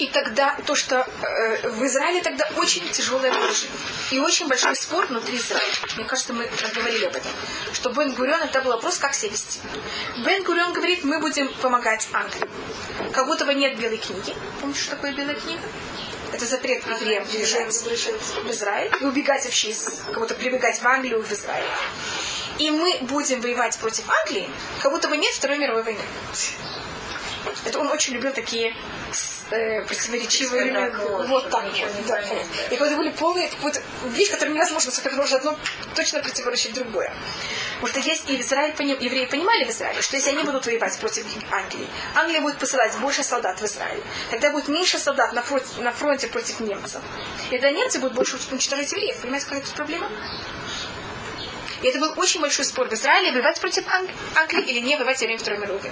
И 0.01 0.07
тогда 0.09 0.57
то, 0.67 0.75
что 0.75 0.97
э, 0.97 1.69
в 1.69 1.85
Израиле 1.85 2.23
тогда 2.23 2.49
очень 2.57 2.89
тяжелое 2.89 3.31
положение. 3.31 3.77
И 4.11 4.19
очень 4.19 4.49
большой 4.49 4.75
спор 4.75 5.07
внутри 5.07 5.37
Израиля. 5.37 5.75
Мне 5.97 6.07
кажется, 6.07 6.33
мы 6.33 6.51
говорили 6.75 7.05
об 7.05 7.17
этом. 7.17 7.31
Что 7.75 7.91
Бен 7.91 8.15
Гурион 8.15 8.41
это 8.41 8.63
был 8.63 8.73
вопрос, 8.73 8.97
как 8.97 9.13
себя 9.13 9.33
вести. 9.33 9.61
Бен 10.25 10.43
Гурион 10.43 10.73
говорит, 10.73 11.05
мы 11.05 11.19
будем 11.19 11.53
помогать 11.61 12.09
Англии. 12.15 12.49
Как 13.13 13.27
будто 13.27 13.45
бы 13.45 13.53
нет 13.53 13.79
белой 13.79 13.99
книги. 13.99 14.35
Помните, 14.61 14.81
что 14.81 14.97
такое 14.97 15.13
белая 15.13 15.35
книга? 15.35 15.63
Это 16.33 16.47
запрет 16.47 16.83
евреям 16.87 17.27
приезжать 17.27 17.71
в 17.71 18.51
Израиль 18.51 18.91
и 19.01 19.05
убегать 19.05 19.45
вообще 19.45 19.69
из, 19.69 20.01
как 20.07 20.19
будто 20.19 20.35
прибегать 20.35 20.81
в 20.81 20.87
Англию, 20.87 21.23
в 21.23 21.31
Израиль. 21.31 21.69
И 22.57 22.71
мы 22.71 22.99
будем 23.03 23.43
воевать 23.43 23.77
против 23.79 24.05
Англии, 24.25 24.49
как 24.81 24.93
будто 24.93 25.09
бы 25.09 25.19
нет 25.19 25.35
Второй 25.35 25.59
мировой 25.59 25.83
войны. 25.83 26.01
Это 27.65 27.79
он 27.79 27.89
очень 27.89 28.15
любил 28.15 28.33
такие 28.33 28.75
э, 29.51 29.83
противоречивые 29.83 30.65
элементы. 30.65 30.99
Вот 31.27 31.51
так 31.51 31.65
вот. 31.65 32.07
Да. 32.07 32.23
И 32.71 32.77
когда 32.77 32.97
были 32.97 33.11
полные 33.11 33.49
какую-то 33.49 33.81
вещь, 34.07 34.31
которую 34.31 34.55
невозможно, 34.55 34.93
которой 34.93 35.15
может 35.17 35.35
одно 35.35 35.59
точно 35.95 36.21
противоречить 36.23 36.75
другое. 36.75 37.13
Потому 37.81 38.03
что 38.03 38.11
если 38.11 38.41
Израиль, 38.41 38.73
пони- 38.73 38.97
евреи 39.03 39.25
понимали 39.27 39.65
в 39.65 39.71
Израиле, 39.71 40.03
что 40.03 40.17
если 40.17 40.31
они 40.31 40.43
будут 40.45 40.67
воевать 40.67 40.99
против 40.99 41.25
Англии, 41.51 41.87
Англия 42.15 42.41
будет 42.43 42.59
посылать 42.59 42.95
больше 42.99 43.23
солдат 43.23 43.61
в 43.61 43.65
Израиль. 43.65 44.03
Тогда 44.31 44.51
будет 44.51 44.69
меньше 44.69 44.99
солдат 44.99 45.33
на 45.33 45.43
фронте, 45.43 45.67
на 45.81 45.93
фронте 45.93 46.27
против 46.29 46.61
немцев. 46.61 47.01
И 47.51 47.53
тогда 47.53 47.71
немцы 47.71 47.99
будут 47.99 48.15
больше 48.15 48.39
уничтожать 48.51 48.93
евреев. 48.93 49.17
Понимаете, 49.21 49.47
какая 49.47 49.63
тут 49.63 49.73
проблема? 49.75 50.11
И 51.83 51.87
это 51.87 51.99
был 51.99 52.13
очень 52.17 52.41
большой 52.41 52.65
спор 52.65 52.89
в 52.89 52.93
Израиле, 52.93 53.33
воевать 53.33 53.61
против 53.61 53.85
Ан- 53.89 54.09
Англии 54.35 54.65
или 54.65 54.81
не 54.81 54.97
воевать 54.97 55.21
во 55.21 55.27
время 55.27 55.39
Второй 55.39 55.61
мировой. 55.61 55.91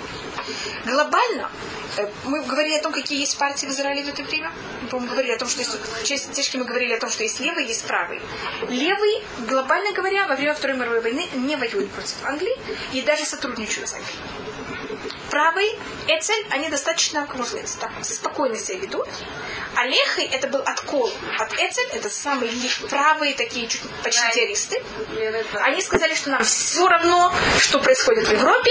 Глобально, 0.84 1.50
э, 1.96 2.08
мы 2.24 2.42
говорили 2.42 2.74
о 2.74 2.82
том, 2.82 2.92
какие 2.92 3.20
есть 3.20 3.38
партии 3.38 3.66
в 3.66 3.70
Израиле 3.70 4.02
в 4.04 4.08
это 4.08 4.22
время. 4.22 4.52
Мы, 4.92 5.06
говорили 5.06 5.32
о 5.32 5.38
том, 5.38 5.48
что 5.48 5.60
есть, 5.60 6.32
тяжки 6.32 6.56
мы 6.56 6.64
говорили 6.64 6.92
о 6.92 7.00
том, 7.00 7.10
что 7.10 7.22
есть 7.22 7.40
левые, 7.40 7.66
есть 7.66 7.84
правые. 7.86 8.20
Левые, 8.68 9.22
глобально 9.46 9.92
говоря, 9.92 10.26
во 10.26 10.36
время 10.36 10.54
Второй 10.54 10.76
мировой 10.76 11.00
войны 11.00 11.26
не 11.34 11.56
воюют 11.56 11.90
против 11.92 12.16
Англии 12.24 12.56
и 12.92 13.02
даже 13.02 13.24
сотрудничают 13.24 13.88
с 13.88 13.94
Англией. 13.94 14.18
Правые, 15.30 15.78
Эцель, 16.06 16.46
они 16.50 16.70
достаточно, 16.70 17.26
как 17.26 17.36
можно 17.36 17.58
сказать, 17.58 17.76
так, 17.80 17.90
спокойно 18.02 18.56
себя 18.56 18.78
ведут. 18.78 19.08
А 19.74 19.86
Лехой 19.86 20.24
это 20.24 20.48
был 20.48 20.60
откол 20.60 21.10
от 21.38 21.52
Эцель, 21.54 21.88
это 21.92 22.10
самые 22.10 22.52
правые 22.90 23.34
такие 23.34 23.68
чуть 23.68 23.82
почти 24.02 24.22
террористы. 24.32 24.82
Они 25.60 25.80
сказали, 25.82 26.14
что 26.14 26.30
нам 26.30 26.42
все 26.42 26.86
равно, 26.88 27.32
что 27.60 27.78
происходит 27.78 28.26
в 28.26 28.32
Европе. 28.32 28.70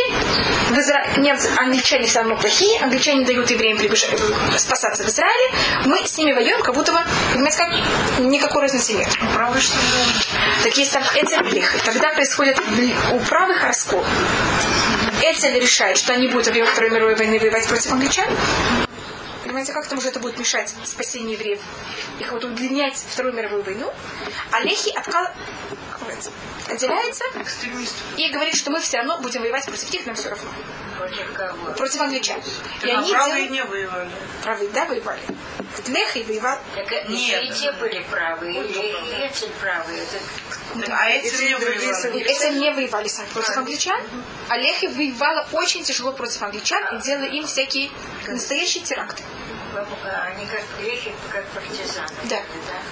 В 0.70 0.78
Изра... 0.78 1.06
Немцы, 1.18 1.50
англичане 1.58 2.08
все 2.08 2.20
равно 2.20 2.36
плохие, 2.36 2.82
англичане 2.82 3.26
дают 3.26 3.50
евреям 3.50 3.78
прибежать, 3.78 4.20
спасаться 4.58 5.04
в 5.04 5.08
Израиле. 5.08 5.52
Мы 5.86 6.06
с 6.06 6.18
ними 6.18 6.34
воюем, 6.34 6.62
как 6.62 6.76
будто 6.76 6.92
бы, 6.92 7.00
понимаете, 7.34 7.58
как 7.58 8.20
никакой 8.20 8.64
разницы 8.64 8.94
нет. 8.94 9.10
Правда, 9.34 9.62
что? 9.62 9.78
Так 10.64 10.78
есть 10.78 10.92
там 10.92 11.04
Эцель 11.16 11.48
и 11.48 11.52
Леха. 11.52 11.78
Когда 11.86 12.12
происходит 12.14 12.60
у 13.12 13.20
правых 13.22 13.64
раскол, 13.64 14.04
Эцель 15.22 15.60
решает, 15.60 15.98
что 15.98 16.14
они 16.14 16.28
будут 16.28 16.48
во 16.48 16.52
время 16.52 16.68
Второй 16.68 16.90
мировой 16.92 17.16
войны 17.16 17.40
воевать 17.40 17.68
против 17.68 17.92
англичан. 17.92 18.28
Понимаете, 19.58 19.74
как 19.74 19.88
тому, 19.88 20.02
что 20.02 20.12
это 20.12 20.20
будет 20.20 20.38
мешать 20.38 20.72
спасению 20.84 21.32
евреев? 21.32 21.60
Их 22.20 22.32
вот 22.32 22.44
удлинять 22.46 22.94
Вторую 22.94 23.34
мировую 23.34 23.64
войну. 23.64 23.92
А 24.52 24.60
Лехи 24.60 24.92
откал... 24.92 25.30
отделяется 26.70 27.24
и 28.18 28.30
говорит, 28.30 28.56
что 28.56 28.70
мы 28.70 28.80
все 28.82 28.98
равно 28.98 29.18
будем 29.18 29.42
воевать 29.42 29.66
против 29.66 29.92
них, 29.92 30.06
нам 30.06 30.14
все 30.14 30.30
равно. 30.30 30.48
Против 31.00 31.34
кого? 31.34 31.74
Против 31.74 32.02
англичан. 32.02 32.40
И 32.84 32.92
А 32.92 33.00
они 33.00 33.12
правые 33.12 33.48
делают... 33.48 33.52
не 33.52 33.64
воевали. 33.64 34.12
Правые, 34.44 34.70
да, 34.70 34.86
воевали. 34.86 35.22
Лехи 35.88 36.24
воевал... 36.24 36.60
Так 36.76 37.10
Нет. 37.10 37.44
и 37.44 37.50
те 37.50 37.72
были 37.72 38.06
правые, 38.12 38.64
и, 38.64 38.74
и 38.74 39.26
эти 39.26 39.48
правые. 39.60 40.04
Это 40.04 40.96
А 40.96 41.10
эти 41.10 41.44
не 41.46 41.56
воевали. 41.56 42.22
Эти 42.22 42.54
не 42.54 42.74
воевали 42.74 43.08
сами 43.08 43.28
против 43.30 43.58
англичан, 43.58 44.00
а 44.50 44.58
Лехи 44.58 44.86
воевала 44.86 45.48
очень 45.52 45.84
тяжело 45.84 46.12
против 46.12 46.44
англичан 46.44 46.84
и 46.96 47.02
делала 47.02 47.26
им 47.26 47.48
всякие 47.48 47.90
настоящие 48.28 48.84
теракты. 48.84 49.24
Они 50.26 50.46
как 50.46 50.64
грехи, 50.80 51.12
как 51.32 51.46
партизаны. 51.48 52.08
Да. 52.26 52.38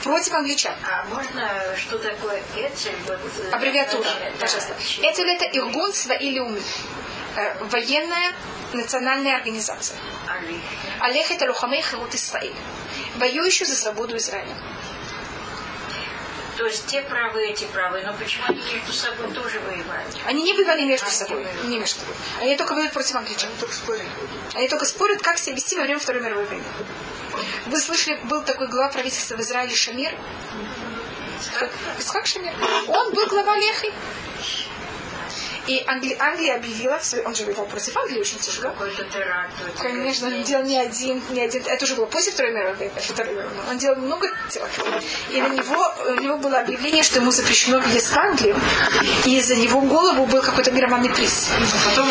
Против 0.03 0.33
англичан. 0.33 0.73
А 0.83 1.05
можно, 1.05 1.49
что 1.77 1.97
такое 1.97 2.41
Эцель? 2.55 2.95
Вот, 3.07 3.19
э, 3.39 3.49
Аббревиатура, 3.51 4.03
да, 4.03 4.39
пожалуйста. 4.39 4.73
да. 5.01 5.07
Это 5.07 5.21
это 5.23 5.45
Иргун 5.57 5.93
Сваилиуми. 5.93 6.61
Военная 7.61 8.33
национальная 8.73 9.35
организация. 9.37 9.97
Али. 10.27 10.59
Алех 10.99 11.31
это 11.31 11.45
Лухамей 11.47 11.81
Херут 11.81 12.13
Исраиль. 12.15 12.53
Воюющий 13.17 13.65
за 13.65 13.75
свободу 13.75 14.17
Израиля. 14.17 14.55
То 16.57 16.65
есть 16.65 16.85
те 16.87 17.01
правые, 17.01 17.51
эти 17.51 17.65
правые, 17.65 18.05
но 18.05 18.13
почему 18.13 18.45
они 18.47 18.61
между 18.73 18.93
собой 18.93 19.31
тоже 19.33 19.59
воевали? 19.59 20.05
Они 20.25 20.43
не 20.43 20.53
воевали 20.53 20.85
между 20.85 21.09
собой. 21.09 21.45
Не 21.65 21.79
между 21.79 21.99
собой. 21.99 22.15
Они 22.41 22.55
только 22.55 22.73
воюют 22.73 22.93
против 22.93 23.15
англичан. 23.15 23.49
Они 24.53 24.67
только 24.69 24.85
спорят, 24.85 25.21
как 25.21 25.37
себя 25.37 25.55
вести 25.55 25.75
во 25.75 25.83
время 25.83 25.99
Второй 25.99 26.21
мировой 26.21 26.45
войны. 26.45 26.63
Вы 27.65 27.79
слышали, 27.79 28.15
был 28.23 28.41
такой 28.43 28.67
глава 28.67 28.89
правительства 28.89 29.35
в 29.35 29.41
Израиле 29.41 29.75
Шамир? 29.75 30.13
Исхак 31.99 32.25
Шамир. 32.25 32.53
Он 32.87 33.13
был 33.13 33.25
глава 33.27 33.57
Лехи. 33.57 33.91
И 35.67 35.83
Англи- 35.87 36.15
Англия 36.19 36.55
объявила, 36.55 36.99
он 37.25 37.35
же 37.35 37.45
воевал 37.45 37.65
против 37.65 37.97
Англии 37.97 38.19
очень 38.19 38.39
тяжело. 38.39 38.69
Какой-то 38.69 39.03
теракт. 39.05 39.53
Конечно, 39.81 40.27
э, 40.27 40.35
он 40.37 40.43
делал 40.43 40.63
не 40.63 40.77
один, 40.79 41.21
не 41.29 41.41
один. 41.41 41.63
Это 41.65 41.85
уже 41.85 41.95
было 41.95 42.05
после 42.05 42.31
Второй 42.31 42.53
мировой 42.53 42.75
войны. 42.75 42.91
Войны. 43.17 43.43
Он 43.69 43.77
делал 43.77 43.95
много 43.97 44.27
терактов. 44.49 45.03
И 45.31 45.41
на 45.41 45.47
него, 45.47 45.93
у 46.07 46.21
него 46.21 46.37
было 46.37 46.59
объявление, 46.59 47.03
что 47.03 47.19
ему 47.19 47.31
запрещено 47.31 47.79
въезд 47.79 48.07
в 48.11 48.17
Англию. 48.17 48.55
И 49.25 49.41
за 49.41 49.55
него 49.55 49.81
голову 49.81 50.25
был 50.25 50.41
какой-то 50.41 50.71
мировой 50.71 51.09
приз. 51.09 51.49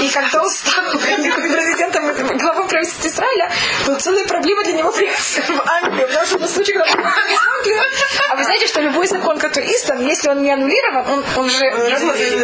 И 0.03 0.09
когда 0.11 0.43
он 0.43 0.51
стал 0.51 0.85
президентом, 1.95 2.39
главой 2.39 2.69
правительства 2.69 3.09
Израиля, 3.09 3.51
была 3.87 3.99
целая 3.99 4.25
проблема 4.27 4.63
для 4.65 4.73
него 4.73 4.93
приехать 4.93 5.49
в 5.49 5.63
Англию. 5.83 6.07
Потому 6.09 6.27
что 6.27 6.39
на 6.39 6.49
случай, 6.49 6.73
когда 6.73 6.93
он 6.93 7.03
в 7.03 7.57
Англию, 7.59 7.83
а 8.31 8.37
вы 8.37 8.45
знаете, 8.45 8.67
что 8.67 8.81
любой 8.81 9.07
закон, 9.07 9.39
который 9.39 9.71
издан, 9.75 10.05
если 10.07 10.29
он 10.29 10.43
не 10.43 10.51
аннулирован, 10.51 11.07
он, 11.09 11.25
он 11.37 11.51
же 11.51 11.71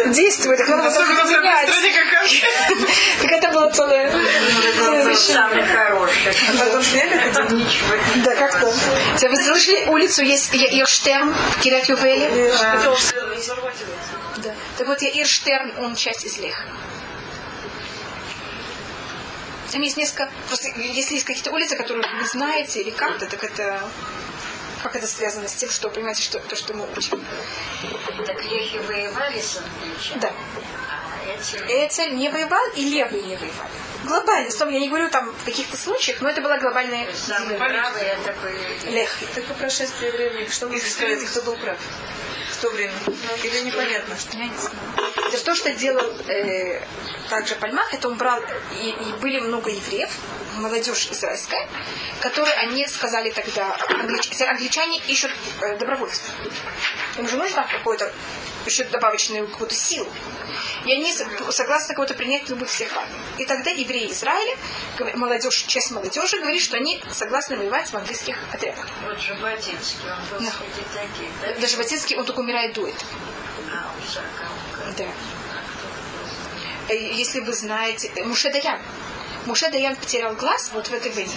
действует. 0.07 0.59
Потом 0.59 0.79
менять. 0.79 1.69
стране, 1.69 1.91
как 1.91 2.21
Англия. 2.21 2.87
Так 3.21 3.31
это 3.31 3.49
было 3.49 3.69
целое, 3.71 4.11
вещь. 5.05 5.19
самый 5.19 5.63
хороший. 5.65 6.33
Потом 6.59 6.83
Там 7.33 7.57
ничего 7.57 7.95
не 8.15 8.21
Да, 8.23 8.35
как-то. 8.35 8.73
Вы 9.27 9.37
слышали, 9.37 9.87
улицу 9.87 10.23
есть 10.23 10.53
Яир 10.53 10.87
Штерн 10.87 11.33
в 11.33 11.59
Кирят 11.59 11.85
Ювеле? 11.85 12.53
Да. 14.37 14.53
Так 14.77 14.87
вот, 14.87 15.01
Яир 15.01 15.27
Штерн, 15.27 15.71
он 15.79 15.95
часть 15.95 16.25
из 16.25 16.37
Леха. 16.37 16.63
Там 19.71 19.81
есть 19.81 19.97
несколько, 19.97 20.29
просто 20.47 20.69
если 20.79 21.15
есть 21.15 21.25
какие-то 21.25 21.51
улицы, 21.51 21.75
которые 21.75 22.05
вы 22.19 22.25
знаете 22.25 22.81
или 22.81 22.89
как-то, 22.89 23.25
так 23.25 23.43
это 23.43 23.81
как 24.81 24.95
это 24.95 25.05
связано 25.05 25.47
с 25.47 25.53
тем, 25.53 25.69
что 25.69 25.89
понимаете, 25.89 26.23
что 26.23 26.39
то, 26.39 26.55
что 26.55 26.73
мы 26.73 26.87
учим. 26.97 27.23
Так 28.25 28.43
лехи 28.45 28.77
воевали 28.79 29.39
с 29.39 29.57
англичанами. 29.57 30.21
Да. 30.21 30.33
А 30.89 31.29
эти 31.31 31.87
Эцель 31.87 32.15
не 32.15 32.29
воевал 32.29 32.65
и 32.75 32.89
левые 32.89 33.21
не 33.21 33.35
воевали. 33.35 33.69
Глобально. 34.03 34.49
Стоп, 34.49 34.69
я 34.71 34.79
не 34.79 34.89
говорю 34.89 35.09
там 35.09 35.31
в 35.31 35.45
каких-то 35.45 35.77
случаях, 35.77 36.21
но 36.21 36.29
это 36.29 36.41
была 36.41 36.57
глобальная 36.57 37.07
самые 37.13 37.57
правые, 37.57 38.05
это 38.05 38.33
были... 38.41 38.91
лех. 38.91 39.09
Так 39.35 39.45
по 39.45 39.53
прошествии 39.53 40.09
времени, 40.09 40.49
что 40.49 40.67
можно 40.67 40.89
сказать, 40.89 41.23
кто 41.25 41.41
был 41.43 41.55
прав? 41.57 41.77
То 42.61 42.69
время. 42.69 42.93
Или 43.43 43.61
непонятно? 43.61 44.15
Я 44.33 44.45
не 44.47 44.55
знаю. 44.57 44.77
Это 45.27 45.43
то, 45.43 45.55
что 45.55 45.71
делал 45.73 46.13
э, 46.27 46.85
также 47.29 47.55
Пальмах, 47.55 47.91
это 47.93 48.07
он 48.07 48.15
брал, 48.17 48.39
и, 48.79 48.89
и 48.89 49.13
были 49.19 49.39
много 49.39 49.71
евреев, 49.71 50.09
молодежь 50.57 51.07
израильская, 51.11 51.67
которые 52.19 52.53
они 52.55 52.87
сказали 52.87 53.31
тогда, 53.31 53.75
англич- 53.89 54.43
англичане 54.47 54.99
ищут 55.07 55.31
э, 55.61 55.77
добровольцев. 55.77 56.21
Им 57.17 57.27
же 57.27 57.37
нужно 57.37 57.65
какой-то 57.71 58.11
еще 58.65 58.83
добавочную 58.85 59.47
какую-то 59.47 59.75
силу. 59.75 60.07
И 60.85 60.93
они 60.93 61.13
согласны 61.51 61.93
кого-то 61.95 62.13
принять 62.13 62.49
любых 62.49 62.69
всех 62.69 62.91
в 62.91 62.97
армию. 62.97 63.19
И 63.37 63.45
тогда 63.45 63.71
евреи 63.71 64.11
Израиля, 64.11 64.55
молодежь, 65.15 65.63
часть 65.67 65.91
молодежи 65.91 66.39
говорит, 66.39 66.61
что 66.61 66.77
они 66.77 67.01
согласны 67.11 67.57
воевать 67.57 67.89
в 67.89 67.95
английских 67.95 68.37
отрядах. 68.53 68.87
Вот 69.03 69.19
Жаботинский, 69.19 69.99
он 70.11 70.39
был 70.39 70.45
Да. 70.45 70.51
среди 70.57 70.87
таких, 70.93 71.55
да? 71.55 71.61
Даже 71.61 71.77
Батинский, 71.77 72.17
он 72.17 72.25
только 72.25 72.39
умирает 72.39 72.73
до 72.73 72.87
этого. 72.87 73.11
А, 73.73 73.91
он. 74.87 74.93
Да. 74.97 75.05
Э, 76.89 76.95
Если 76.95 77.39
вы 77.39 77.53
знаете, 77.53 78.11
э, 78.15 78.23
Муше 78.23 78.51
Даян. 78.51 78.79
Муше 79.45 79.69
Даян 79.71 79.95
потерял 79.95 80.33
глаз 80.35 80.71
вот 80.73 80.87
в 80.87 80.93
этой 80.93 81.11
войне. 81.11 81.31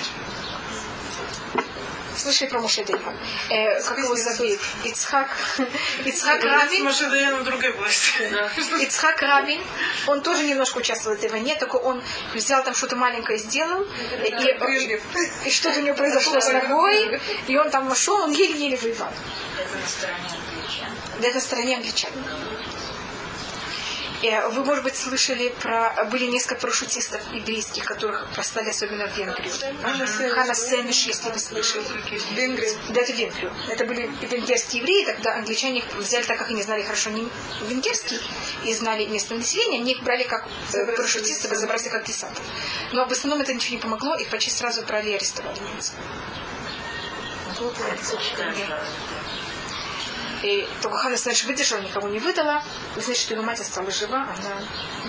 Слышали 2.24 2.48
про 2.48 2.60
Муше 2.60 2.82
Даян? 2.86 3.02
Э, 3.50 3.82
как 3.82 3.98
его 3.98 4.16
зовут? 4.16 4.58
Ицхак, 4.82 5.28
Ицхак 6.06 6.42
на 6.42 7.72
власти. 7.76 8.82
Ицхак 8.82 9.20
Равин, 9.20 9.60
он 10.06 10.22
тоже 10.22 10.44
немножко 10.44 10.78
участвовал 10.78 11.16
в 11.16 11.18
этой 11.18 11.30
войне, 11.30 11.54
только 11.54 11.76
он 11.76 12.02
взял 12.32 12.64
там 12.64 12.74
что-то 12.74 12.96
маленькое 12.96 13.38
сделал, 13.38 13.86
и, 14.24 15.48
и, 15.48 15.50
что-то 15.50 15.80
у 15.80 15.82
него 15.82 15.94
произошло 15.94 16.40
с 16.40 16.48
ногой, 16.48 17.20
и 17.46 17.58
он 17.58 17.68
там 17.68 17.90
вошел, 17.90 18.16
он 18.22 18.32
еле-еле 18.32 18.78
воевал. 18.78 19.12
Это 19.58 19.76
на 19.76 19.86
стороне 19.86 20.24
англичан. 20.24 20.90
Да, 21.20 21.28
это 21.28 21.40
в 21.40 21.42
стране 21.42 21.76
англичан. 21.76 22.10
Э, 24.24 24.48
Вы, 24.48 24.64
может 24.64 24.84
быть, 24.84 24.96
слышали 24.96 25.50
про... 25.60 25.92
Были 26.10 26.26
несколько 26.26 26.62
парашютистов 26.62 27.20
еврейских, 27.32 27.84
которых 27.84 28.26
послали 28.34 28.70
особенно 28.70 29.06
в 29.06 29.16
Венгрию. 29.16 29.52
Хана 30.34 30.54
Сенеш, 30.54 31.06
если 31.06 31.30
вы 31.30 31.38
слышали. 31.38 31.84
Венгрия. 32.32 32.70
Да, 32.88 33.00
это 33.02 33.12
Венгрию. 33.12 33.52
Это 33.68 33.84
были 33.84 34.10
венгерские 34.22 34.80
евреи, 34.82 35.04
тогда 35.04 35.34
англичане 35.34 35.80
их 35.80 35.94
взяли, 35.96 36.24
так 36.24 36.38
как 36.38 36.50
они 36.50 36.62
знали 36.62 36.82
хорошо 36.82 37.10
не 37.10 37.28
венгерский 37.68 38.18
и 38.64 38.74
знали 38.74 39.04
местное 39.06 39.38
население, 39.38 39.80
они 39.80 39.92
их 39.92 40.02
брали 40.02 40.24
как 40.24 40.48
э, 40.72 40.86
парашютистов 40.96 41.52
и 41.52 41.56
забрали 41.56 41.88
как 41.88 42.04
десантов. 42.04 42.42
Но 42.92 43.06
в 43.06 43.12
основном 43.12 43.42
это 43.42 43.52
ничего 43.52 43.76
не 43.76 43.82
помогло, 43.82 44.14
их 44.14 44.28
почти 44.28 44.50
сразу 44.50 44.82
брали 44.82 45.10
и 45.10 45.14
арестовали. 45.14 45.58
И 50.44 50.68
только 50.82 50.98
Хана 50.98 51.16
Сенеш 51.16 51.44
выдержала, 51.44 51.80
никому 51.80 52.08
не 52.08 52.18
выдала. 52.18 52.62
Вы 52.94 53.00
знаете, 53.00 53.22
что 53.22 53.32
его 53.32 53.42
мать 53.42 53.60
осталась 53.60 53.96
жива, 53.98 54.28
она 54.36 54.62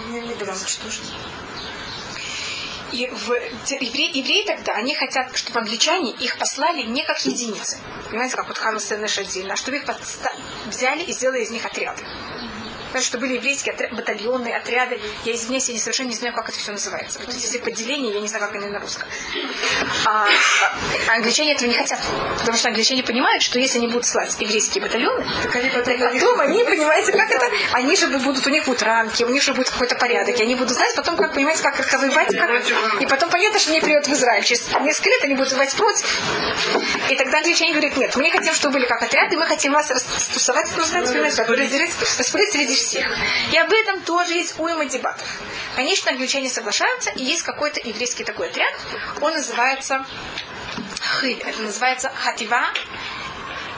не, 0.07 0.21
не 0.21 0.33
была 0.33 0.53
уничтожена. 0.53 1.07
И 2.93 3.07
в, 3.07 3.31
евреи, 3.69 4.17
евреи 4.17 4.45
тогда, 4.45 4.75
они 4.75 4.95
хотят, 4.95 5.35
чтобы 5.35 5.59
англичане 5.59 6.11
их 6.11 6.37
послали 6.37 6.83
не 6.83 7.03
как 7.03 7.19
единицы. 7.25 7.77
Понимаете, 8.09 8.37
как 8.37 8.47
вот 8.47 8.57
Хана 8.57 8.79
Сенеш 8.79 9.17
отдельно, 9.17 9.55
а 9.55 9.57
чтобы 9.57 9.75
их 9.75 9.83
подста- 9.83 10.31
взяли 10.67 11.03
и 11.03 11.11
сделали 11.11 11.43
из 11.43 11.49
них 11.49 11.65
отряды. 11.65 12.01
Потому 12.95 13.07
что 13.07 13.17
были 13.17 13.33
еврейские 13.33 13.75
отря- 13.75 13.93
батальоны, 13.93 14.53
отряды. 14.53 15.01
Я 15.25 15.35
извиняюсь, 15.35 15.67
я 15.67 15.77
совершенно 15.77 16.07
не 16.07 16.15
знаю, 16.15 16.33
как 16.33 16.47
это 16.47 16.57
все 16.57 16.71
называется. 16.71 17.19
Вот 17.19 17.27
эти 17.27 17.45
все 17.45 17.59
подделения, 17.59 18.13
я 18.13 18.21
не 18.21 18.29
знаю, 18.29 18.45
как 18.45 18.55
они 18.55 18.67
на 18.67 18.79
русском. 18.79 19.05
А, 20.05 20.25
а 21.09 21.15
англичане 21.15 21.55
этого 21.55 21.67
не 21.67 21.73
хотят. 21.75 21.99
Потому 22.39 22.57
что 22.57 22.69
англичане 22.69 23.03
понимают, 23.03 23.43
что 23.43 23.59
если 23.59 23.79
они 23.79 23.87
будут 23.87 24.05
слать 24.05 24.33
еврейские 24.39 24.81
батальоны, 24.81 25.25
так 25.43 25.55
они 25.55 26.19
потом 26.21 26.39
они, 26.39 26.63
понимаете, 26.63 27.11
как 27.11 27.29
это, 27.29 27.49
они 27.73 27.97
же 27.97 28.07
будут, 28.07 28.47
у 28.47 28.49
них 28.49 28.63
будут 28.63 28.81
рамки, 28.81 29.23
у 29.23 29.29
них 29.29 29.43
же 29.43 29.53
будет 29.53 29.71
какой-то 29.71 29.95
порядок, 29.95 30.39
и 30.39 30.43
они 30.43 30.55
будут 30.55 30.71
знать 30.71 30.95
потом, 30.95 31.17
как, 31.17 31.33
понимаете, 31.33 31.63
как 31.63 31.77
это 31.77 31.97
воевать, 31.97 32.33
как... 32.33 33.01
и 33.01 33.05
потом 33.07 33.29
понятно, 33.29 33.59
что 33.59 33.71
они 33.71 33.81
придут 33.81 34.07
в 34.07 34.13
Израиль. 34.13 34.45
Через 34.45 34.69
несколько 34.69 35.09
лет 35.09 35.23
они 35.25 35.35
будут 35.35 35.51
воевать 35.51 35.75
против. 35.75 36.05
И 37.09 37.15
тогда 37.17 37.39
англичане 37.39 37.73
говорят, 37.73 37.97
нет, 37.97 38.15
мы 38.15 38.23
не 38.23 38.31
хотим, 38.31 38.53
чтобы 38.53 38.75
были 38.75 38.85
как 38.85 39.01
отряды, 39.03 39.35
мы 39.35 39.45
хотим 39.47 39.73
вас 39.73 39.91
растусовать, 39.91 40.67
распределить, 40.77 41.09
понимаете, 41.09 41.35
как 41.35 41.49
разделить- 41.49 41.99
распределить 42.17 42.53
среди 42.53 42.84
всех. 42.85 43.07
И 43.51 43.57
об 43.57 43.71
этом 43.71 44.01
тоже 44.01 44.33
есть 44.33 44.59
уйма 44.59 44.85
дебатов. 44.85 45.27
Конечно, 45.75 46.11
англичане 46.11 46.49
соглашаются, 46.49 47.11
и 47.11 47.23
есть 47.23 47.43
какой-то 47.43 47.81
еврейский 47.83 48.23
такой 48.23 48.47
отряд, 48.47 48.73
он 49.21 49.33
называется 49.33 50.05
Хиль, 51.19 51.41
это 51.45 51.61
называется 51.61 52.09
Хатива 52.09 52.61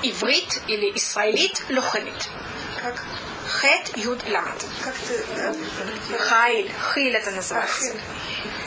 Иврит 0.03 0.62
или 0.68 0.91
Исраилит 0.95 1.64
Лохамит. 1.70 2.30
Как, 2.82 3.03
Хет 3.48 3.98
Юд 3.98 4.22
Ламат. 4.30 4.66
как 4.84 4.93
ты... 4.93 5.26
да? 5.36 5.54
Хайль, 6.20 6.72
Хиль 6.93 7.16
это 7.16 7.32
называется. 7.32 7.93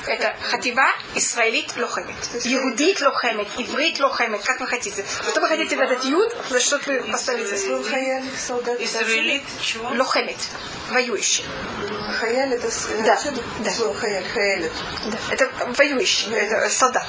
Это 0.07 0.35
Хатива 0.51 0.89
Исраилит 1.15 1.77
лохемит. 1.77 2.17
Иудит 2.45 3.01
лохемит. 3.01 3.49
Иврит 3.59 4.01
лохемит. 4.01 4.43
Как 4.43 4.61
вы 4.61 4.67
хотите. 4.67 5.05
Что 5.31 5.41
вы 5.41 5.49
хотите 5.49 5.77
в 5.77 5.81
этот 5.81 6.05
юд? 6.05 6.35
За 6.49 6.59
что 6.61 6.79
вы 6.87 7.03
поставите? 7.03 7.55
Израилит 7.55 9.43
чего? 9.61 9.89
Лохемит. 9.91 10.39
Воюющий. 10.91 11.45
Хаяль 12.19 12.55
это 12.55 12.69
Да, 13.05 13.21
да. 13.61 13.95
хаяль, 13.95 14.25
хаяль. 14.29 14.71
Да. 15.07 15.19
Это 15.31 15.51
воюющий. 15.77 16.33
Это 16.33 16.69
солдат. 16.71 17.07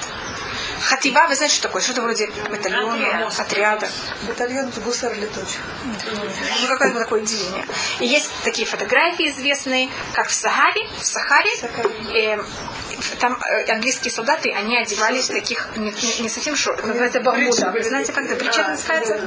Хатива, 0.83 1.25
вы 1.27 1.35
знаете, 1.35 1.55
что 1.55 1.63
такое? 1.67 1.81
Что-то 1.81 2.01
вроде 2.01 2.29
батальона, 2.49 3.27
отряда. 3.37 3.87
Батальон 4.27 4.69
это 4.69 4.81
гусар 4.81 5.13
летучих. 5.13 5.59
Ну, 6.61 6.67
какое-то 6.67 6.99
такое 6.99 7.21
деление. 7.21 7.65
И 7.99 8.05
есть 8.07 8.29
такие 8.43 8.67
фотографии 8.67 9.29
известные, 9.29 9.89
как 10.13 10.27
в 10.27 10.33
Сахаре. 10.33 10.81
В 10.99 11.05
Сахаре 11.05 11.51
э, 12.15 12.37
там 13.19 13.39
английские 13.69 14.11
солдаты, 14.11 14.51
они 14.51 14.77
одевались 14.77 15.25
в 15.29 15.33
таких, 15.33 15.69
не, 15.75 15.91
не- 15.91 16.21
не 16.23 16.29
совсем 16.29 16.55
шо, 16.55 16.75
называется 16.75 17.19
бармуда. 17.21 17.71
Вы 17.71 17.83
знаете, 17.83 18.11
как 18.13 18.25
это 18.25 18.35
бричат 18.35 18.69
называется? 18.69 19.19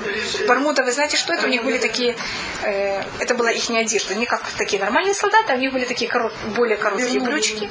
Бармуда, 0.47 0.83
вы 0.83 0.93
знаете, 0.93 1.17
что 1.17 1.33
это? 1.35 1.47
У 1.47 1.51
них 1.51 1.63
были 1.65 1.79
такие, 1.79 2.17
э, 2.63 3.03
это 3.21 3.35
была 3.35 3.51
их 3.51 3.69
не 3.69 3.79
одежда, 3.79 4.15
не 4.15 4.27
как 4.27 4.43
такие 4.59 4.81
нормальные 4.83 5.15
солдаты, 5.15 5.53
а 5.53 5.57
у 5.57 5.59
них 5.59 5.73
были 5.73 5.85
такие 5.85 6.11
корот, 6.11 6.33
более 6.57 6.77
короткие 6.77 7.21
брючки. 7.21 7.71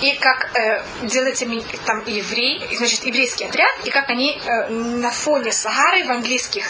И 0.00 0.16
как 0.16 0.50
э, 0.56 0.82
делается 1.02 1.46
там 1.84 2.04
еврей, 2.06 2.62
значит, 2.76 3.04
еврейский 3.04 3.46
отряд, 3.46 3.70
и 3.84 3.90
как 3.90 4.10
они 4.10 4.40
э, 4.44 4.68
на 4.68 5.10
фоне 5.10 5.52
Сахары 5.52 6.04
в 6.04 6.10
английских, 6.10 6.64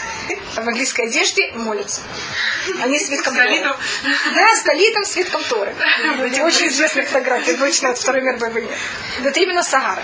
в 0.53 0.57
английской 0.57 1.01
одежде 1.01 1.51
молятся. 1.53 2.01
Они 2.81 2.99
с 2.99 3.09
Витком 3.09 3.35
Торы. 3.35 3.61
Да, 3.61 4.55
с 4.55 4.63
Талитом, 4.63 5.05
с 5.05 5.15
Витком 5.15 5.43
Торы. 5.43 5.75
Очень 6.43 6.67
известная 6.67 7.05
фотография, 7.05 7.53
точно 7.53 7.89
от 7.89 7.99
Второй 7.99 8.21
мировой 8.21 8.49
войны. 8.51 8.77
Это 9.23 9.39
именно 9.39 9.63
Сахара. 9.63 10.03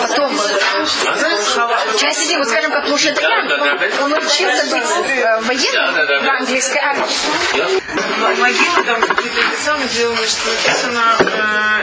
Потом, 0.00 0.32
сейчас 0.86 2.18
сидим, 2.18 2.38
вот 2.38 2.48
скажем, 2.48 2.70
как 2.72 2.84
Даян, 2.84 3.52
он, 4.00 4.12
он 4.12 4.18
учился 4.18 4.66
быть 4.70 5.46
военным 5.46 6.24
в 6.24 6.28
английской 6.28 6.78
армии. 6.78 7.04
Могилы 8.40 8.84
там 8.84 9.00
какие-то 9.00 9.40
эти 9.40 9.64
самые 9.64 9.88
сделаны, 9.88 10.26
что 10.26 10.50
написано, 10.50 11.16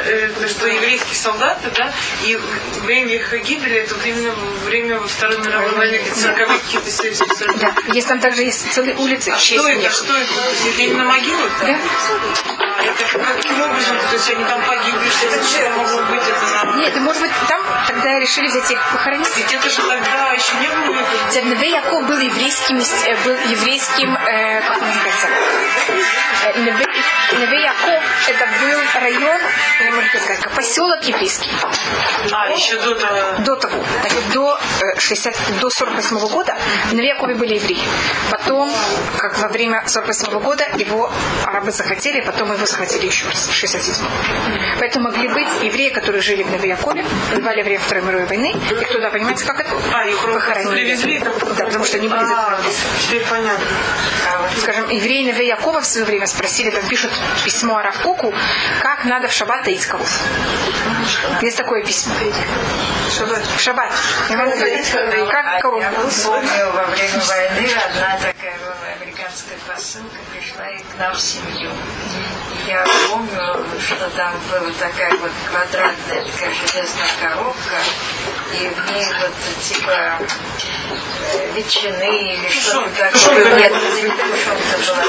э, 0.06 0.32
э, 0.40 0.48
что 0.48 0.68
еврейские 0.68 1.16
солдаты, 1.16 1.70
да, 1.76 1.92
и 2.26 2.40
время 2.84 3.16
их 3.16 3.34
гибели, 3.44 3.78
это 3.78 3.96
вот 3.96 4.06
именно 4.06 4.34
время 4.66 5.00
во 5.00 5.08
Второй 5.08 5.38
мировой 5.40 5.72
войны, 5.76 5.98
какие-то 5.98 6.20
40 6.22 6.48
какие-то 6.48 6.92
70 6.92 7.60
Да, 7.60 7.74
есть 7.94 8.08
там 8.08 8.20
также 8.20 8.44
есть 8.44 8.72
целые 8.72 8.96
улицы 8.96 9.32
честь 9.38 9.60
Что 9.60 9.68
это? 9.68 9.90
Что 9.90 10.14
это? 10.14 10.70
Это 10.70 10.82
именно 10.82 11.04
могилы? 11.06 11.50
Да. 11.62 11.80
А 12.78 12.84
это 12.84 13.04
каким 13.04 13.62
образом? 13.62 13.98
То 14.10 14.14
есть 14.14 14.30
они 14.30 14.44
там 14.46 14.62
погибли, 14.64 15.10
что 15.10 15.28
это 15.28 15.44
что 15.44 15.70
могло 15.72 16.04
быть? 16.04 16.22
Это 16.22 16.66
на... 16.66 16.78
Нет, 16.78 16.96
может 16.98 17.22
быть 17.22 17.32
там 17.48 17.64
тогда 17.88 18.20
решили 18.20 18.48
взять 18.48 18.70
их 18.72 18.87
похоронить. 18.92 19.38
Ведь 19.38 19.54
это 19.54 19.70
же 19.70 19.82
тогда 19.82 20.32
еще 20.32 20.56
не 20.60 20.68
было. 20.68 20.98
Неве 21.48 21.72
Яков 21.72 22.08
был 22.08 22.20
еврейским, 22.20 22.78
был 22.78 23.38
еврейским, 23.50 24.16
э, 24.16 24.62
как 24.62 24.82
называется, 24.82 25.28
Неве, 27.38 27.62
Яков 27.62 28.04
это 28.28 28.48
был 28.62 29.02
район, 29.02 29.42
я 29.80 29.92
могу 29.92 30.08
сказать, 30.08 30.40
поселок 30.56 31.04
еврейский. 31.04 31.50
А, 32.32 32.50
еще 32.50 32.78
до 32.80 32.96
того. 32.96 33.44
До 33.44 33.56
того, 33.56 33.84
значит, 34.02 34.32
до, 34.34 34.58
э, 34.58 35.00
60, 35.00 35.36
до 35.60 35.70
48 35.70 36.28
года 36.30 36.56
в 36.86 36.94
Неве 36.94 37.10
Якове 37.10 37.36
были 37.36 37.56
евреи. 37.56 37.84
Потом, 38.32 38.72
как 39.18 39.38
во 39.40 39.48
время 39.48 39.84
48 39.86 40.40
года, 40.40 40.66
его 40.78 41.12
арабы 41.46 41.72
захотели, 41.72 42.22
потом 42.22 42.54
его 42.54 42.66
захватили 42.66 43.08
еще 43.08 43.28
раз 43.28 43.48
в 43.48 43.54
67 43.54 44.06
Поэтому 44.80 45.10
могли 45.10 45.28
быть 45.28 45.48
евреи, 45.62 45.90
которые 45.90 46.22
жили 46.22 46.44
в 46.44 46.52
Неве 46.52 46.70
Якове, 46.70 47.06
воевали 47.32 47.62
во 47.62 47.66
время 47.66 47.80
Второй 47.80 48.04
мировой 48.04 48.28
войны, 48.28 48.56
их 48.82 48.92
туда, 48.92 49.10
понимаете, 49.10 49.46
как 49.46 49.60
это? 49.60 49.70
А, 49.94 50.06
их 50.06 50.18
Похоронили. 50.22 50.72
привезли? 50.84 51.20
Да, 51.20 51.66
потому 51.66 51.86
что 51.86 51.98
они 51.98 52.08
были 52.08 52.20
А, 52.22 52.60
теперь 53.04 53.26
понятно. 53.26 53.66
скажем, 54.62 54.90
евреи 54.90 55.24
Неве 55.24 55.48
Якова 55.48 55.82
в 55.82 55.86
свое 55.86 56.06
время 56.06 56.28
спросили, 56.28 56.70
там 56.70 56.88
пишут 56.88 57.12
письмо 57.46 57.78
Аравкуку, 57.78 58.34
как 58.82 59.06
надо 59.06 59.28
в 59.28 59.34
шаббат 59.34 59.64
таить 59.64 59.86
коров. 59.86 60.08
Есть 61.42 61.58
такое 61.58 61.84
письмо. 61.84 62.14
В 63.56 63.60
шаббат. 63.60 63.92
Говорю, 64.30 65.28
Как 65.28 65.62
коров? 65.62 65.82
Я 65.82 65.92
помню, 65.92 66.72
во 66.74 66.84
время 66.86 67.20
войны 67.28 67.70
одна 67.86 68.18
такая 68.18 68.56
была 68.60 68.76
американская 69.02 69.58
посылка 69.68 70.16
пришла 70.34 70.68
и 70.70 70.78
к 70.80 71.00
нам 71.00 71.14
в 71.14 71.20
семью. 71.22 71.72
Я 72.68 72.86
помню, 73.10 73.66
что 73.80 74.10
там 74.10 74.34
была 74.52 74.70
такая 74.78 75.16
вот 75.20 75.32
квадратная 75.50 76.22
такая 76.26 76.54
железная 76.54 77.08
коробка, 77.22 77.78
и 78.60 78.68
в 78.68 78.92
ней 78.92 79.06
вот 79.22 79.34
типа 79.64 80.20
э, 81.34 81.52
ветчины 81.56 82.34
или 82.34 82.50
что-то 82.50 82.90
такое. 82.90 83.56
Нет, 83.56 83.72
не 83.72 84.10
тушенка 84.10 84.78
была, 84.86 85.06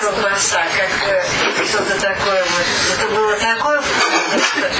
колбаса, 0.00 0.62
как 0.76 1.08
э, 1.08 1.24
что-то 1.66 2.00
такое 2.00 2.44
вот. 2.44 2.66
Это 2.96 3.06
было 3.12 3.34
такое 3.34 3.80
вкусное, 3.80 4.70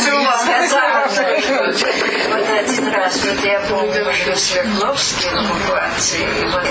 что 0.00 0.10
я 0.10 0.66
сказала, 0.66 1.08
что 1.08 1.22
вот 1.62 2.46
вот 3.30 3.44
я 3.44 3.60
помню, 3.60 4.06
Свердловске 4.36 5.28
в 5.28 5.34
эвакуации, 5.34 6.26
вот 6.52 6.62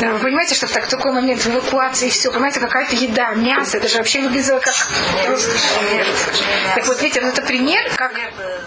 Да, 0.00 0.12
Вы 0.12 0.18
понимаете, 0.18 0.54
что 0.54 0.66
в 0.66 0.70
так- 0.72 0.86
такой 0.88 1.12
момент 1.12 1.40
в 1.42 1.46
эвакуации 1.48 2.08
все, 2.10 2.30
понимаете, 2.32 2.60
какая-то 2.60 2.96
еда, 2.96 3.30
мясо, 3.34 3.76
это 3.76 3.88
же 3.88 3.98
вообще 3.98 4.20
выглядело 4.22 4.58
как 4.58 4.74
роскошь. 5.28 5.62
Так 6.74 6.86
вот, 6.86 7.00
видите, 7.02 7.20
вот 7.20 7.32
это 7.38 7.42
пример, 7.42 7.84
как 7.96 8.12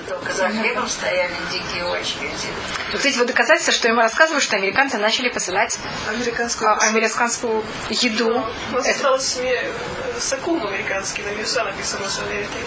только 0.08 0.34
за 0.34 0.50
хлебом 0.50 0.88
стояли 0.88 1.34
дикие 1.52 1.86
очереди. 1.86 2.48
вот 2.94 3.06
эти 3.06 3.18
вот 3.18 3.28
доказательства, 3.28 3.74
что 3.74 3.88
ему 3.88 4.02
рассказывают, 4.02 4.44
что 4.44 4.56
американцы 4.56 4.98
начали 4.98 5.30
посылать 5.30 5.78
Американскую 6.10 6.72
а, 6.72 6.78
американскую 6.78 7.64
еду. 7.90 8.46
У 8.72 8.76
нас 8.76 8.86
Это- 8.86 8.92
осталась 8.96 9.28
семья 9.28 9.62
э, 9.62 9.72
Сакум 10.20 10.66
американский, 10.66 11.24
на 11.24 11.30
веса 11.30 11.64
написано 11.64 12.08
с 12.10 12.20
Америкой. 12.20 12.62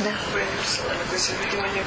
Да. 0.00 0.10
Войны 0.32 0.48
посылали, 0.64 0.98
то 1.08 1.14
есть, 1.14 1.30
видимо, 1.44 1.68
здесь. 1.68 1.84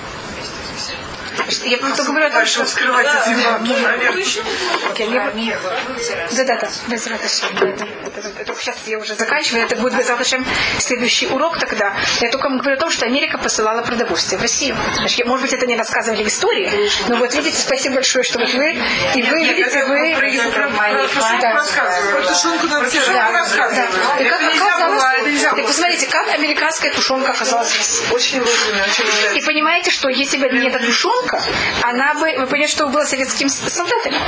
Я 1.63 1.77
просто 1.77 2.03
говорю 2.03 2.27
о 2.27 2.29
том, 2.29 2.45
что... 2.45 2.65
скрывать 2.65 3.07
эти. 3.07 3.35
Да, 7.59 7.63
да, 7.65 7.71
да. 7.77 7.85
Это, 8.39 8.53
сейчас 8.55 8.77
я 8.85 8.97
уже 8.99 9.15
заканчиваю, 9.15 9.63
это 9.65 9.75
будет 9.75 9.95
без 9.95 10.09
Раташем 10.09 10.45
следующий 10.79 11.27
урок 11.27 11.57
тогда. 11.59 11.95
Я 12.19 12.29
только 12.29 12.49
вам 12.49 12.57
говорю 12.57 12.77
о 12.77 12.79
том, 12.79 12.91
что 12.91 13.05
Америка 13.05 13.37
посылала 13.37 13.81
продовольствие 13.81 14.37
в 14.39 14.41
Россию. 14.41 14.75
Может 15.25 15.41
быть, 15.45 15.53
это 15.53 15.65
не 15.65 15.75
рассказывали 15.77 16.23
истории, 16.27 16.89
но 17.07 17.15
вот 17.17 17.33
видите, 17.35 17.57
спасибо 17.57 17.95
большое, 17.95 18.23
что 18.23 18.39
вы, 18.39 18.45
и 19.15 19.21
вы, 19.23 19.43
видите, 19.43 19.85
вы... 19.85 20.15
Да. 21.41 21.53
Да, 25.41 25.55
так 25.55 25.65
посмотрите, 25.67 26.07
как 26.07 26.27
американская 26.33 26.91
тушенка 26.93 27.31
оказалась 27.31 27.71
в 27.71 27.77
России. 27.77 28.01
И 29.35 29.41
понимаете, 29.41 29.91
что 29.91 30.09
если 30.09 30.37
бы 30.37 30.49
не 30.49 30.67
эта 30.67 30.79
тушенка, 30.79 31.30
она 31.83 32.13
бы, 32.15 32.31
вы 32.39 32.47
понимаете, 32.47 32.73
что 32.73 32.87
была 32.87 33.05
советскими 33.05 33.47
солдатами. 33.49 34.19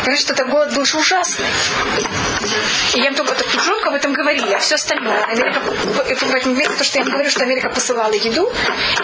Понимаете, 0.00 0.22
что 0.22 0.32
это 0.32 0.44
голод 0.44 0.74
был 0.74 0.84
же 0.84 0.98
ужасный. 0.98 1.46
И 2.94 2.98
я 3.00 3.06
вам 3.06 3.14
только 3.14 3.34
эту 3.34 3.44
тушенку 3.50 3.88
об 3.88 3.94
этом 3.94 4.12
говорили, 4.12 4.52
а 4.52 4.58
все 4.58 4.74
остальное. 4.76 5.22
Америка, 5.24 5.60
то, 6.78 6.84
что 6.84 6.98
я 6.98 7.04
вам 7.04 7.12
говорю, 7.12 7.30
что 7.30 7.42
Америка 7.42 7.68
посылала 7.70 8.12
еду, 8.12 8.50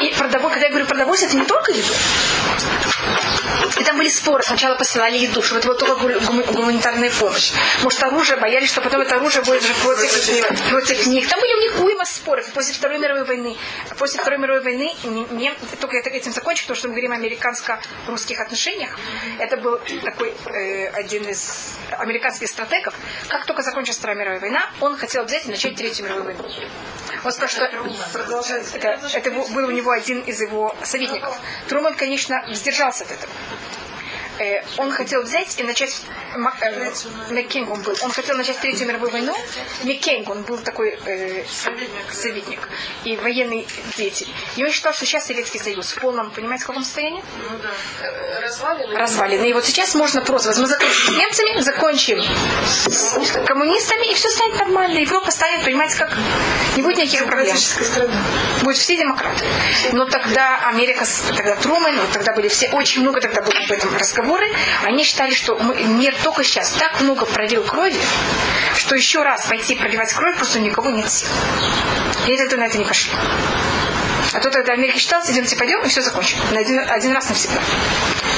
и 0.01 0.13
продовольствие, 0.15 0.51
когда 0.51 0.67
я 0.67 0.71
говорю 0.71 0.87
продовольствие, 0.87 1.29
это 1.31 1.39
не 1.41 1.47
только 1.47 1.73
еду. 1.73 1.93
И 3.79 3.85
там 3.85 3.97
были 3.99 4.09
споры. 4.09 4.43
Сначала 4.43 4.75
посылали 4.77 5.17
еду, 5.19 5.43
что 5.43 5.59
это 5.59 5.69
была 5.69 5.79
только 5.79 5.95
гу- 5.97 6.21
гу- 6.21 6.53
гуманитарная 6.53 7.11
помощь. 7.11 7.53
Может, 7.83 8.03
оружие, 8.03 8.37
боялись, 8.39 8.69
что 8.71 8.81
потом 8.81 9.01
это 9.03 9.17
оружие 9.17 9.45
будет 9.45 9.63
же 9.63 9.75
против, 9.75 10.71
против 10.71 11.07
них. 11.07 11.29
Там 11.29 11.41
были 11.41 11.55
у 11.55 11.61
них 11.61 11.81
уйма 11.85 12.05
споров 12.05 12.47
после 12.53 12.75
Второй 12.75 12.99
мировой 12.99 13.25
войны. 13.25 13.57
После 13.99 14.21
Второй 14.21 14.39
мировой 14.39 14.63
войны, 14.63 14.95
не, 15.05 15.27
не- 15.31 15.55
только 15.81 15.97
я 15.97 16.03
этим 16.03 16.33
закончу, 16.33 16.63
потому 16.63 16.77
что 16.79 16.89
мы 16.89 16.95
говорим 16.95 17.13
о 17.13 17.16
американско-русских 17.17 18.41
отношениях. 18.41 18.99
Это 19.39 19.57
был 19.57 19.81
такой 20.05 20.35
э, 20.47 20.89
один 20.89 21.29
из 21.29 21.75
американских 21.99 22.49
стратегов. 22.49 22.95
Как 23.29 23.47
только 23.47 23.63
закончилась 23.63 23.99
Вторая 23.99 24.17
мировая 24.19 24.41
война, 24.41 24.71
он 24.81 24.97
хотел 24.97 25.25
взять 25.25 25.47
и 25.47 25.51
начать 25.51 25.75
Третью 25.77 26.05
мировую 26.05 26.25
войну. 26.27 26.45
Он 27.25 27.33
сказал, 27.33 27.49
что 27.49 27.65
это, 27.65 29.01
это 29.15 29.31
был 29.31 29.47
был 29.49 29.69
у 29.69 29.71
него 29.71 29.91
один 29.91 30.21
из 30.21 30.41
его 30.41 30.75
советников. 30.83 31.39
Труман, 31.69 31.95
конечно, 31.95 32.45
сдержался 32.53 33.05
от 33.05 33.13
этого. 33.13 33.33
Э, 34.39 34.63
он 34.77 34.91
хотел 34.91 35.23
взять 35.23 35.59
и 35.59 35.63
начать 35.63 36.03
э, 36.35 36.39
Маккейн 36.39 37.69
он 37.71 37.83
был. 37.83 37.95
Он 38.03 38.11
хотел 38.11 38.37
начать 38.37 38.59
Третью 38.59 38.87
мировую 38.87 39.11
войну. 39.11 39.35
Маккейн, 39.85 40.29
он 40.29 40.43
был 40.43 40.59
такой 40.59 40.99
э, 41.07 41.45
советник 42.11 42.69
и 43.05 43.17
военный 43.17 43.67
деятель. 43.97 44.29
И 44.57 44.65
он 44.65 44.71
считал, 44.71 44.93
что 44.93 45.07
сейчас 45.07 45.27
Советский 45.27 45.59
Союз 45.59 45.93
в 45.93 46.01
полном, 46.01 46.31
понимаете, 46.31 46.65
в 46.65 46.67
каком 46.67 46.85
состоянии? 46.85 47.23
развалины. 48.43 48.97
развалины. 48.97 49.51
И 49.51 49.53
вот 49.53 49.65
сейчас 49.65 49.95
можно 49.95 50.21
просто, 50.21 50.49
мы 50.61 50.67
закончим 50.67 51.15
с 51.15 51.19
немцами, 51.19 51.61
закончим 51.61 52.23
с 52.87 53.47
коммунистами, 53.47 54.11
и 54.11 54.15
все 54.15 54.29
станет 54.29 54.59
нормально. 54.59 54.99
Европа 54.99 55.31
станет, 55.31 55.65
понимаете, 55.65 55.97
как 55.97 56.13
не 56.77 56.83
будет 56.83 56.99
никаких 56.99 57.27
проблем. 57.27 57.57
Страна. 57.57 58.23
Будут 58.63 58.77
все 58.77 58.97
демократы. 58.97 59.45
Но 59.93 60.05
тогда 60.07 60.69
Америка, 60.69 61.05
тогда 61.35 61.57
Трумэн, 61.57 61.97
вот 62.01 62.11
тогда 62.13 62.33
были 62.35 62.49
все, 62.49 62.69
очень 62.71 63.03
много 63.03 63.21
тогда 63.21 63.43
было 63.43 63.55
об 63.65 63.71
этом 63.71 63.97
разговоры. 64.27 64.47
Они 64.85 65.05
считали, 65.05 65.33
что 65.33 65.57
мы- 65.59 65.75
мир 65.85 66.15
только 66.23 66.43
сейчас 66.45 66.71
так 66.73 67.01
много 67.01 67.27
пролил 67.27 67.63
крови, 67.65 68.01
что 68.77 68.95
еще 68.95 69.23
раз 69.23 69.47
пойти 69.47 69.75
проливать 69.75 70.13
кровь 70.13 70.37
просто 70.37 70.59
никого 70.61 70.91
нет 70.91 71.11
сил. 71.11 71.29
И 72.27 72.37
тогда 72.37 72.57
на 72.57 72.67
это 72.67 72.79
не 72.79 72.85
пошли. 72.85 73.13
А 74.33 74.41
то 74.41 74.51
тогда 74.51 74.73
Америка 74.73 74.99
считала, 74.99 75.23
идемте 75.31 75.57
пойдем, 75.57 75.81
и 75.83 75.89
все 75.89 76.03
закончим. 76.03 76.39
На 76.53 76.61
один, 76.61 76.81
один 76.81 77.13
раз 77.15 77.29
навсегда. 77.29 77.61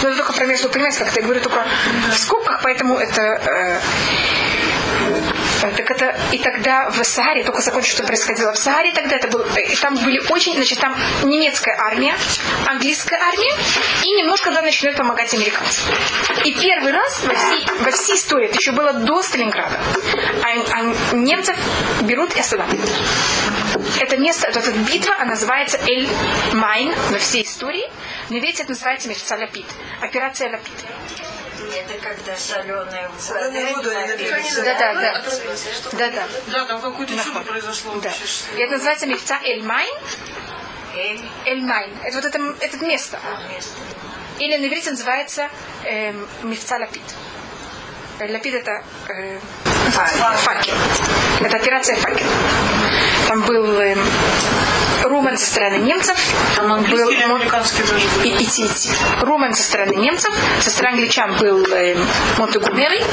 Но 0.03 0.09
это 0.11 0.19
только 0.19 0.33
про 0.33 0.47
между, 0.47 0.69
понимаете, 0.69 0.99
как 0.99 1.09
это 1.09 1.17
я 1.21 1.23
говорю 1.25 1.41
только 1.41 1.67
в 2.13 2.19
скобках, 2.19 2.61
поэтому 2.63 2.99
это 2.99 3.23
Э, 3.23 3.81
Так 5.61 5.91
это 5.91 6.17
и 6.33 6.39
тогда 6.39 6.91
в 6.91 7.03
Сахаре, 7.05 7.45
только 7.45 7.61
закончу, 7.61 7.91
что 7.91 8.05
происходило 8.05 8.53
в 8.53 8.59
Сахаре, 8.59 8.93
тогда 8.93 9.17
это 9.17 9.29
был, 9.29 9.45
и 9.57 9.77
там 9.77 9.97
были 9.97 10.21
очень, 10.31 10.55
значит, 10.55 10.79
там 10.79 10.97
немецкая 11.25 11.77
армия, 11.77 12.17
английская 12.67 13.17
армия, 13.17 13.55
и 14.05 14.11
немножко 14.13 14.51
да, 14.51 14.63
начинают 14.63 14.99
помогать 14.99 15.33
американцы. 15.35 15.81
И 16.45 16.53
первый 16.55 16.93
раз 16.93 17.25
во 17.25 17.35
всей, 17.35 17.67
во 17.81 17.91
всей 17.91 18.17
истории, 18.17 18.47
это 18.47 18.57
еще 18.57 18.73
было 18.73 18.93
до 18.93 19.23
Сталинграда, 19.23 19.79
а, 20.43 20.79
а 20.79 21.15
немцев 21.15 21.57
берут 22.03 22.35
и 22.37 22.41
останавливают. 22.41 22.91
Это 24.01 24.17
место, 24.17 24.47
это, 24.47 24.61
эта 24.61 24.73
битва, 24.73 25.17
она 25.17 25.33
называется 25.33 25.79
Эль-Аламейн 25.87 26.95
во 27.11 27.19
всей 27.19 27.43
истории, 27.43 27.85
но 28.31 28.39
видите, 28.39 28.63
это 28.63 28.73
называется 28.73 29.09
מבצע 29.09 29.37
לפיד, 29.37 29.67
операция 30.01 30.51
לפיד. 30.51 30.75
Это 31.59 31.99
когда 32.01 32.37
соленая 32.37 33.09
воду 33.09 33.91
они 33.91 34.07
напились. 34.07 34.55
Да, 34.55 34.75
да, 34.79 34.95
да. 34.95 35.23
Да, 35.93 36.11
да. 36.11 36.29
Да, 36.47 36.65
там 36.67 36.81
какое-то 36.81 37.17
чудо 37.25 37.41
произошло 37.41 37.95
Да. 38.01 38.13
И 38.57 38.61
это 38.61 38.73
называется 38.75 39.07
מבצע 39.07 39.39
Эль-Аламейн. 39.43 39.95
Эль, 40.95 41.21
Эль-Аламейн. 41.45 41.91
Это 42.05 42.17
вот 42.17 42.25
это, 42.25 42.39
это 42.61 42.77
место. 42.85 43.19
место. 43.53 43.71
Или 44.39 44.57
на 44.57 44.67
иврите 44.67 44.91
называется 44.91 45.49
эм, 45.85 46.29
מבצע 46.43 46.77
לפיד. 46.79 47.03
Э, 48.21 48.33
לפיד 48.33 48.55
это 48.55 48.85
э, 49.09 49.39
факел. 49.91 50.75
Это 51.41 51.57
операция 51.57 51.97
факел. 51.97 52.27
Там 53.27 53.43
был 53.43 53.81
эм, 53.81 53.99
Роммель 55.05 55.37
со 55.37 55.47
стороны 55.47 55.77
немцев. 55.83 56.17
Был 56.59 57.09
был? 57.09 57.11
и, 58.25 58.29
и, 58.29 58.45
и, 58.45 58.65
и. 58.65 59.25
Роммель 59.25 59.55
со 59.55 59.63
стороны 59.63 59.95
немцев, 59.95 60.33
со 60.61 60.71
стороны 60.71 60.95
англичан 60.95 61.37
был 61.37 61.65
эм, 61.73 62.07
Монтгомери. 62.39 63.05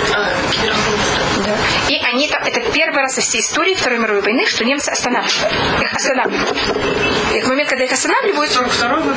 Да. 1.45 1.57
И 1.89 1.97
они 2.03 2.27
там, 2.29 2.41
это 2.43 2.61
первый 2.71 3.01
раз 3.01 3.15
во 3.15 3.21
всей 3.21 3.41
истории 3.41 3.75
Второй 3.75 3.99
мировой 3.99 4.21
войны, 4.21 4.45
что 4.47 4.65
немцы 4.65 4.89
останавливают. 4.89 5.53
Их 5.81 5.93
останавливают. 5.93 6.57
И 7.33 7.41
в 7.41 7.47
момент, 7.47 7.69
когда 7.69 7.83
их 7.83 7.91
останавливают, 7.91 8.51
42 8.51 9.01
год? 9.01 9.15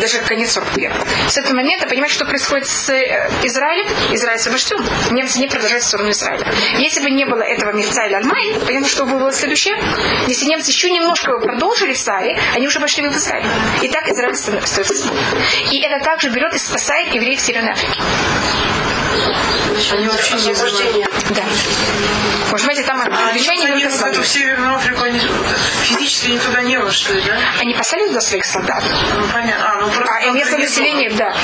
даже 0.00 0.18
конец 0.20 0.52
41 0.52 0.92
С 1.28 1.38
этого 1.38 1.54
момента, 1.54 1.86
понимаете, 1.86 2.14
что 2.14 2.24
происходит 2.24 2.66
с 2.66 2.90
э, 2.90 3.30
Израилем? 3.42 3.86
Израиль 4.12 4.38
освобожден. 4.38 4.84
Немцы 5.12 5.38
не 5.38 5.46
продолжают 5.46 5.82
в 5.82 5.86
сторону 5.86 6.10
Израиля. 6.10 6.46
Если 6.78 7.00
бы 7.00 7.10
не 7.10 7.24
было 7.24 7.42
этого 7.42 7.72
Мирца 7.72 8.06
или 8.06 8.14
Альмай, 8.14 8.56
понятно, 8.64 8.88
что 8.88 9.06
бы 9.06 9.18
было 9.18 9.32
следующее? 9.32 9.76
Если 10.26 10.46
немцы 10.46 10.70
еще 10.70 10.90
немножко 10.90 11.38
продолжили 11.38 11.94
в 12.06 12.08
Саре, 12.08 12.38
они 12.54 12.68
уже 12.68 12.78
пошли 12.78 13.08
в 13.08 13.12
Израиль. 13.16 13.46
И 13.82 13.88
так 13.88 14.08
Израиль 14.08 14.34
ста- 14.36 14.58
остается 14.58 14.94
свободным. 14.94 15.42
И 15.72 15.78
это 15.80 16.04
также 16.04 16.28
берет 16.30 16.54
и 16.54 16.58
спасает 16.58 17.12
евреев 17.12 17.40
Северной 17.40 17.72
Африки. 17.72 17.98
Они 19.92 20.08
вообще 20.08 20.34
не 20.34 20.50
Освобождение. 20.52 21.06
Да. 21.30 21.42
Понимаете, 22.50 22.82
там 22.84 23.00
А 23.00 23.04
они, 23.04 23.16
англичане 23.16 23.66
они 23.66 23.82
эту 23.82 23.96
слабые. 23.96 24.24
Северную 24.24 24.76
Африку, 24.76 25.02
они 25.04 25.20
физически 25.82 26.30
не 26.30 26.38
туда 26.38 26.62
не 26.62 26.78
вошли, 26.78 27.20
да? 27.22 27.38
Они 27.60 27.74
послали 27.74 28.06
туда 28.06 28.20
своих 28.20 28.44
солдат. 28.44 28.82
Ну, 29.16 29.26
понятно. 29.32 29.66
А, 29.68 29.80
ну, 29.80 29.90
А 30.06 30.30
местное 30.30 30.58
население, 30.60 31.10
да. 31.10 31.34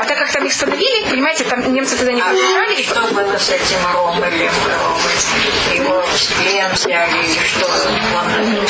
А 0.00 0.04
так 0.04 0.18
как 0.18 0.32
там 0.32 0.44
их 0.46 0.52
становили, 0.52 1.10
понимаете, 1.10 1.44
там 1.44 1.72
немцы 1.72 1.96
туда 1.96 2.12
не 2.12 2.22
приезжали, 2.22 2.74
и 2.80 2.84
Что 2.84 3.00
было 3.14 3.36
с 3.36 3.50
этим 3.50 3.78
Ромелем? 3.92 4.52
Его 5.74 6.02
в 6.02 6.32
плен 6.38 6.72
взяли, 6.72 7.24
или 7.24 7.46
что? 7.46 7.66
Он. 8.16 8.66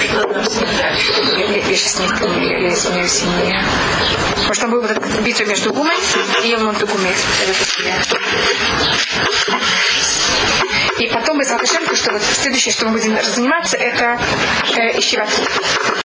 Что 0.00 0.22
там 0.22 0.44
с 0.44 0.56
ним 0.56 0.68
дальше? 0.76 1.12
Я, 1.38 1.76
сейчас 1.76 2.00
не 2.00 2.08
помню, 2.08 2.62
я, 2.62 2.74
извиняюсь, 2.74 3.22
не... 3.22 3.64
Потому 4.34 4.54
что 4.54 4.62
там 4.62 4.70
была 4.72 4.88
битва 5.22 5.44
между 5.44 5.72
Гумой 5.72 5.96
Это 7.42 7.58
такие. 7.58 7.94
И 10.98 11.08
потом 11.08 11.38
мы 11.38 11.44
что 11.96 12.12
вот 12.12 12.22
следующее, 12.22 12.72
что 12.72 12.86
мы 12.86 12.92
будем 12.92 13.20
заниматься, 13.22 13.76
это 13.76 14.18
э, 14.76 14.98
ищевать. 14.98 15.30